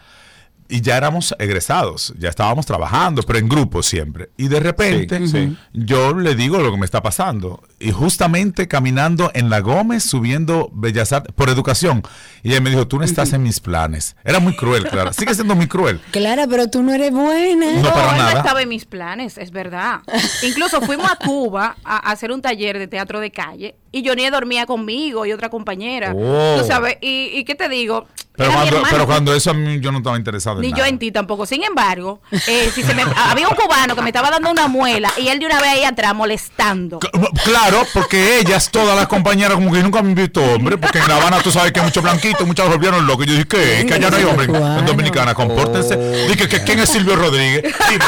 [0.69, 4.31] Y ya éramos egresados, ya estábamos trabajando, pero en grupo siempre.
[4.37, 5.57] Y de repente Sí, sí.
[5.75, 7.63] yo le digo lo que me está pasando.
[7.79, 12.03] Y justamente caminando en la Gómez, subiendo Bellas Artes, por educación.
[12.43, 14.17] Y ella me dijo, tú no estás en mis planes.
[14.25, 15.13] Era muy cruel, Clara.
[15.13, 16.01] Sigue siendo muy cruel.
[16.13, 17.73] Clara, pero tú no eres buena.
[17.83, 18.33] No, para él no nada.
[18.39, 20.01] estaba en mis planes, es verdad.
[20.43, 24.29] Incluso fuimos a Cuba a, a hacer un taller de teatro de calle y Johnny
[24.31, 26.15] dormía conmigo y otra compañera.
[26.17, 26.57] Oh.
[26.59, 28.07] Tú sabes, y, y qué te digo,
[28.37, 30.83] Pero cuando, pero cuando eso a mí yo no estaba interesado en ni nada.
[30.83, 31.47] yo en ti tampoco.
[31.47, 35.13] Sin embargo, eh, si se me- había un cubano que me estaba dando una muela
[35.17, 36.99] y él de una vez ahí atrás molestando.
[37.45, 41.17] Claro, porque ellas, todas las compañeras, como que nunca me invitó, hombre, porque en La
[41.17, 43.25] Habana tú sabes que hay muchos blanquitos, muchas volvieron locos.
[43.25, 43.85] Y yo dije, ¿qué?
[43.87, 45.97] Que allá no hay hombre en- en Dominicana, compórtense.
[46.29, 47.63] Dije, que ¿quién es Silvio Rodríguez?
[47.89, 48.05] Dime,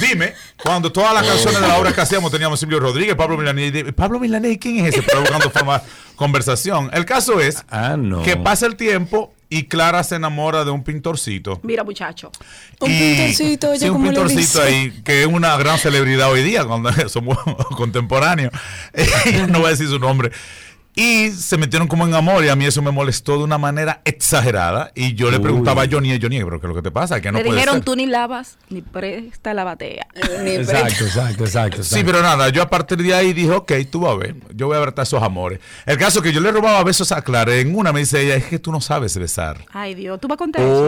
[0.00, 3.92] dime, cuando todas las canciones de la obra que hacíamos teníamos Silvio Rodríguez, Pablo Milanés.
[3.94, 5.02] Pablo Milanés, ¿quién es ese?
[5.02, 5.82] Pero buscando forma
[6.16, 6.90] conversación.
[6.94, 7.62] El caso es
[8.24, 11.60] que pasa el tiempo y Clara se enamora de un pintorcito.
[11.64, 12.30] Mira, muchacho.
[12.80, 16.30] Un Y- pintorcito, oye, sí, un ¿cómo le pintorcito ahí, que es una gran celebridad
[16.30, 17.36] hoy día, cuando somos
[17.76, 18.52] contemporáneos.
[19.48, 20.30] no voy a decir su nombre.
[20.94, 24.02] Y se metieron como en amor y a mí eso me molestó de una manera
[24.04, 24.90] exagerada.
[24.94, 25.42] Y yo le Uy.
[25.42, 27.20] preguntaba a Johnny, Johnny, pero ¿qué es lo que te pasa?
[27.20, 27.84] Que no Le puede dijeron ser.
[27.84, 30.06] tú ni lavas ni presta la batea.
[30.14, 31.82] Exacto, exacto, exacto.
[31.84, 34.66] Sí, pero nada, yo a partir de ahí dije, ok, tú vas a ver, yo
[34.66, 35.60] voy a ver esos amores.
[35.86, 38.34] El caso es que yo le robaba besos a Clara, en una me dice ella,
[38.34, 39.64] es que tú no sabes besar.
[39.72, 40.86] Ay, Dios, tú vas a contar eso.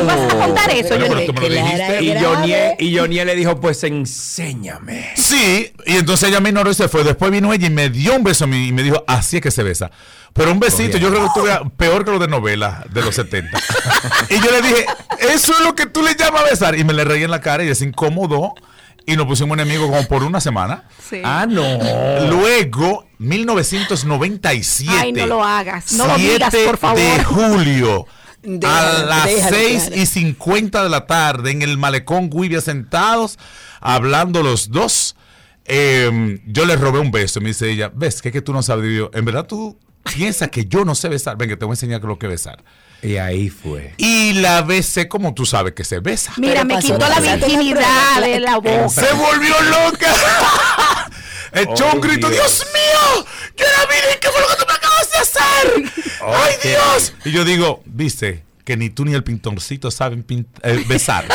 [0.00, 0.88] ¿Tú vas a contar eso?
[0.98, 2.02] Bueno, pero tú me lo dijiste.
[2.04, 5.06] Y Johnny, y Johnny le dijo, pues enséñame.
[5.16, 7.04] Sí, y entonces ella me ignoró y se fue.
[7.04, 9.42] Después vino ella y me dio un beso a mí y me dijo, así es
[9.42, 9.90] que se besa.
[10.32, 13.58] Pero un besito, yo creo que tuve peor que lo de novela de los 70.
[14.30, 14.86] y yo le dije,
[15.20, 16.78] eso es lo que tú le llamas besar.
[16.78, 18.54] Y me le reí en la cara y se incomodó.
[19.06, 20.84] Y nos pusimos enemigos como por una semana.
[21.08, 21.22] Sí.
[21.24, 21.62] Ah, no.
[22.28, 24.92] Luego, 1997.
[25.00, 25.92] Ay, no lo hagas.
[25.92, 26.98] No lo digas, 7 por favor.
[26.98, 28.06] de julio.
[28.66, 29.96] a las déjalo, 6 déjalo.
[30.02, 33.38] y 50 de la tarde en el malecón Guivia sentados,
[33.80, 35.16] hablando los dos.
[35.68, 37.40] Eh, yo le robé un beso.
[37.40, 38.20] Me dice ella, ¿ves?
[38.22, 38.90] Que es que tú no sabes.
[38.90, 39.78] Y yo, en verdad tú
[40.14, 41.36] piensas que yo no sé besar.
[41.36, 42.62] Ven, que te voy a enseñar lo que es besar.
[43.02, 43.94] Y ahí fue.
[43.96, 46.32] Y la besé como tú sabes que se besa.
[46.36, 48.92] Mira, me quitó la virginidad de la voz.
[48.94, 50.12] Se volvió loca.
[51.52, 52.58] Echó un Oh, grito, Dios.
[52.58, 53.26] Dios mío,
[53.56, 56.12] yo era virgen, ¿qué fue lo que tú me acabas de hacer?
[56.26, 56.54] ¡Ay.
[56.62, 57.12] Dios!
[57.24, 61.24] Y yo digo, viste, que ni tú ni el pintorcito saben pin- eh, besar.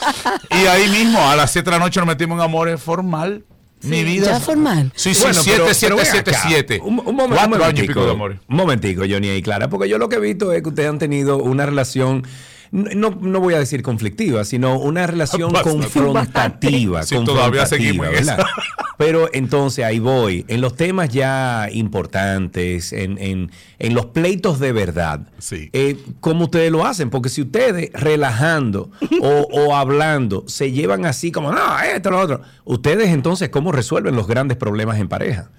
[0.50, 3.44] y ahí mismo, a las 7 de la noche nos metimos en amores formal.
[3.82, 4.26] Mi vida.
[4.32, 4.92] ¿Ya formal?
[4.94, 6.44] Sí, sí, Bueno, 7, pero- 7, pero ven 7, acá.
[6.48, 6.80] 7.
[6.84, 8.38] Un, un momen- un años y pico de momentico, amores.
[8.46, 10.98] Un momentico, Johnny y Clara, porque yo lo que he visto es que ustedes han
[10.98, 12.26] tenido una relación,
[12.72, 15.80] no, no voy a decir conflictiva, sino una relación Bastante.
[15.88, 17.02] confrontativa.
[17.04, 18.38] Sí, todavía seguimos en ¿verdad?
[18.40, 18.48] esa.
[18.98, 24.72] Pero entonces ahí voy, en los temas ya importantes, en, en- en los pleitos de
[24.72, 25.20] verdad,
[25.50, 27.08] eh, ¿cómo ustedes lo hacen?
[27.08, 28.90] Porque si ustedes relajando
[29.22, 34.14] o, o hablando se llevan así como, no, esto, lo otro, ustedes entonces, ¿cómo resuelven
[34.16, 35.50] los grandes problemas en pareja?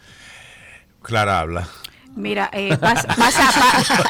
[1.01, 1.67] Clara habla.
[2.15, 3.49] Mira, eh, pasa, pasa-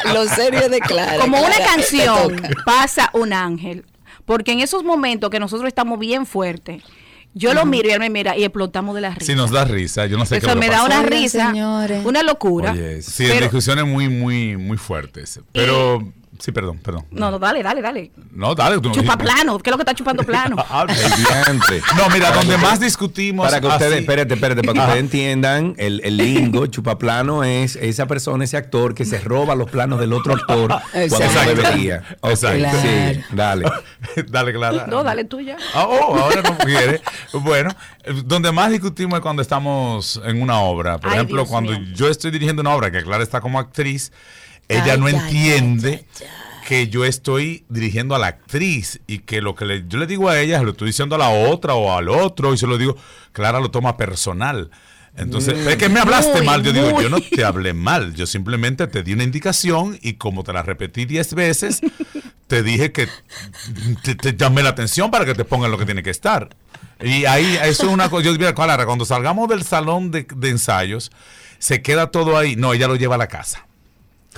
[0.03, 1.18] pa- Lo serio de Clara.
[1.19, 3.86] Como una Clara, canción, pasa un ángel.
[4.26, 6.84] Porque en esos momentos que nosotros estamos bien fuertes,
[7.34, 9.26] yo lo miro y él me mira y explotamos de la risa.
[9.26, 10.99] Si nos da risa, yo no sé qué Eso que me da pasa.
[10.99, 11.53] una risa,
[12.03, 12.73] una locura.
[13.02, 15.40] Sí, en Pero- discusiones muy, muy, muy fuertes.
[15.52, 16.11] Pero
[16.41, 17.05] Sí, perdón, perdón.
[17.11, 18.11] No, no, dale, dale, dale.
[18.31, 18.77] No, dale.
[18.81, 19.59] tú no Chupa dijiste- plano.
[19.59, 20.55] ¿Qué es lo que está chupando plano?
[20.69, 20.85] Ah.
[20.88, 23.45] No, mira, Para donde que- más discutimos.
[23.45, 27.76] Para que ustedes, así- espérate, espérate, para que ustedes entiendan, el, el lingo, chupaplano es
[27.76, 31.55] esa persona, ese actor que se roba los planos del otro actor cuando no Exacto.
[31.55, 32.03] debería.
[32.22, 32.77] Ok, Exacto.
[32.81, 33.65] sí, dale.
[34.27, 34.88] dale, Clara.
[34.88, 35.57] No, dale tú ya.
[35.76, 37.01] Ah, oh, ahora no quiere.
[37.34, 37.69] Bueno,
[38.26, 40.97] donde más discutimos es cuando estamos en una obra.
[40.97, 41.93] Por Ay, ejemplo, Dios cuando mío.
[41.95, 44.11] yo estoy dirigiendo una obra que Clara está como actriz,
[44.72, 46.06] ella Ay, no ay, entiende
[46.68, 50.30] que yo estoy dirigiendo a la actriz y que lo que le- yo le digo
[50.30, 52.77] a ella se lo estoy diciendo a la otra o al otro y se lo
[52.77, 52.95] digo,
[53.34, 54.72] Clara lo toma personal.
[55.18, 55.68] Entonces, Mm.
[55.68, 56.64] es que me hablaste Muy, mal.
[56.64, 58.14] Yo digo, yo no te hablé mal.
[58.14, 61.81] Yo simplemente te di una indicación y como te la repetí 10 veces,
[62.48, 63.10] te dije que
[64.03, 66.56] te, te llamé la atención para que te pongan lo que tiene que estar.
[67.02, 68.23] Y ahí, eso es una cosa.
[68.23, 71.11] Yo diría, Clara, cuando salgamos del salón de, de ensayos,
[71.60, 72.56] se queda todo ahí.
[72.56, 73.65] No, ella lo lleva a la casa.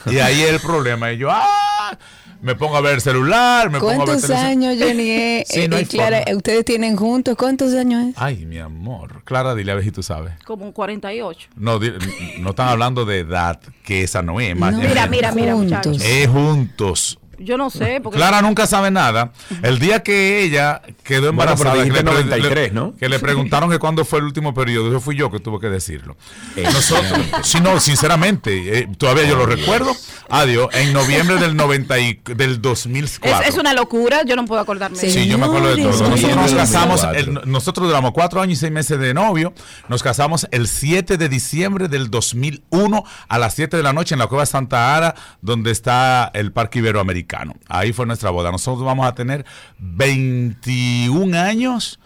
[0.05, 1.11] Y ahí es el problema.
[1.11, 1.97] Y yo, ¡ah!
[2.41, 5.09] Me pongo a ver el celular, me pongo a ver ¿Cuántos años, Johnny?
[5.11, 6.37] eh, Sí, eh, no hay Clara, forma.
[6.37, 7.35] ¿ustedes tienen juntos?
[7.37, 8.15] ¿Cuántos años es?
[8.17, 9.21] Ay, mi amor.
[9.23, 10.33] Clara, dile a ver si tú sabes.
[10.43, 11.47] Como un 48.
[11.55, 11.93] No, di-
[12.39, 14.57] no están hablando de edad, que esa no es.
[14.57, 14.79] Más No.
[14.79, 16.03] Mira, mira, mira, muchachos.
[16.03, 17.17] Es juntos.
[17.39, 19.31] Yo no sé, porque Clara nunca sabe nada.
[19.63, 22.95] El día que ella quedó Bueno, embarazada, pero que, le, 93, le- ¿no?
[22.95, 25.67] que le preguntaron que cuándo fue el último periodo, eso fui yo que tuve que
[25.69, 26.15] decirlo.
[26.55, 27.11] Nosotros,
[27.43, 29.95] si no, sinceramente, eh, todavía yo lo recuerdo.
[30.29, 33.43] Adiós, en noviembre del 90 y, del es, 2004.
[33.49, 34.23] es una locura.
[34.25, 34.97] Yo no puedo acordarme.
[34.97, 36.09] de Sí, yo me acuerdo de todo.
[36.09, 37.43] Nosotros nos casamos, 2004.
[37.43, 39.53] el- nosotros duramos cuatro años y seis meses de novio.
[39.89, 44.19] Nos casamos el 7 de diciembre del 2001 a las 7 de la noche en
[44.19, 47.22] la Cueva Santa Ana, donde está el Parque Iberoamericano.
[47.67, 48.51] Ahí fue nuestra boda.
[48.51, 49.45] Nosotros vamos a tener
[49.79, 51.99] 21 años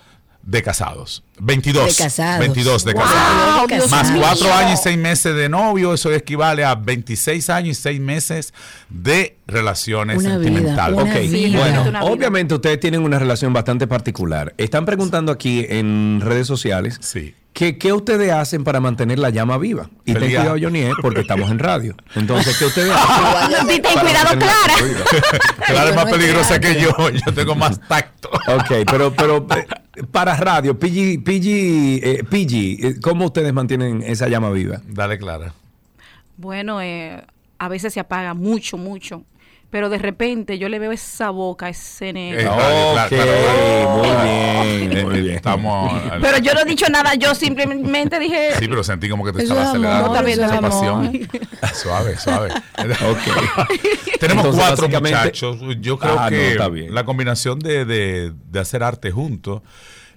[0.44, 1.23] de casados.
[1.39, 1.98] 22.
[1.98, 2.39] De casados.
[2.39, 3.03] 22 de Wow,
[3.68, 3.91] casados.
[3.91, 4.22] Más mío.
[4.22, 8.53] cuatro años y seis meses de novio, eso equivale a 26 años y seis meses
[8.89, 10.99] de relaciones Una sentimentales.
[11.02, 11.60] una Ok, vida.
[11.60, 12.11] bueno, Una vida.
[12.11, 14.53] obviamente ustedes tienen una relación bastante particular.
[14.57, 17.35] Están preguntando aquí en redes sociales Sí.
[17.58, 19.90] Que qué ustedes hacen para mantener la llama viva.
[20.06, 21.96] Y ten cuidado, Johnny, eh, porque estamos en radio.
[22.14, 23.68] Entonces, ¿qué ustedes hacen?
[23.68, 24.76] Sí, ten cuidado, Clara.
[25.66, 26.92] Clara es más peligrosa que yo.
[27.26, 28.30] Yo tengo más tacto.
[28.30, 29.48] Ok, pero, pero
[30.12, 31.48] para radio, PG, PG,
[32.04, 32.54] eh, PG,
[32.86, 34.80] eh, ¿cómo ustedes mantienen esa llama viva?
[34.86, 35.52] Dale, Clara.
[36.38, 37.24] Bueno, eh,
[37.58, 39.24] a veces se apaga mucho, mucho.
[39.69, 42.53] Pero de repente yo le veo esa boca, ese Eh, negro.
[42.56, 45.35] Clara, Ok, Clara, muy Eh, bien, muy eh, bien.
[45.35, 46.02] Estamos.
[46.22, 48.52] Pero yo no he dicho nada, yo simplemente dije.
[48.60, 50.15] Sí, pero sentí como que te estaba acelerando.
[50.15, 50.61] amor.
[50.61, 51.30] pasión.
[51.73, 52.49] Suave, suave.
[52.77, 53.68] Ok.
[54.22, 55.57] Tenemos Entonces, cuatro muchachos.
[55.81, 59.61] Yo creo Ah, no, que la combinación de, de- de hacer arte juntos,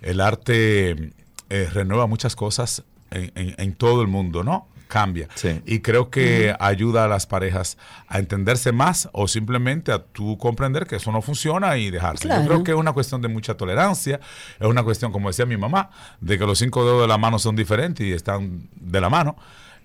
[0.00, 1.12] el arte
[1.50, 4.68] eh, renueva muchas cosas en, en- en todo el mundo, ¿no?
[4.90, 5.28] Cambia.
[5.36, 5.62] Sí.
[5.64, 10.86] Y creo que ayuda a las parejas a entenderse más o simplemente a tú comprender
[10.86, 12.26] que eso no funciona y dejarse.
[12.26, 12.42] Claro.
[12.42, 14.20] Yo creo que es una cuestión de mucha tolerancia,
[14.58, 15.90] es una cuestión, como decía mi mamá,
[16.20, 19.36] de que los cinco dedos de la mano son diferentes y están de la mano.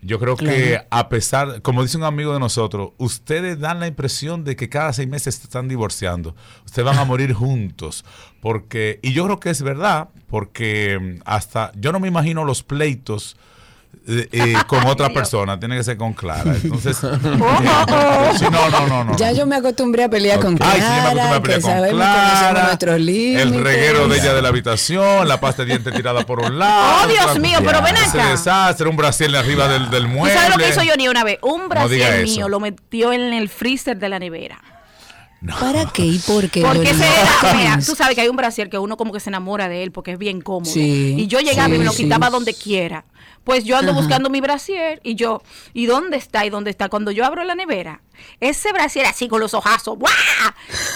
[0.02, 4.44] Yo creo que a pesar, como dice un amigo de nosotros, ustedes dan la impresión
[4.44, 6.36] de que cada seis meses se están divorciando.
[6.66, 8.06] Ustedes van a morir juntos.
[8.40, 12.62] Porque, y yo creo que es verdad, porque mm, hasta, yo no me imagino los
[12.62, 13.38] pleitos
[14.08, 16.56] eh, eh, con otra persona, tiene que ser con Clara.
[16.62, 17.10] Entonces, eh,
[18.38, 19.18] sí, no, no, no, no.
[19.18, 21.90] Ya yo me acostumbré a pelear con Ay, sí, yo me acostumbré Clara, a pelear
[21.90, 23.42] que con Clara, límites.
[23.42, 27.04] El reguero de ella de la habitación, la pasta de dientes tirada por un lado.
[27.04, 28.30] Oh, Dios otra- mío, pero ven Ese acá.
[28.32, 30.34] desastre, un brasier arriba del, del ¿Tú mueble.
[30.38, 31.40] sabes lo que hizo Johnny una vez?
[31.42, 34.60] Un brasier mío lo metió en el freezer de la nevera.
[35.60, 36.62] ¿Para qué y por qué?
[36.62, 39.30] Porque ese era, mira, tú sabes que hay un brasier que uno como que se
[39.30, 40.72] enamora de él porque es bien cómodo.
[40.72, 42.04] Sí, y yo llegaba sí, y me lo sí.
[42.04, 43.06] quitaba donde quiera.
[43.46, 44.02] Pues yo ando Ajá.
[44.02, 45.42] buscando mi brasier y yo,
[45.74, 46.46] ¿y dónde está?
[46.46, 46.90] ¿Y dónde está?
[46.90, 48.02] Cuando yo abro la nevera,
[48.40, 50.12] ese brasier así con los ojazos, ¡guau!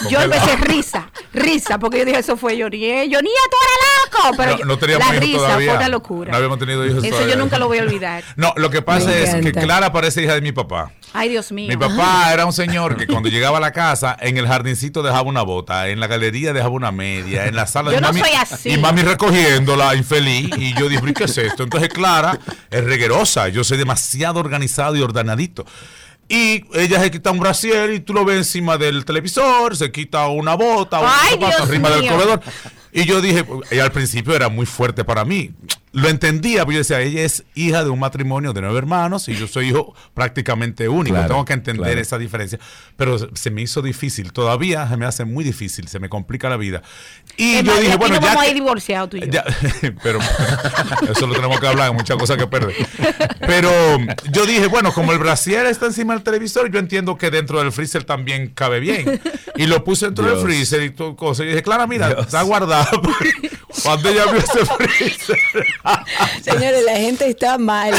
[0.09, 2.53] Yo empecé risa, risa, porque yo dije, eso fue.
[2.53, 2.57] ¿eh?
[2.59, 4.35] Johnny, tú eres loco.
[4.38, 5.69] Pero no, yo- no teníamos la hijos risa todavía.
[5.69, 6.31] fue una locura.
[6.31, 7.35] No habíamos tenido hijos Eso todavía.
[7.35, 8.23] yo nunca lo voy a olvidar.
[8.35, 9.51] No, lo que pasa es que.
[9.51, 10.91] Clara parece hija de mi papá.
[11.13, 11.67] Ay, Dios mío.
[11.67, 15.23] Mi papá era un señor que cuando llegaba a la casa, en el jardincito dejaba
[15.23, 18.19] una bota, en la galería dejaba una media, en la sala Yo de no mami,
[18.21, 18.69] soy así.
[18.71, 20.49] Y mami recogiéndola, infeliz.
[20.57, 21.63] Y yo dije, "¿Y ¿qué es esto?
[21.63, 22.39] Entonces Clara
[22.70, 23.48] es reguerosa.
[23.49, 25.66] Yo soy demasiado organizado y ordenadito.
[26.28, 30.28] Y ella se quita un brasier y tú lo ves encima del televisor, se quita
[30.28, 32.41] una bota, un zapato arriba del corredor.
[32.91, 35.52] Y yo dije, y al principio era muy fuerte para mí.
[35.91, 39.36] Lo entendía, pero yo decía, ella es hija de un matrimonio de nueve hermanos y
[39.36, 41.16] yo soy hijo prácticamente único.
[41.16, 42.02] Claro, Tengo que entender claro.
[42.02, 42.60] esa diferencia.
[42.95, 44.32] Pero se me hizo difícil.
[44.32, 46.84] Todavía se me hace muy difícil, se me complica la vida.
[47.38, 48.22] Y Es yo más, dije, bueno, ya.
[48.22, 49.28] vamos a que- ir divorciados tú y yo.
[49.28, 49.44] ya,
[50.03, 50.20] pero
[51.11, 52.76] eso lo tenemos que hablar, hay muchas cosas que perder.
[53.40, 53.72] Pero
[54.32, 57.72] yo dije, bueno, como el brasier está encima del televisor, yo entiendo que dentro del
[57.72, 59.20] freezer también cabe bien.
[59.56, 60.38] Y lo puse dentro Dios.
[60.38, 61.44] del freezer y todo cosa.
[61.44, 63.02] Y dije, Clara, mira, está guardado.
[63.84, 65.39] Cuando ella vio ese freezer.
[66.43, 67.97] Señores, la gente está mala.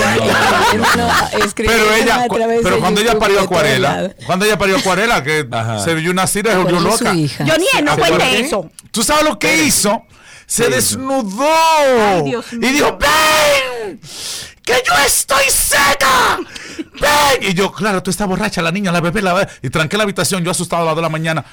[1.57, 2.27] Pero ella,
[2.63, 5.47] pero cuando ella parió acuarela, cuando ella parió acuarela, que
[5.85, 7.15] se vio una cira, se volvió loca.
[7.15, 7.45] hija.
[7.47, 8.71] Johnny, no ¿Se cuente eso.
[8.91, 10.05] ¿Tú sabes lo que hizo?
[10.47, 12.73] Se desnudó Dios y mío.
[12.73, 14.01] dijo, ven,
[14.65, 16.39] que yo estoy seca.
[17.01, 17.43] Ven.
[17.43, 19.49] Y yo, claro, tú estás borracha, la niña, la bebé, la bebé.
[19.63, 21.45] Y tranqué la habitación, yo asustado a las 2 de la mañana.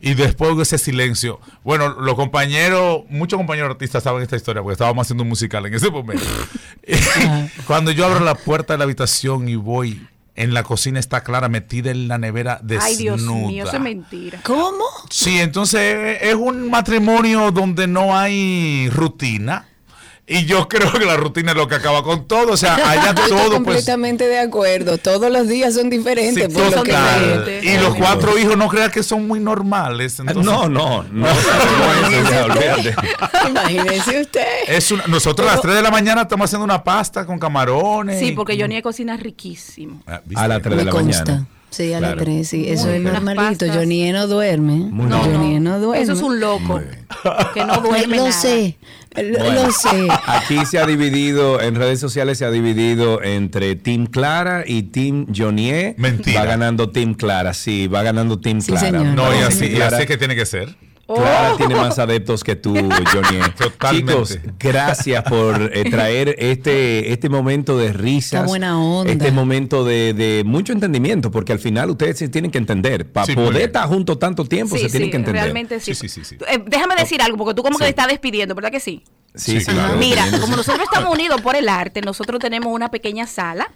[0.00, 4.74] Y después de ese silencio, bueno, los compañeros, muchos compañeros artistas saben esta historia porque
[4.74, 6.24] estábamos haciendo un musical en ese momento.
[7.66, 10.06] Cuando yo abro la puerta de la habitación y voy,
[10.36, 12.86] en la cocina está Clara metida en la nevera desnuda.
[12.86, 14.40] Ay, Dios mío, eso es mentira.
[14.44, 14.84] ¿Cómo?
[15.10, 19.68] Sí, entonces es un matrimonio donde no hay rutina.
[20.28, 22.52] Y yo creo que la rutina es lo que acaba con todo.
[22.52, 23.52] O sea, allá Estoy todo, pues.
[23.54, 24.98] completamente de acuerdo.
[24.98, 26.52] Todos los días son diferentes.
[26.52, 27.60] sí, por lo que.
[27.62, 30.18] Y los cuatro hijos no crean que son muy normales.
[30.18, 31.26] entonces- No, no, no.
[33.48, 34.46] Imagínese usted.
[34.66, 38.18] Es una- nosotros a las 3 de la mañana estamos haciendo una pasta con camarones.
[38.18, 40.02] Sí, porque Johnny cocina riquísimo.
[40.06, 40.20] Ah.
[40.34, 41.24] A las 3 de la consta.
[41.24, 41.46] mañana.
[41.76, 42.16] Sí, a Claro.
[42.16, 42.64] las tres, sí.
[42.68, 43.12] Eso Muy es bien.
[43.12, 43.66] normalito.
[43.72, 44.76] Johnny no duerme.
[44.90, 45.18] Muy no.
[45.20, 46.02] Johnny no duerme.
[46.02, 46.80] Eso es un loco
[47.54, 48.32] que no Lo duerme nada.
[48.32, 48.76] sé.
[49.14, 50.08] Lo, Bueno, lo sé.
[50.26, 55.26] Aquí se ha dividido, en redes sociales se ha dividido entre Team Clara y Team
[55.34, 55.94] Jonier.
[55.98, 56.40] Mentira.
[56.40, 58.86] Va ganando Team Clara, sí, va ganando Team Sí, Clara.
[58.86, 59.06] señor.
[59.06, 60.76] No, y Sí, así, y así es que tiene que ser.
[61.06, 61.56] Clara Oh.
[61.56, 63.54] tiene más adeptos que tú, Jonier.
[63.58, 64.12] Totalmente.
[64.12, 68.40] Chicos, gracias por eh, traer este, este momento de risas.
[68.40, 69.12] Esta buena onda.
[69.12, 73.10] Este momento de, de mucho entendimiento, porque al final ustedes se tienen que entender.
[73.12, 75.42] Para Sí, poder estar juntos tanto tiempo, Sí, se tienen sí, que entender.
[75.44, 75.94] realmente sí.
[75.94, 76.44] Sí, sí, sí, sí.
[76.48, 79.04] Eh, déjame decir algo, porque tú como que te estás despidiendo, ¿verdad que sí?
[79.34, 79.96] Sí, Sí, sí, claro.
[79.98, 83.70] Mira, como nosotros estamos unidos por el arte, nosotros tenemos una pequeña sala.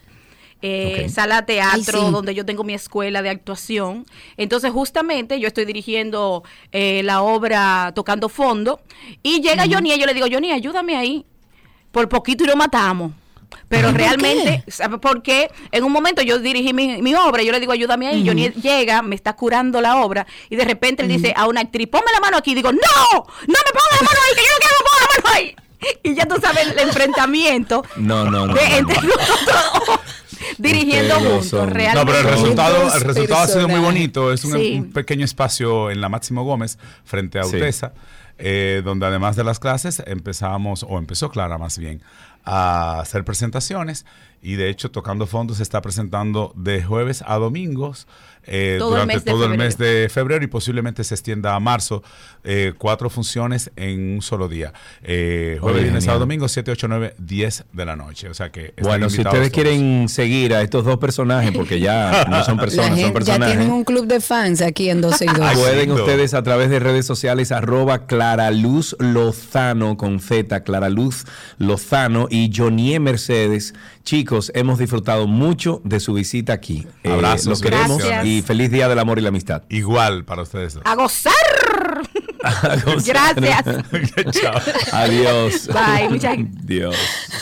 [0.62, 2.12] Eh, sala teatro Ay, sí.
[2.12, 4.06] donde yo tengo mi escuela de actuación
[4.36, 6.42] entonces justamente yo estoy dirigiendo
[6.72, 8.80] eh, la obra tocando fondo
[9.22, 11.24] y llega Johnny y yo le digo Johnny ayúdame ahí
[11.92, 13.12] por poquito y lo matamos
[13.68, 15.50] pero realmente, ¿sabe por qué?
[15.72, 19.02] En un momento yo dirigí mi, mi obra, yo le digo, ayúdame ahí, Johnny llega,
[19.02, 22.20] me está curando la obra, y de repente él dice a una actriz, ponme la
[22.20, 22.78] mano aquí, digo, no,
[23.12, 25.36] no me ponga la mano ahí, que yo no quiero que me ponga la mano
[25.36, 25.56] ahí.
[26.02, 28.54] Y ya tú sabes el enfrentamiento No, no, no.
[28.54, 29.08] de no, entre no.
[29.08, 30.00] nosotros
[30.58, 32.00] dirigiendo juntos, son- realmente.
[32.00, 34.32] No, pero el resultado, el resultado ha sido muy bonito.
[34.32, 34.78] Es un, Sí.
[34.78, 37.56] un pequeño espacio en la Máximo Gómez, frente a Sí.
[37.56, 37.92] UTESA,
[38.38, 42.02] eh, donde además de las clases empezamos, o empezó Clara más bien,
[42.44, 44.06] a hacer presentaciones.
[44.42, 48.06] Y de hecho, Tocando Fondos se está presentando de jueves a domingos
[48.46, 51.60] eh, Todo el durante de todo el mes de febrero y posiblemente se extienda a
[51.60, 52.02] marzo.
[52.42, 54.72] eh, cuatro funciones en un solo día.
[55.02, 58.30] Eh, jueves, viernes, sábado, domingo, 7, 8, 9, 10 de la noche.
[58.30, 59.50] O sea que Bueno, si ustedes todos.
[59.50, 63.56] quieren seguir a estos dos personajes, porque ya no son personas, son gente, ya personajes.
[63.58, 65.38] tienen un club de fans aquí en 12 y 2.
[65.42, 71.26] Ay, Pueden ustedes a través de redes sociales arroba Claraluz Lozano con Z, Claraluz
[71.58, 73.74] Lozano y Johnny Mercedes.
[74.02, 76.86] Chicos, hemos disfrutado mucho de su visita aquí.
[77.04, 78.26] Eh, Abrazos, los queremos Gracias.
[78.26, 79.62] y feliz día del amor y la amistad.
[79.68, 80.74] Igual para ustedes.
[80.74, 80.82] dos.
[80.86, 81.32] A gozar.
[83.06, 83.64] Gracias.
[84.40, 84.60] Chao.
[84.92, 85.68] Adiós.
[85.68, 86.96] Bye, muchas- Dios.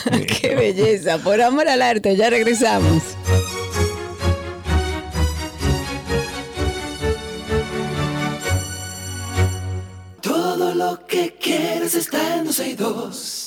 [0.41, 1.17] Qué belleza.
[1.19, 3.03] Por amor al arte, ya regresamos.
[10.21, 13.38] Todo lo que quieres está en 12 y 2.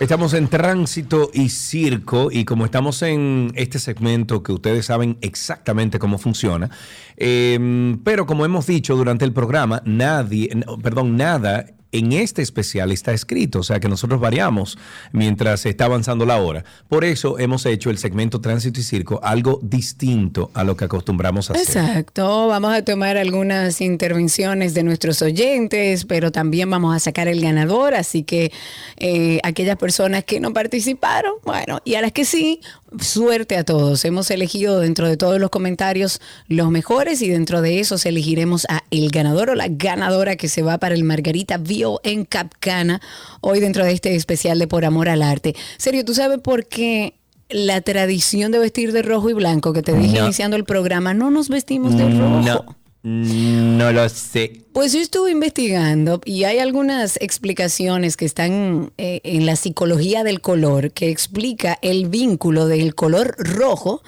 [0.00, 5.98] Estamos en tránsito y circo y como estamos en este segmento que ustedes saben exactamente
[5.98, 6.70] cómo funciona,
[7.16, 10.50] eh, pero como hemos dicho durante el programa, nadie,
[10.84, 14.78] perdón, nada en este especial está escrito, o sea que nosotros variamos
[15.12, 16.64] mientras está avanzando la hora.
[16.88, 21.50] Por eso hemos hecho el segmento tránsito y circo algo distinto a lo que acostumbramos
[21.50, 21.66] a hacer.
[21.66, 27.40] Exacto, vamos a tomar algunas intervenciones de nuestros oyentes, pero también vamos a sacar el
[27.40, 28.52] ganador, así que
[28.98, 32.60] eh, aquellas personas que no participaron, bueno, y a las que sí,
[33.00, 34.04] suerte a todos.
[34.04, 38.84] Hemos elegido dentro de todos los comentarios los mejores y dentro de esos elegiremos a
[38.90, 43.00] el ganador o la ganadora que se va para el Margarita Bio en Capcana,
[43.40, 45.54] hoy dentro de este especial de Por Amor al Arte.
[45.76, 47.14] Serio, ¿tú sabes por qué?
[47.50, 50.24] La tradición de vestir de rojo y blanco que te dije No.
[50.24, 52.40] iniciando el programa, no nos vestimos de rojo.
[52.42, 52.64] No,
[53.04, 54.64] No lo sé.
[54.72, 60.40] Pues yo estuve investigando y hay algunas explicaciones que están eh, en la psicología del
[60.40, 64.02] color que explica el vínculo del color rojo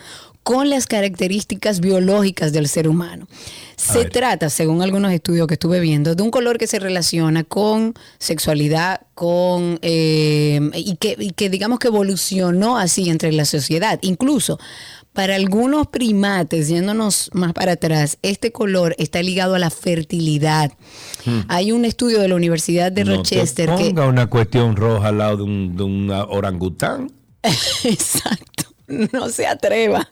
[0.50, 3.28] con las características biológicas del ser humano.
[3.76, 7.94] Se trata, según algunos estudios que estuve viendo, de un color que se relaciona con
[8.18, 14.00] sexualidad, con eh, y, que, y que digamos que evolucionó así entre la sociedad.
[14.02, 14.58] Incluso
[15.12, 20.72] para algunos primates, yéndonos más para atrás, este color está ligado a la fertilidad.
[21.26, 21.42] Hmm.
[21.46, 25.10] Hay un estudio de la Universidad de No te Rochester que ponga una cuestión roja
[25.10, 27.12] al lado de un, de un orangután.
[27.84, 28.69] Exacto.
[29.12, 30.08] No se atreva.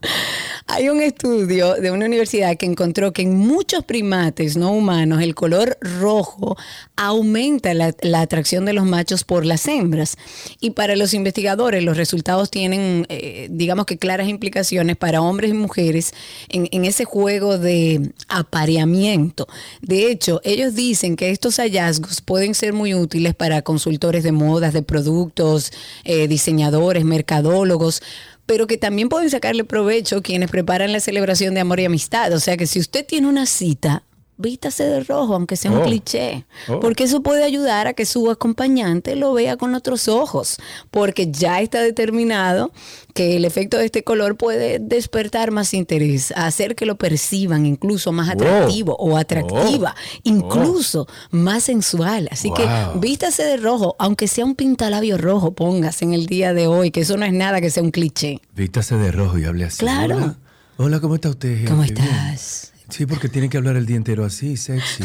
[0.67, 5.35] Hay un estudio de una universidad que encontró que en muchos primates no humanos el
[5.35, 6.57] color rojo
[6.97, 10.17] aumenta la, atracción de los machos por las hembras.
[10.61, 15.55] Y para los investigadores los resultados tienen, eh, digamos que claras implicaciones para hombres y
[15.55, 16.13] mujeres
[16.49, 19.49] en, en ese juego de apareamiento.
[19.81, 24.73] De hecho, ellos dicen que estos hallazgos pueden ser muy útiles para consultores de modas,
[24.73, 25.73] de productos,
[26.05, 28.03] eh, diseñadores, mercadólogos
[28.49, 32.33] pero que también pueden sacarle provecho quienes preparan la celebración de amor y amistad.
[32.33, 34.05] O sea que si usted tiene una cita,
[34.39, 35.83] vístase de rojo, aunque sea un Oh.
[35.85, 36.81] cliché, Oh.
[36.81, 40.57] porque eso puede ayudar a que su acompañante lo vea con otros ojos,
[40.91, 42.71] porque ya está determinado
[43.15, 48.13] que el efecto de este color puede despertar más interés, hacer que lo perciban incluso
[48.13, 48.35] más Wow.
[48.35, 50.21] atractivo o atractiva, Oh.
[50.23, 52.29] incluso más sensual.
[52.31, 52.57] Así Wow.
[52.57, 52.69] que
[53.01, 57.01] vístase de rojo, aunque sea un pintalabio rojo, póngase en el día de hoy, que
[57.01, 58.41] eso no es nada que sea un cliché.
[58.55, 59.79] Vístase de rojo y hable así.
[59.79, 60.37] Claro.
[60.77, 61.67] Hola, ¿cómo está usted?
[61.67, 62.73] ¿Cómo estás?
[62.89, 65.05] Sí, porque tiene que hablar el día entero así, sexy.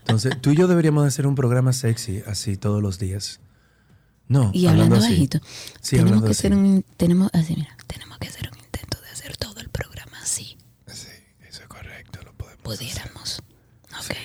[0.00, 3.40] Entonces, tú y yo deberíamos de hacer un programa sexy así todos los días.
[4.26, 5.10] No, Y hablando así.
[5.10, 5.38] bajito.
[5.82, 6.40] Sí, tenemos hablando que así.
[6.46, 10.18] hacer un tenemos así, mira, tenemos que hacer un intento de hacer todo el programa
[10.22, 10.56] así.
[10.86, 11.08] Sí,
[11.46, 13.42] eso es correcto, lo podemos Pudiéramos.
[13.98, 14.16] Ok.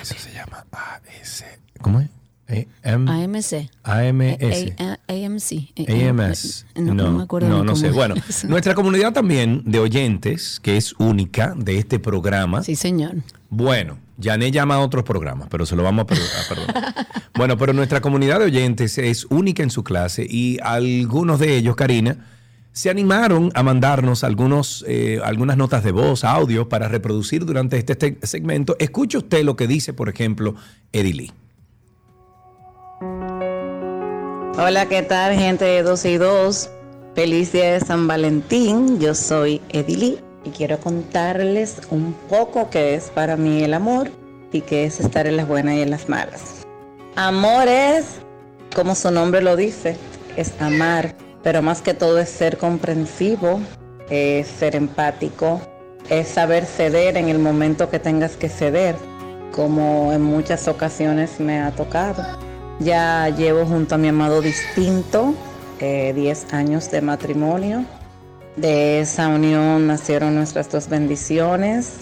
[0.00, 1.44] Eso se llama AS.
[1.80, 2.08] ¿Cómo es?
[2.84, 3.68] AMC.
[3.84, 4.72] AMS.
[4.78, 5.72] A- A- AMC.
[5.88, 6.66] AMS.
[6.74, 7.90] eh, No, no me acuerdo No, no sé.
[7.90, 8.14] Bueno,
[8.48, 12.62] nuestra comunidad también de oyentes, que es única de este programa.
[12.62, 13.16] Sí, señor.
[13.50, 17.06] Bueno, Jané llama a otros programas, pero se lo vamos a per- a perdonar.
[17.34, 21.76] bueno, pero nuestra comunidad de oyentes es única en su clase y algunos de ellos,
[21.76, 22.16] Karina,
[22.74, 27.96] se animaron a mandarnos algunos, eh, algunas notas de voz, audio, para reproducir durante este
[27.96, 28.76] te- segmento.
[28.78, 30.54] Escuche usted lo que dice, por ejemplo,
[30.90, 31.32] Edili.
[34.58, 36.70] Hola, ¿qué tal, gente de 12 y 2?
[37.14, 39.00] Feliz día de San Valentín.
[39.00, 44.10] Yo soy Edili y quiero contarles un poco qué es para mí el amor
[44.52, 46.66] y qué es estar en las buenas y en las malas.
[47.16, 48.20] Amor es,
[48.76, 49.96] como su nombre lo dice,
[50.36, 53.58] es amar, pero más que todo es ser comprensivo,
[54.10, 55.62] es ser empático,
[56.10, 58.96] es saber ceder en el momento que tengas que ceder,
[59.50, 62.51] como en muchas ocasiones me ha tocado.
[62.80, 65.34] Ya llevo junto a mi amado distinto
[65.80, 67.84] eh, 10 años de matrimonio.
[68.56, 71.94] De esa unión nacieron nuestras dos bendiciones,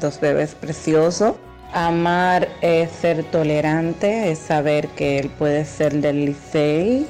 [0.00, 1.34] dos bebés preciosos.
[1.72, 7.06] Amar es ser tolerante, es saber que él puede ser del Licey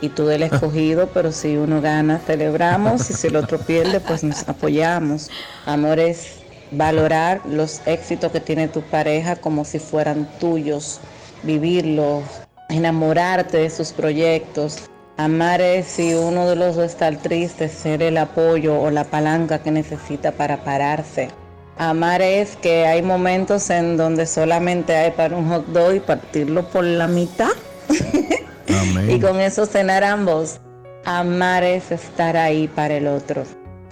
[0.00, 4.24] y tú del escogido, pero si uno gana celebramos y si el otro pierde pues
[4.24, 5.30] nos apoyamos.
[5.66, 6.40] Amor es
[6.70, 11.00] valorar los éxitos que tiene tu pareja como si fueran tuyos,
[11.42, 12.24] vivirlos,
[12.68, 14.88] enamorarte de sus proyectos.
[15.16, 19.58] Amar es si uno de los dos está triste, ser el apoyo o la palanca
[19.58, 21.28] que necesita para pararse.
[21.76, 26.68] Amar es que hay momentos en donde solamente hay para un hot dog y partirlo
[26.68, 27.50] por la mitad
[29.08, 30.60] y con eso cenar ambos.
[31.04, 33.44] Amar es estar ahí para el otro.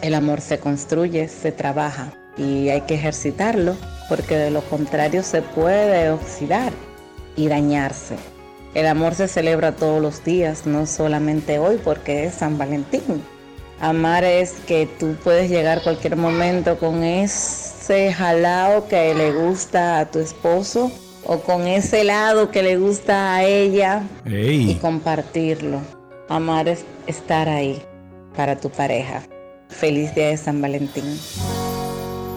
[0.02, 3.74] El amor se construye, se trabaja y hay que ejercitarlo
[4.08, 6.72] porque de lo contrario se puede oxidar
[7.38, 8.16] y dañarse.
[8.74, 13.22] El amor se celebra todos los días, no solamente hoy porque es San Valentín.
[13.80, 20.10] Amar es que tú puedes llegar cualquier momento con ese jalao que le gusta a
[20.10, 20.90] tu esposo
[21.24, 25.80] o con ese helado que le gusta a ella y compartirlo.
[26.28, 27.80] Amar es estar ahí
[28.36, 29.22] para tu pareja.
[29.68, 31.18] Feliz día de San Valentín.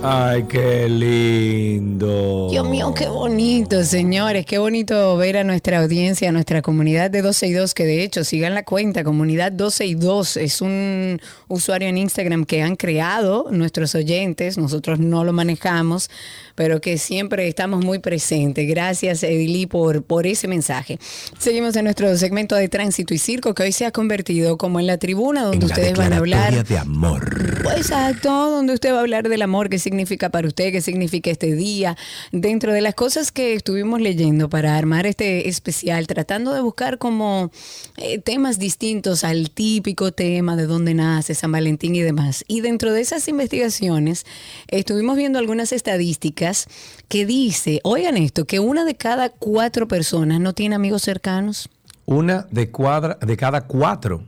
[0.04, 2.48] Ay, qué lindo.
[2.50, 4.48] Dios mío, qué bonito, señores.
[4.48, 8.04] Qué bonito ver a nuestra audiencia, a nuestra comunidad de 12 y 2, que de
[8.04, 10.38] hecho sigan la cuenta, comunidad 12 y 2.
[10.38, 14.58] Es un usuario en Instagram que han creado nuestros oyentes.
[14.58, 16.10] Nosotros no lo manejamos,
[16.56, 18.68] pero que siempre estamos muy presentes.
[18.68, 21.00] Gracias, Edili, por, por ese mensaje.
[21.38, 24.88] Seguimos en nuestro segmento de tránsito y circo, que hoy se ha convertido como en
[24.88, 26.66] la tribuna donde En ustedes van a hablar.
[26.66, 27.62] de amor.
[27.64, 31.32] Pues, Exacto, donde usted va a hablar del amor que significa para usted, qué significa
[31.32, 31.98] este día.
[32.32, 37.52] Dentro de las cosas que estuvimos leyendo para armar este especial, tratando de buscar como
[37.98, 42.44] eh, temas distintos al típico tema de dónde nace San Valentín y demás.
[42.48, 44.26] Y dentro de esas investigaciones,
[44.68, 46.41] estuvimos viendo algunas estadísticas
[47.08, 51.70] que dice, oigan esto, que una de cada cuatro personas no tiene amigos cercanos.
[52.06, 54.24] Una de, cuadra, de cada cuatro.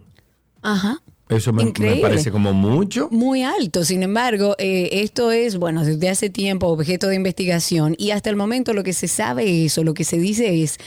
[0.62, 1.02] Ajá.
[1.30, 1.72] Eso me,
[2.02, 3.08] parece como mucho.
[3.10, 3.84] Muy alto.
[3.84, 8.36] Sin embargo, eh, esto es, bueno, desde hace tiempo objeto de investigación y hasta el
[8.36, 10.78] momento lo que se sabe es, o lo que se dice es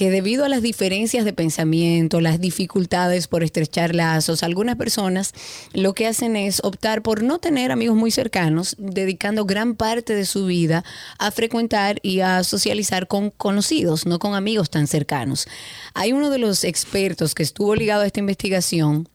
[0.00, 5.34] que debido a las diferencias de pensamiento, las dificultades por estrechar lazos, algunas personas
[5.74, 10.24] lo que hacen es optar por no tener amigos muy cercanos, dedicando gran parte de
[10.24, 10.84] su vida
[11.18, 15.46] a frecuentar y a socializar con conocidos, no con amigos tan cercanos.
[15.92, 19.06] Hay uno de los expertos que estuvo ligado a esta investigación,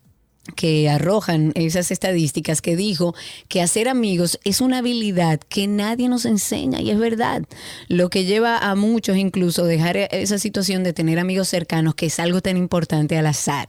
[0.56, 3.16] que arrojan esas estadísticas que dijo
[3.48, 7.44] que hacer amigos es una habilidad que nadie nos enseña y es verdad.
[7.88, 12.20] Lo que lleva a muchos incluso dejar esa situación de tener amigos cercanos que es
[12.20, 13.68] algo tan importante al azar.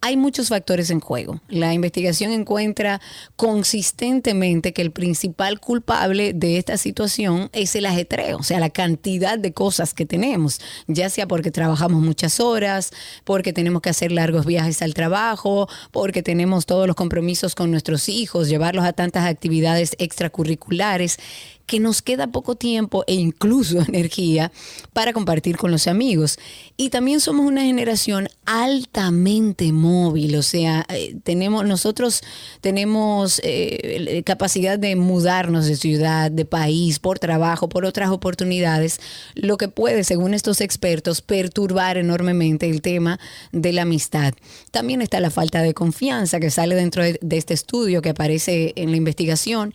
[0.00, 1.40] Hay muchos factores en juego.
[1.48, 3.00] La investigación encuentra
[3.36, 9.38] consistentemente que el principal culpable de esta situación es el ajetreo, o sea, la cantidad
[9.38, 12.92] de cosas que tenemos, ya sea porque trabajamos muchas horas,
[13.24, 18.08] porque tenemos que hacer largos viajes al trabajo, porque tenemos todos los compromisos con nuestros
[18.08, 21.18] hijos, llevarlos a tantas actividades extracurriculares
[21.66, 24.52] que nos queda poco tiempo e incluso energía
[24.92, 26.38] para compartir con los amigos.
[26.76, 32.22] Y también somos una generación altamente móvil, o sea, eh, tenemos, nosotros
[32.60, 39.00] tenemos eh, capacidad de mudarnos de ciudad, de país, por trabajo, por otras oportunidades,
[39.34, 43.18] lo que puede, según estos expertos, perturbar enormemente el tema
[43.52, 44.34] de la amistad.
[44.70, 48.72] También está la falta de confianza que sale dentro de, de este estudio que aparece
[48.76, 49.74] en la investigación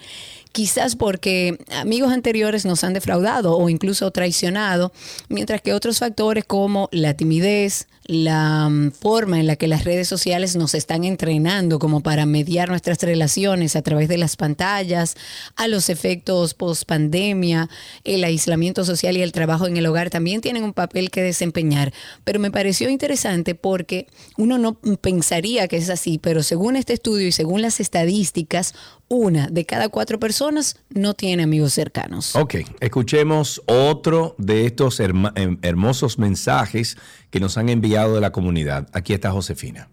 [0.52, 4.91] quizás porque amigos anteriores nos han defraudado o incluso traicionado,
[5.30, 10.07] mientras que otros factores como la timidez, la mm, forma en la que las redes
[10.07, 15.15] sociales nos están entrenando como para mediar nuestras relaciones a través de las pantallas,
[15.56, 17.69] a los efectos post pandemia,
[18.03, 21.94] el aislamiento social y el trabajo en el hogar también tienen un papel que desempeñar.
[22.23, 24.07] Pero me pareció interesante porque
[24.38, 28.73] uno no pensaría que es así, pero según este estudio y según las estadísticas,
[29.14, 32.34] una de cada cuatro personas no tiene amigos cercanos.
[32.38, 36.96] Ok, escuchemos otro de estos herma- em- hermosos mensajes
[37.30, 38.88] que nos han enviado de la comunidad.
[38.94, 39.90] Aquí está Josefina.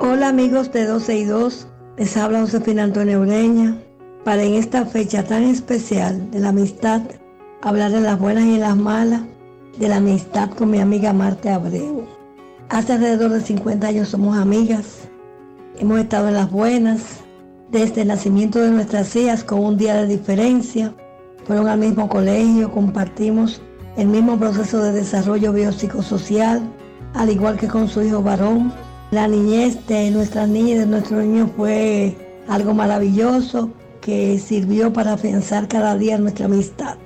[0.00, 1.66] Hola amigos de 12 y 2,
[1.96, 3.78] les habla Josefina Antonio Ureña.
[4.22, 7.00] Para en esta fecha tan especial de la amistad,
[7.62, 9.22] hablar de las buenas y las malas,
[9.78, 12.06] de la amistad con mi amiga Marta Abreu.
[12.68, 15.08] Hace alrededor de 50 años somos amigas,
[15.78, 17.20] hemos estado en las buenas,
[17.70, 20.94] desde el nacimiento de nuestras hijas con un día de diferencia,
[21.44, 23.60] fueron al mismo colegio, compartimos
[23.96, 26.62] el mismo proceso de desarrollo biopsicosocial,
[27.14, 28.72] al igual que con su hijo varón.
[29.10, 32.16] La niñez de nuestras niñas y de nuestros niños fue
[32.48, 33.70] algo maravilloso
[34.00, 36.96] que sirvió para afianzar cada día nuestra amistad.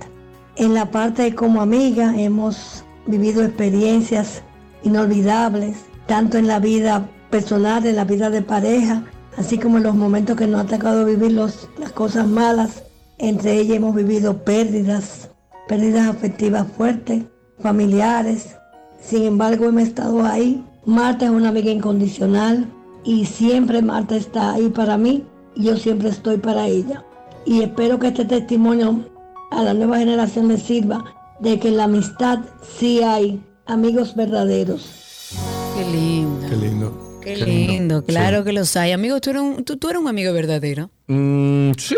[0.57, 4.43] En la parte de como amiga hemos vivido experiencias
[4.83, 5.77] inolvidables,
[6.07, 9.05] tanto en la vida personal, en la vida de pareja,
[9.37, 12.83] así como en los momentos que nos ha tocado vivir los- las cosas malas.
[13.19, 15.31] Entre ellas hemos vivido pérdidas,
[15.69, 17.25] pérdidas afectivas fuertes,
[17.61, 18.57] familiares.
[19.01, 20.65] Sin embargo, hemos estado ahí.
[20.85, 22.67] Marta es una amiga incondicional
[23.05, 25.25] y siempre Marta está ahí para mí
[25.55, 27.05] y yo siempre estoy para ella.
[27.45, 29.05] Y espero que este testimonio
[29.51, 31.05] a la nueva generación le sirva
[31.41, 32.41] de que en la amistad
[32.79, 35.35] sí hay amigos verdaderos.
[35.77, 36.49] Qué lindo.
[36.49, 37.08] Qué lindo.
[37.37, 38.93] Qué lindo, claro que los hay.
[38.93, 40.91] Amigo, tú eres un, tú, tú eres un amigo verdadero.
[41.07, 41.95] Mm, sí,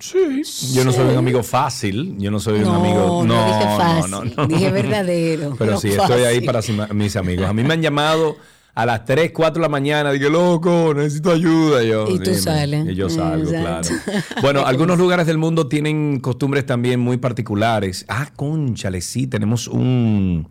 [0.00, 0.72] sí.
[0.74, 2.14] Yo no soy un amigo fácil.
[2.18, 3.24] Yo no soy un No, amigo.
[3.24, 6.60] no No, dije no, fácil, no, no, dije verdadero, Pero sí, estoy ahí para
[6.92, 7.46] mis amigos.
[7.48, 8.36] A mí me han llamado
[8.78, 10.12] a las 3, 4 de la mañana.
[10.12, 11.82] Digo, loco, necesito ayuda.
[11.82, 12.86] Y, yo, Y tú sales.
[12.88, 13.88] Y yo salgo, Exacto.
[14.04, 14.22] claro.
[14.40, 18.04] Bueno, algunos lugares del mundo tienen costumbres también muy particulares.
[18.06, 20.46] Ah, conchale, sí, tenemos un,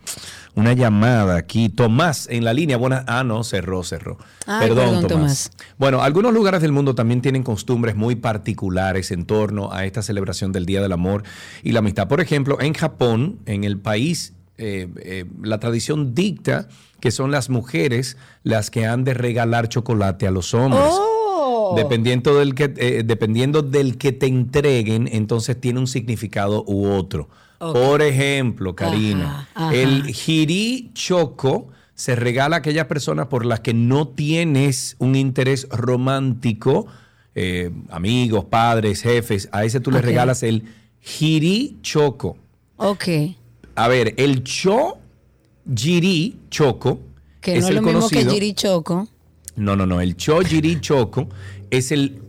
[0.55, 1.69] una llamada aquí.
[1.69, 2.75] Tomás en la línea.
[2.75, 3.05] Buena.
[3.07, 4.17] Ah, no, cerró, cerró.
[4.45, 5.49] Ay, perdón, perdón, Tomás.
[5.77, 10.51] Bueno, algunos lugares del mundo también tienen costumbres muy particulares en torno a esta celebración
[10.51, 11.23] del Día del Amor
[11.63, 12.09] y la Amistad.
[12.09, 16.67] Por ejemplo, en Japón, en el país, eh, eh, la tradición dicta
[16.99, 20.84] que son las mujeres las que han de regalar chocolate a los hombres.
[20.89, 21.73] Oh.
[21.75, 27.29] Dependiendo del que, eh, dependiendo del que te entreguen, entonces tiene un significado u otro.
[27.59, 29.75] Por ejemplo, Karina, Ajá, ajá.
[29.75, 35.67] el Jiri Choco se regala a aquellas personas por las que no tienes un interés
[35.71, 36.85] romántico
[37.39, 40.05] eh, amigos, padres, jefes, a ese tú le Ok.
[40.05, 40.63] regalas el
[41.01, 42.35] Jiri Choco.
[42.77, 43.07] Ok.
[43.77, 44.97] A ver, el Cho
[45.73, 46.99] Jiri Choco
[47.41, 48.33] Que es no es lo mismo que conocido.
[48.33, 49.07] Giri Choco.
[49.55, 50.01] No, no, no.
[50.01, 51.27] El Chojiri Choco
[51.71, 52.21] es el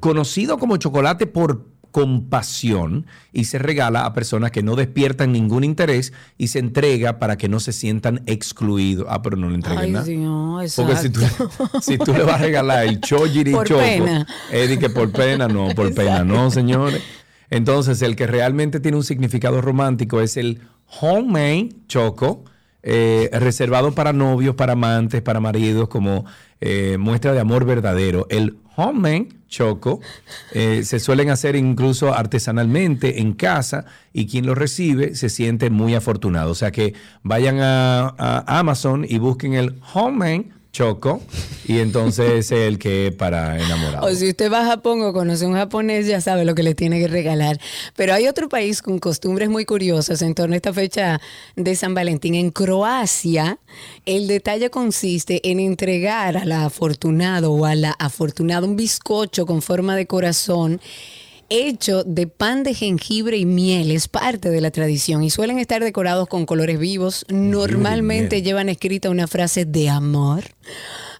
[0.00, 6.12] conocido como chocolate por compasión y se regala a personas que no despiertan ningún interés
[6.36, 9.06] y se entrega para que no se sientan excluidos.
[9.08, 10.04] Ah, pero no le entregues Ay, nada.
[10.04, 11.70] Dios, Porque si tú, exacto.
[11.80, 14.26] si tú le vas a regalar el Chojiri Por Choco, pena.
[14.52, 17.02] es de que por pena, no, por pena, no, señores.
[17.50, 20.60] Entonces, el que realmente tiene un significado romántico es el
[21.00, 22.44] homemade choco,
[22.82, 26.24] eh, reservado para novios, para amantes, para maridos, como
[26.60, 28.26] eh, muestra de amor verdadero.
[28.30, 30.00] El homemade choco
[30.52, 35.94] eh, se suelen hacer incluso artesanalmente en casa y quien lo recibe se siente muy
[35.94, 36.50] afortunado.
[36.50, 41.22] O sea que vayan a, a Amazon y busquen el homemade choco
[41.66, 44.12] y entonces es el que para enamorados.
[44.12, 46.62] O si usted va a Japón o conoce a un japonés, ya sabe lo que
[46.62, 47.58] le tiene que regalar.
[47.96, 51.18] Pero hay otro país con costumbres muy curiosas en torno a esta fecha
[51.56, 52.34] de San Valentín.
[52.34, 53.58] En Croacia,
[54.04, 59.62] el detalle consiste en entregar a la afortunado o a la afortunada un bizcocho con
[59.62, 60.80] forma de corazón
[61.48, 63.90] hecho de pan de jengibre y miel.
[63.90, 67.24] Es parte de la tradición y suelen estar decorados con colores vivos.
[67.28, 70.44] Normalmente llevan escrita una frase de amor.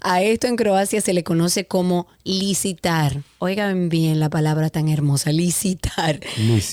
[0.00, 3.22] A esto en Croacia se le conoce como licitar.
[3.38, 6.20] Oigan bien la palabra tan hermosa, licitar.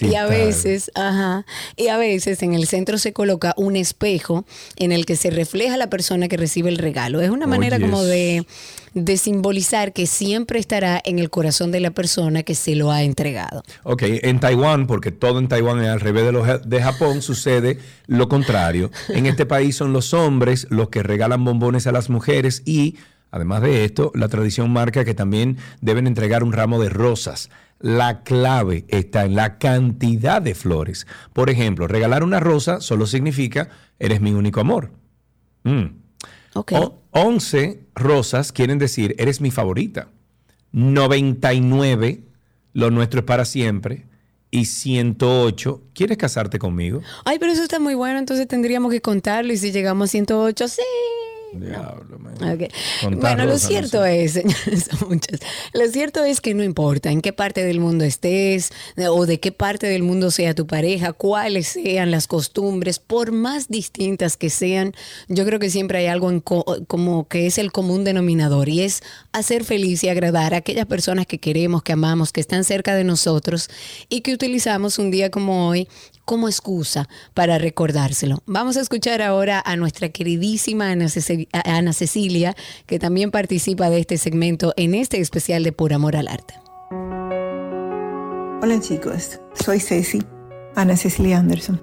[0.01, 1.45] Y a veces, ajá,
[1.75, 4.45] y a veces en el centro se coloca un espejo
[4.77, 7.19] en el que se refleja la persona que recibe el regalo.
[7.19, 8.45] Es una manera como de,
[8.93, 13.03] de simbolizar que siempre estará en el corazón de la persona que se lo ha
[13.03, 13.63] entregado.
[13.83, 17.79] Ok, en Taiwán, porque todo en Taiwán es al revés de, lo de Japón, sucede
[18.07, 18.89] lo contrario.
[19.09, 22.95] En este país son los hombres los que regalan bombones a las mujeres y,
[23.33, 27.49] además de esto, la tradición marca que también deben entregar un ramo de rosas.
[27.79, 31.07] La clave está en la cantidad de flores.
[31.33, 33.69] Por ejemplo, regalar una rosa solo significa
[33.99, 34.91] eres mi único amor.
[35.63, 35.85] Mm.
[36.53, 40.07] O- 11 rosas quieren decir eres mi favorita.
[40.71, 42.23] 99
[42.73, 44.05] lo nuestro es para siempre.
[44.51, 47.01] Y 108, ¿quieres casarte conmigo?
[47.25, 50.67] Ay, pero eso está muy bueno, entonces tendríamos que contarlo y si llegamos a 108,
[50.67, 50.81] sí.
[51.59, 52.17] Diablo,
[53.21, 55.39] Bueno, lo no cierto es, señores, muchas.
[55.73, 58.71] Lo cierto es que no importa en qué parte del mundo estés
[59.09, 63.67] o de qué parte del mundo sea tu pareja, cuáles sean las costumbres, por más
[63.67, 64.93] distintas que sean,
[65.27, 68.81] yo creo que siempre hay algo en co- como que es el común denominador y
[68.81, 69.01] es
[69.33, 73.03] hacer feliz y agradar a aquellas personas que queremos, que amamos, que están cerca de
[73.03, 73.69] nosotros
[74.07, 75.89] y que utilizamos un día como hoy
[76.23, 78.41] como excusa para recordárselo.
[78.45, 82.55] Vamos a escuchar ahora a nuestra queridísima Ana, Cecilia,
[82.85, 86.53] que también participa de este segmento en este especial de Por Amor al Arte.
[88.61, 90.23] Hola chicos, soy Ceci,
[90.75, 91.81] Ana Cecilia Anderson.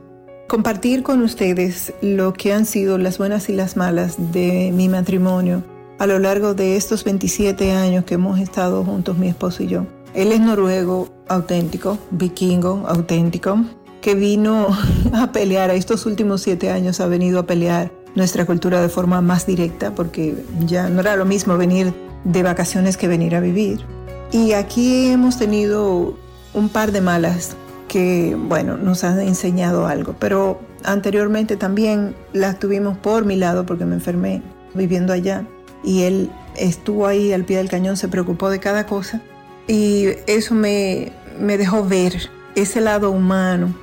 [0.48, 5.62] Compartir con ustedes lo que han sido las buenas y las malas de mi matrimonio
[6.00, 9.86] a lo largo de estos 27 años que hemos estado juntos mi esposo y yo.
[10.14, 13.58] Él es noruego auténtico, vikingo auténtico,
[14.00, 14.68] que vino
[15.12, 19.20] a pelear, a estos últimos siete años ha venido a pelear nuestra cultura de forma
[19.20, 21.92] más directa, porque ya no era lo mismo venir
[22.24, 23.84] de vacaciones que venir a vivir.
[24.32, 26.16] Y aquí hemos tenido
[26.54, 27.56] un par de malas
[27.88, 33.84] que, bueno, nos han enseñado algo, pero anteriormente también las tuvimos por mi lado porque
[33.84, 34.40] me enfermé
[34.72, 35.44] viviendo allá
[35.82, 39.22] y él estuvo ahí al pie del cañón, se preocupó de cada cosa
[39.66, 43.74] y eso me, me dejó ver ese lado humano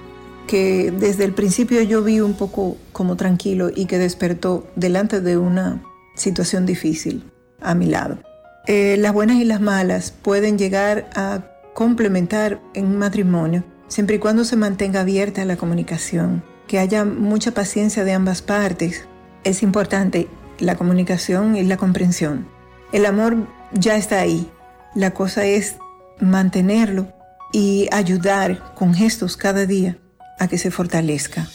[0.47, 5.37] que desde el principio yo vi un poco como tranquilo y que despertó delante de
[5.37, 5.83] una
[6.15, 7.23] situación difícil
[7.61, 8.17] a mi lado.
[8.65, 14.19] Eh, las buenas y las malas pueden llegar a complementar en un matrimonio siempre y
[14.19, 19.05] cuando se mantenga abierta la comunicación, que haya mucha paciencia de ambas partes.
[19.43, 20.27] Es importante
[20.59, 22.47] la comunicación y la comprensión.
[22.91, 24.49] El amor ya está ahí.
[24.95, 25.75] La cosa es
[26.19, 27.07] mantenerlo
[27.51, 29.97] y ayudar con gestos cada día
[30.39, 31.47] a que se fortalezca.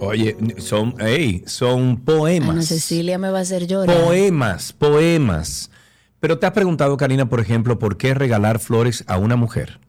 [0.00, 0.94] Oye, son,
[1.46, 2.50] son poemas.
[2.50, 3.94] Ana Cecilia me va a hacer llorar.
[4.04, 5.70] Poemas, poemas.
[6.20, 9.80] Pero te has preguntado, Karina, por ejemplo, ¿por qué regalar flores a una mujer?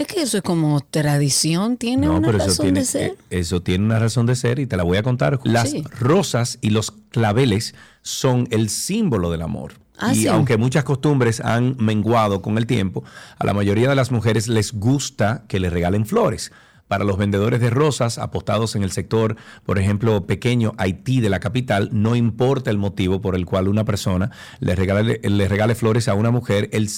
[0.00, 3.10] Es que eso es como tradición, tiene No, una pero eso razón tiene, de ser.
[3.10, 5.38] eh, eso tiene una razón de ser y te la voy a contar.
[5.44, 5.84] Las Sí.
[5.98, 9.74] rosas y los claveles son el símbolo del amor.
[9.98, 10.26] Ah, y sí.
[10.28, 13.04] aunque muchas costumbres han menguado con el tiempo,
[13.38, 16.50] a la mayoría de las mujeres les gusta que le regalen flores.
[16.88, 19.36] Para los vendedores de rosas apostados en el sector,
[19.66, 23.84] por ejemplo, pequeño Haití de la capital, no importa el motivo por el cual una
[23.84, 26.88] persona le regale, le regale flores a una mujer, el,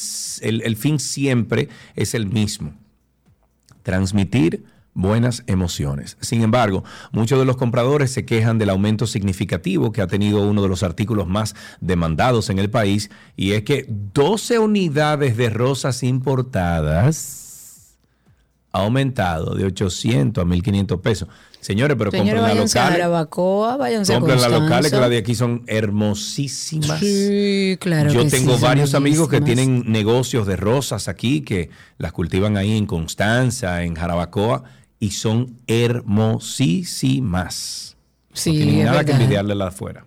[0.41, 2.73] el- el fin siempre es el mismo
[3.83, 4.65] transmitir
[4.95, 6.17] buenas emociones.
[6.21, 10.63] Sin embargo, muchos de los compradores se quejan del aumento significativo que ha tenido uno
[10.63, 16.03] de los artículos más demandados en el país y es que 12 unidades de rosas
[16.03, 17.97] importadas
[18.73, 21.29] ha aumentado de 800 a 1500 pesos.
[21.63, 23.03] Señores, pero Señores, compren las váyanse a locales.
[23.03, 26.99] Jarabacoa, váyanse a Compren las locales que las de aquí son hermosísimas.
[26.99, 31.71] Sí, claro Yo que tengo sí, varios amigos que tienen negocios de rosas aquí, que
[31.99, 34.65] las cultivan ahí en Constanza, en Jarabacoa,
[34.99, 37.97] y son hermosísimas.
[38.33, 40.05] Sí, no tienen es nada que envidiarle a afuera.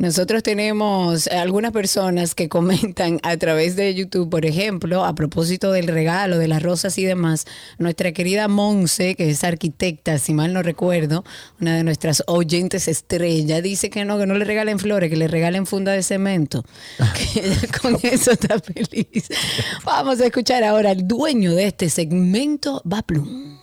[0.00, 5.88] Nosotros tenemos algunas personas que comentan a través de YouTube, por ejemplo, a propósito del
[5.88, 7.44] regalo, de las rosas y demás.
[7.76, 11.22] Nuestra querida Monse, que es arquitecta, si mal no recuerdo,
[11.60, 15.28] una de nuestras oyentes estrella, dice que no, que no le regalen flores, que le
[15.28, 16.64] regalen funda de cemento.
[17.34, 19.28] Que ella con eso está feliz.
[19.84, 23.58] Vamos a escuchar ahora al dueño de este segmento, Baplum.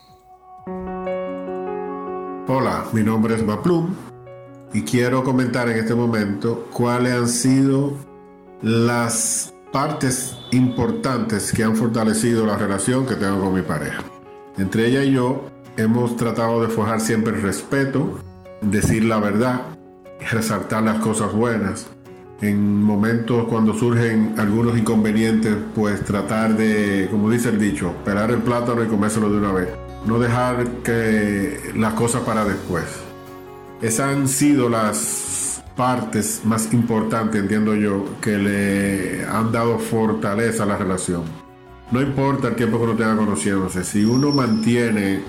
[2.47, 4.16] Hola, mi nombre es Baplum
[4.73, 7.93] y quiero comentar en este momento cuáles han sido
[8.61, 14.03] las partes importantes que han fortalecido la relación que tengo con mi pareja.
[14.57, 15.45] Entre ella y yo
[15.77, 18.19] hemos tratado de forjar siempre el respeto,
[18.61, 19.61] decir la verdad,
[20.31, 21.87] resaltar las cosas buenas.
[22.41, 28.39] En momentos cuando surgen algunos inconvenientes, pues tratar de, como dice el dicho, pelar el
[28.39, 29.69] plátano y comérselo de una vez.
[30.05, 33.06] No dejar que las cosas para después.
[33.81, 40.65] Esas han sido las partes más importantes, entiendo yo, que le han dado fortaleza a
[40.65, 41.23] la relación.
[41.91, 45.21] No importa el tiempo que uno tenga conociéndose, si uno mantiene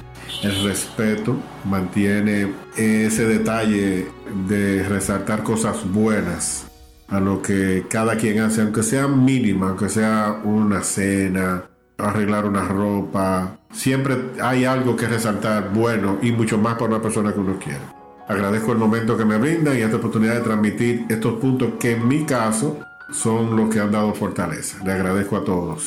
[0.43, 4.09] el respeto, mantiene ese detalle
[4.49, 6.66] de resaltar cosas buenas
[7.09, 11.65] a lo que cada quien hace, aunque sea mínima, aunque sea una cena,
[11.99, 17.33] arreglar una ropa, siempre hay algo que resaltar bueno y mucho más para una persona
[17.33, 17.98] que uno quiere.
[18.28, 22.06] Agradezco el momento que me brindan y esta oportunidad de transmitir estos puntos que en
[22.06, 22.78] mi caso
[23.10, 24.84] son los que han dado fortaleza.
[24.84, 25.82] Le agradezco a todos.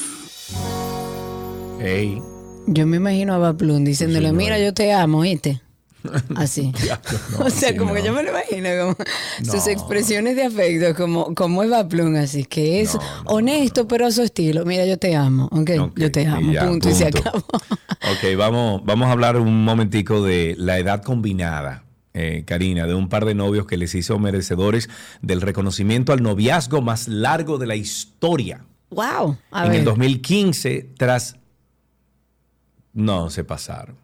[1.80, 2.20] Hey.
[2.66, 5.62] Yo me imagino a Baplum diciéndole, mira, yo te amo, ¿oíste?
[6.36, 6.74] Así.
[7.40, 7.96] o sea, como no.
[7.96, 8.96] que yo me lo imagino, como
[9.44, 14.24] sus expresiones de afecto, como, como es Baplum, así que es honesto, pero a su
[14.24, 14.66] estilo.
[14.66, 15.94] Mira, yo te amo, ¿ok?
[15.96, 17.38] yo te amo, y ya, punto, y se acabó.
[17.38, 21.84] Ok, vamos, vamos a hablar un momentico de la edad combinada.
[22.14, 24.90] Eh, Karina, de un par de novios que les hizo merecedores
[25.22, 28.66] del reconocimiento al noviazgo más largo de la historia.
[28.90, 29.38] Wow.
[29.52, 29.80] A en ver.
[29.80, 31.38] el 2015, tras...
[32.94, 33.96] No, se pasaron.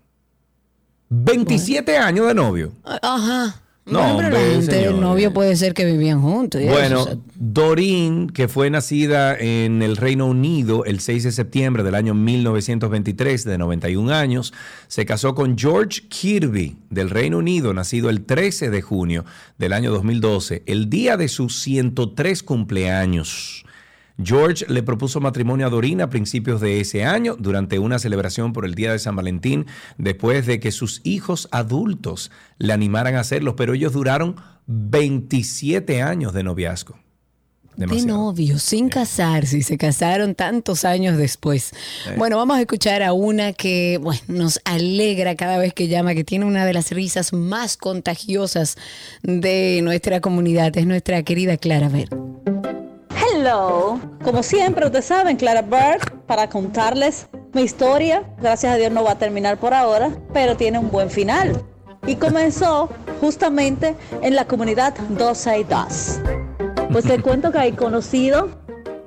[1.09, 2.73] 27 años de novio.
[2.83, 3.61] Ajá.
[3.87, 6.59] No, Bueno, pero la hombre, gente del novio puede ser que vivían juntos.
[6.61, 11.31] eso, Bueno, o sea, Doreen, que fue nacida en el Reino Unido el 6 de
[11.31, 14.53] septiembre del año 1923, de 91 años,
[14.87, 19.23] se casó con George Kirby del Reino Unido, nacido el 13 de junio
[19.57, 23.63] del año 2012, el día de sus 103 cumpleaños.
[24.21, 28.65] George le propuso matrimonio a Doreen a principios de ese año durante una celebración por
[28.65, 29.67] el Día de San Valentín,
[29.97, 34.35] después de que sus hijos adultos le animaran a hacerlo, pero ellos duraron
[34.65, 36.95] 27 años de noviazgo.
[37.75, 38.17] de Demasiado.
[38.17, 41.73] novios, sin casarse, y se casaron tantos años después.
[42.17, 46.23] Bueno, vamos a escuchar a una que bueno, nos alegra cada vez que llama, que
[46.23, 48.77] tiene una de las risas más contagiosas
[49.21, 50.75] de nuestra comunidad.
[50.75, 52.09] Es nuestra querida Clara Ver.
[53.47, 59.05] Hello, como siempre ustedes saben, Clara Bird, para contarles mi historia, gracias a Dios no
[59.05, 61.63] va a terminar por ahora, pero tiene un buen final.
[62.05, 62.89] Y comenzó
[63.21, 66.19] justamente en la comunidad 262.
[66.91, 68.49] Pues te cuento que hay conocido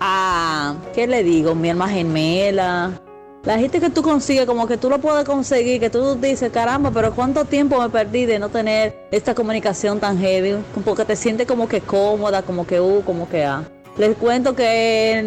[0.01, 1.55] a, ¿qué le digo?
[1.55, 2.99] Mi alma gemela.
[3.45, 6.91] La gente que tú consigues, como que tú lo puedes conseguir, que tú dices, caramba,
[6.91, 11.47] pero cuánto tiempo me perdí de no tener esta comunicación tan heavy, porque te sientes
[11.47, 13.65] como que cómoda, como que uh, como que ah.
[14.01, 15.23] Les cuento que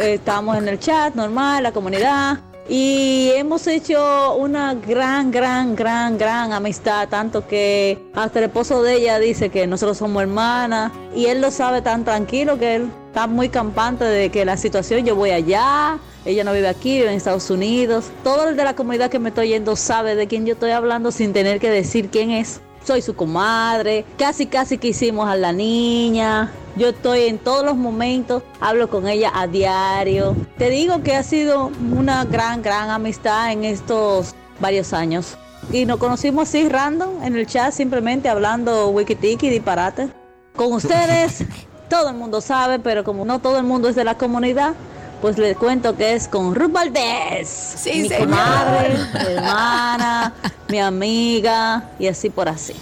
[0.00, 2.38] estamos en el chat normal, la comunidad,
[2.68, 8.96] y hemos hecho una gran, gran, gran, gran amistad, tanto que hasta el esposo de
[8.96, 13.26] ella dice que nosotros somos hermanas, y él lo sabe tan tranquilo que él está
[13.26, 17.16] muy campante de que la situación, yo voy allá, ella no vive aquí, vive en
[17.16, 18.10] Estados Unidos.
[18.22, 21.12] Todo el de la comunidad que me estoy yendo sabe de quién yo estoy hablando
[21.12, 22.60] sin tener que decir quién es.
[22.88, 26.50] Soy su comadre, casi casi que hicimos a la niña.
[26.74, 30.34] Yo estoy en todos los momentos, hablo con ella a diario.
[30.56, 35.36] Te digo que ha sido una gran, gran amistad en estos varios años.
[35.70, 40.08] y nos conocimos así random en el chat, simplemente hablando wikitiki, disparate.
[40.56, 41.44] Con ustedes,
[41.90, 44.72] todo el mundo sabe, pero como no todo el mundo es de la comunidad,
[45.20, 48.28] pues les cuento que es con Ruth Valdés, Sí, mi señor.
[48.28, 50.32] comadre, mi hermana,
[50.68, 52.74] mi amiga y así por así.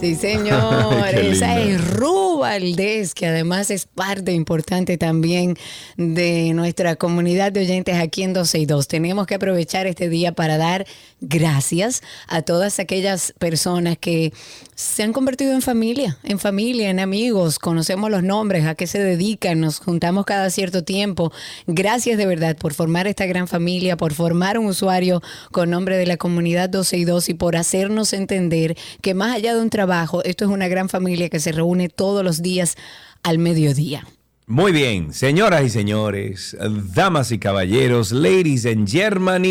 [0.00, 1.14] Sí, señor.
[1.14, 5.56] Esa es Ru Valdés, que además es parte importante también
[5.96, 8.88] de nuestra comunidad de oyentes aquí en 12 y 2.
[8.88, 10.86] Tenemos que aprovechar este día para dar
[11.20, 14.32] gracias a todas aquellas personas que
[14.74, 17.58] se han convertido en familia, en familia, en amigos.
[17.58, 21.32] Conocemos los nombres, a qué se dedican, nos juntamos cada cierto tiempo.
[21.66, 26.04] Gracias de verdad por formar esta gran familia, por formar un usuario con nombre de
[26.04, 29.85] la comunidad 12 y 2 y por hacernos entender que más allá de un trabajo,
[30.24, 32.76] esto es una gran familia que se reúne todos los días
[33.22, 34.06] al mediodía.
[34.48, 36.56] Muy bien, señoras y señores,
[36.94, 39.42] damas y caballeros, ladies and Germany,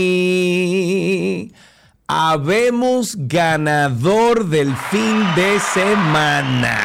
[2.08, 6.80] habemos ganador del fin de semana.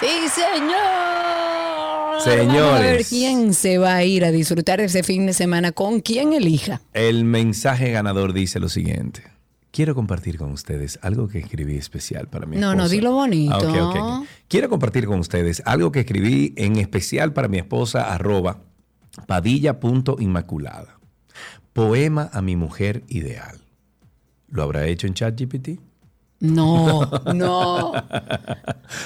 [0.00, 2.22] Sí, señor.
[2.22, 2.56] Señores.
[2.56, 6.00] Vamos a ver quién se va a ir a disfrutar ese fin de semana con
[6.00, 6.80] quien elija.
[6.94, 9.24] El mensaje ganador dice lo siguiente.
[9.78, 12.82] Quiero compartir con ustedes algo que escribí especial para mi No, esposa.
[12.82, 13.54] no, dilo bonito.
[13.54, 14.28] Ah, ok, ok, ok.
[14.48, 18.58] Quiero compartir con ustedes algo que escribí en especial para mi esposa, arroba
[19.28, 20.98] padilla.inmaculada.
[21.72, 23.60] Poema a mi mujer ideal.
[24.48, 25.78] ¿Lo habrá hecho en ChatGPT?
[26.40, 27.92] No, no.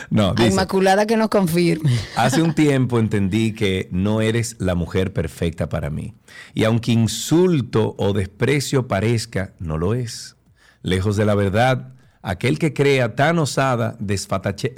[0.08, 1.90] No, A Inmaculada que nos confirme.
[2.16, 6.14] Hace un tiempo entendí que no eres la mujer perfecta para mí.
[6.54, 10.34] Y aunque insulto o desprecio parezca, no lo es.
[10.82, 14.76] Lejos de la verdad, aquel que crea tan osada desfachatez,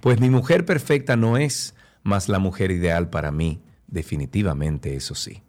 [0.00, 5.42] pues mi mujer perfecta no es, mas la mujer ideal para mí, definitivamente eso sí.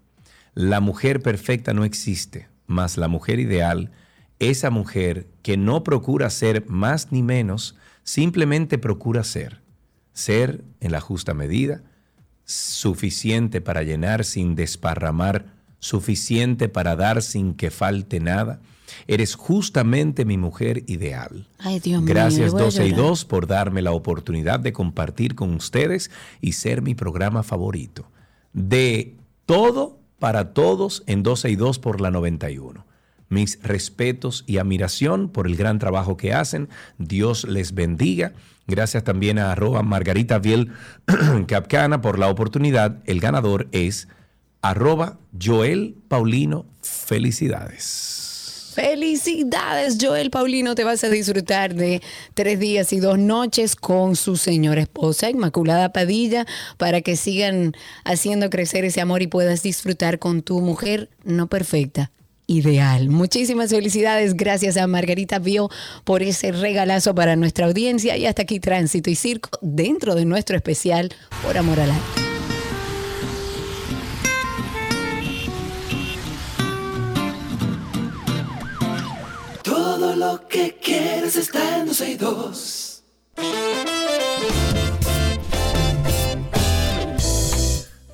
[0.53, 3.91] La mujer perfecta no existe, mas la mujer ideal,
[4.39, 9.61] esa mujer que no procura ser más ni menos, simplemente procura ser.
[10.13, 11.83] Ser en la justa medida,
[12.43, 18.59] suficiente para llenar sin desparramar, suficiente para dar sin que falte nada.
[19.07, 21.47] Eres justamente mi mujer ideal.
[21.59, 22.13] Ay, Dios mío.
[22.13, 23.05] Gracias a 12 y llorar.
[23.05, 26.09] 2 por darme la oportunidad de compartir con ustedes
[26.41, 28.09] y ser mi programa favorito.
[28.53, 32.85] De todo para todos en 12 y 2 por la 91.
[33.29, 36.69] Mis respetos y admiración por el gran trabajo que hacen.
[36.97, 38.33] Dios les bendiga.
[38.67, 40.71] Gracias también a arroba Margarita Viel
[41.47, 42.99] Capcana por la oportunidad.
[43.05, 44.07] El ganador es
[44.61, 46.65] arroba Joel Paulino.
[46.81, 48.17] Felicidades.
[48.77, 50.75] Felicidades, Joel Paulino.
[50.75, 51.99] Te vas a disfrutar de
[52.35, 56.45] tres días y dos noches con su señora esposa, Inmaculada Padilla,
[56.77, 57.73] para que sigan
[58.03, 62.11] haciendo crecer ese amor y puedas disfrutar con tu mujer no perfecta.
[62.45, 63.09] Ideal.
[63.09, 64.35] Muchísimas felicidades.
[64.35, 65.71] Gracias a Margarita Bio
[66.03, 68.15] por ese regalazo para nuestra audiencia.
[68.15, 71.09] Y hasta aquí Tránsito y Circo dentro de nuestro especial
[71.43, 72.26] Por Amor al Arte.
[80.17, 83.03] Lo que quieres está en 12 y 2.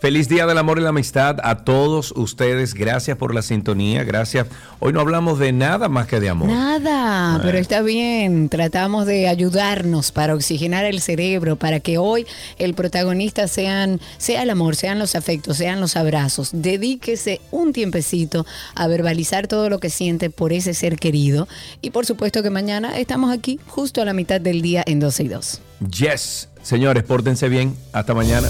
[0.03, 2.73] Feliz Día del Amor y la Amistad a todos ustedes.
[2.73, 4.03] Gracias por la sintonía.
[4.03, 4.47] Gracias.
[4.81, 6.49] Hoy no hablamos de nada más que de amor.
[6.49, 8.49] Nada, pero está bien.
[8.49, 12.27] Tratamos de ayudarnos para oxigenar el cerebro, para que hoy
[12.57, 16.49] el protagonista sean, sea el amor, sean los afectos, sean los abrazos.
[16.51, 21.47] Dedíquese un tiempecito a verbalizar todo lo que siente por ese ser querido.
[21.81, 25.23] Y por supuesto que mañana estamos aquí justo a la mitad del día en 12
[25.23, 25.61] y 2.
[25.97, 26.49] Yes.
[26.61, 27.73] Señores, pórtense bien.
[27.93, 28.49] Hasta mañana.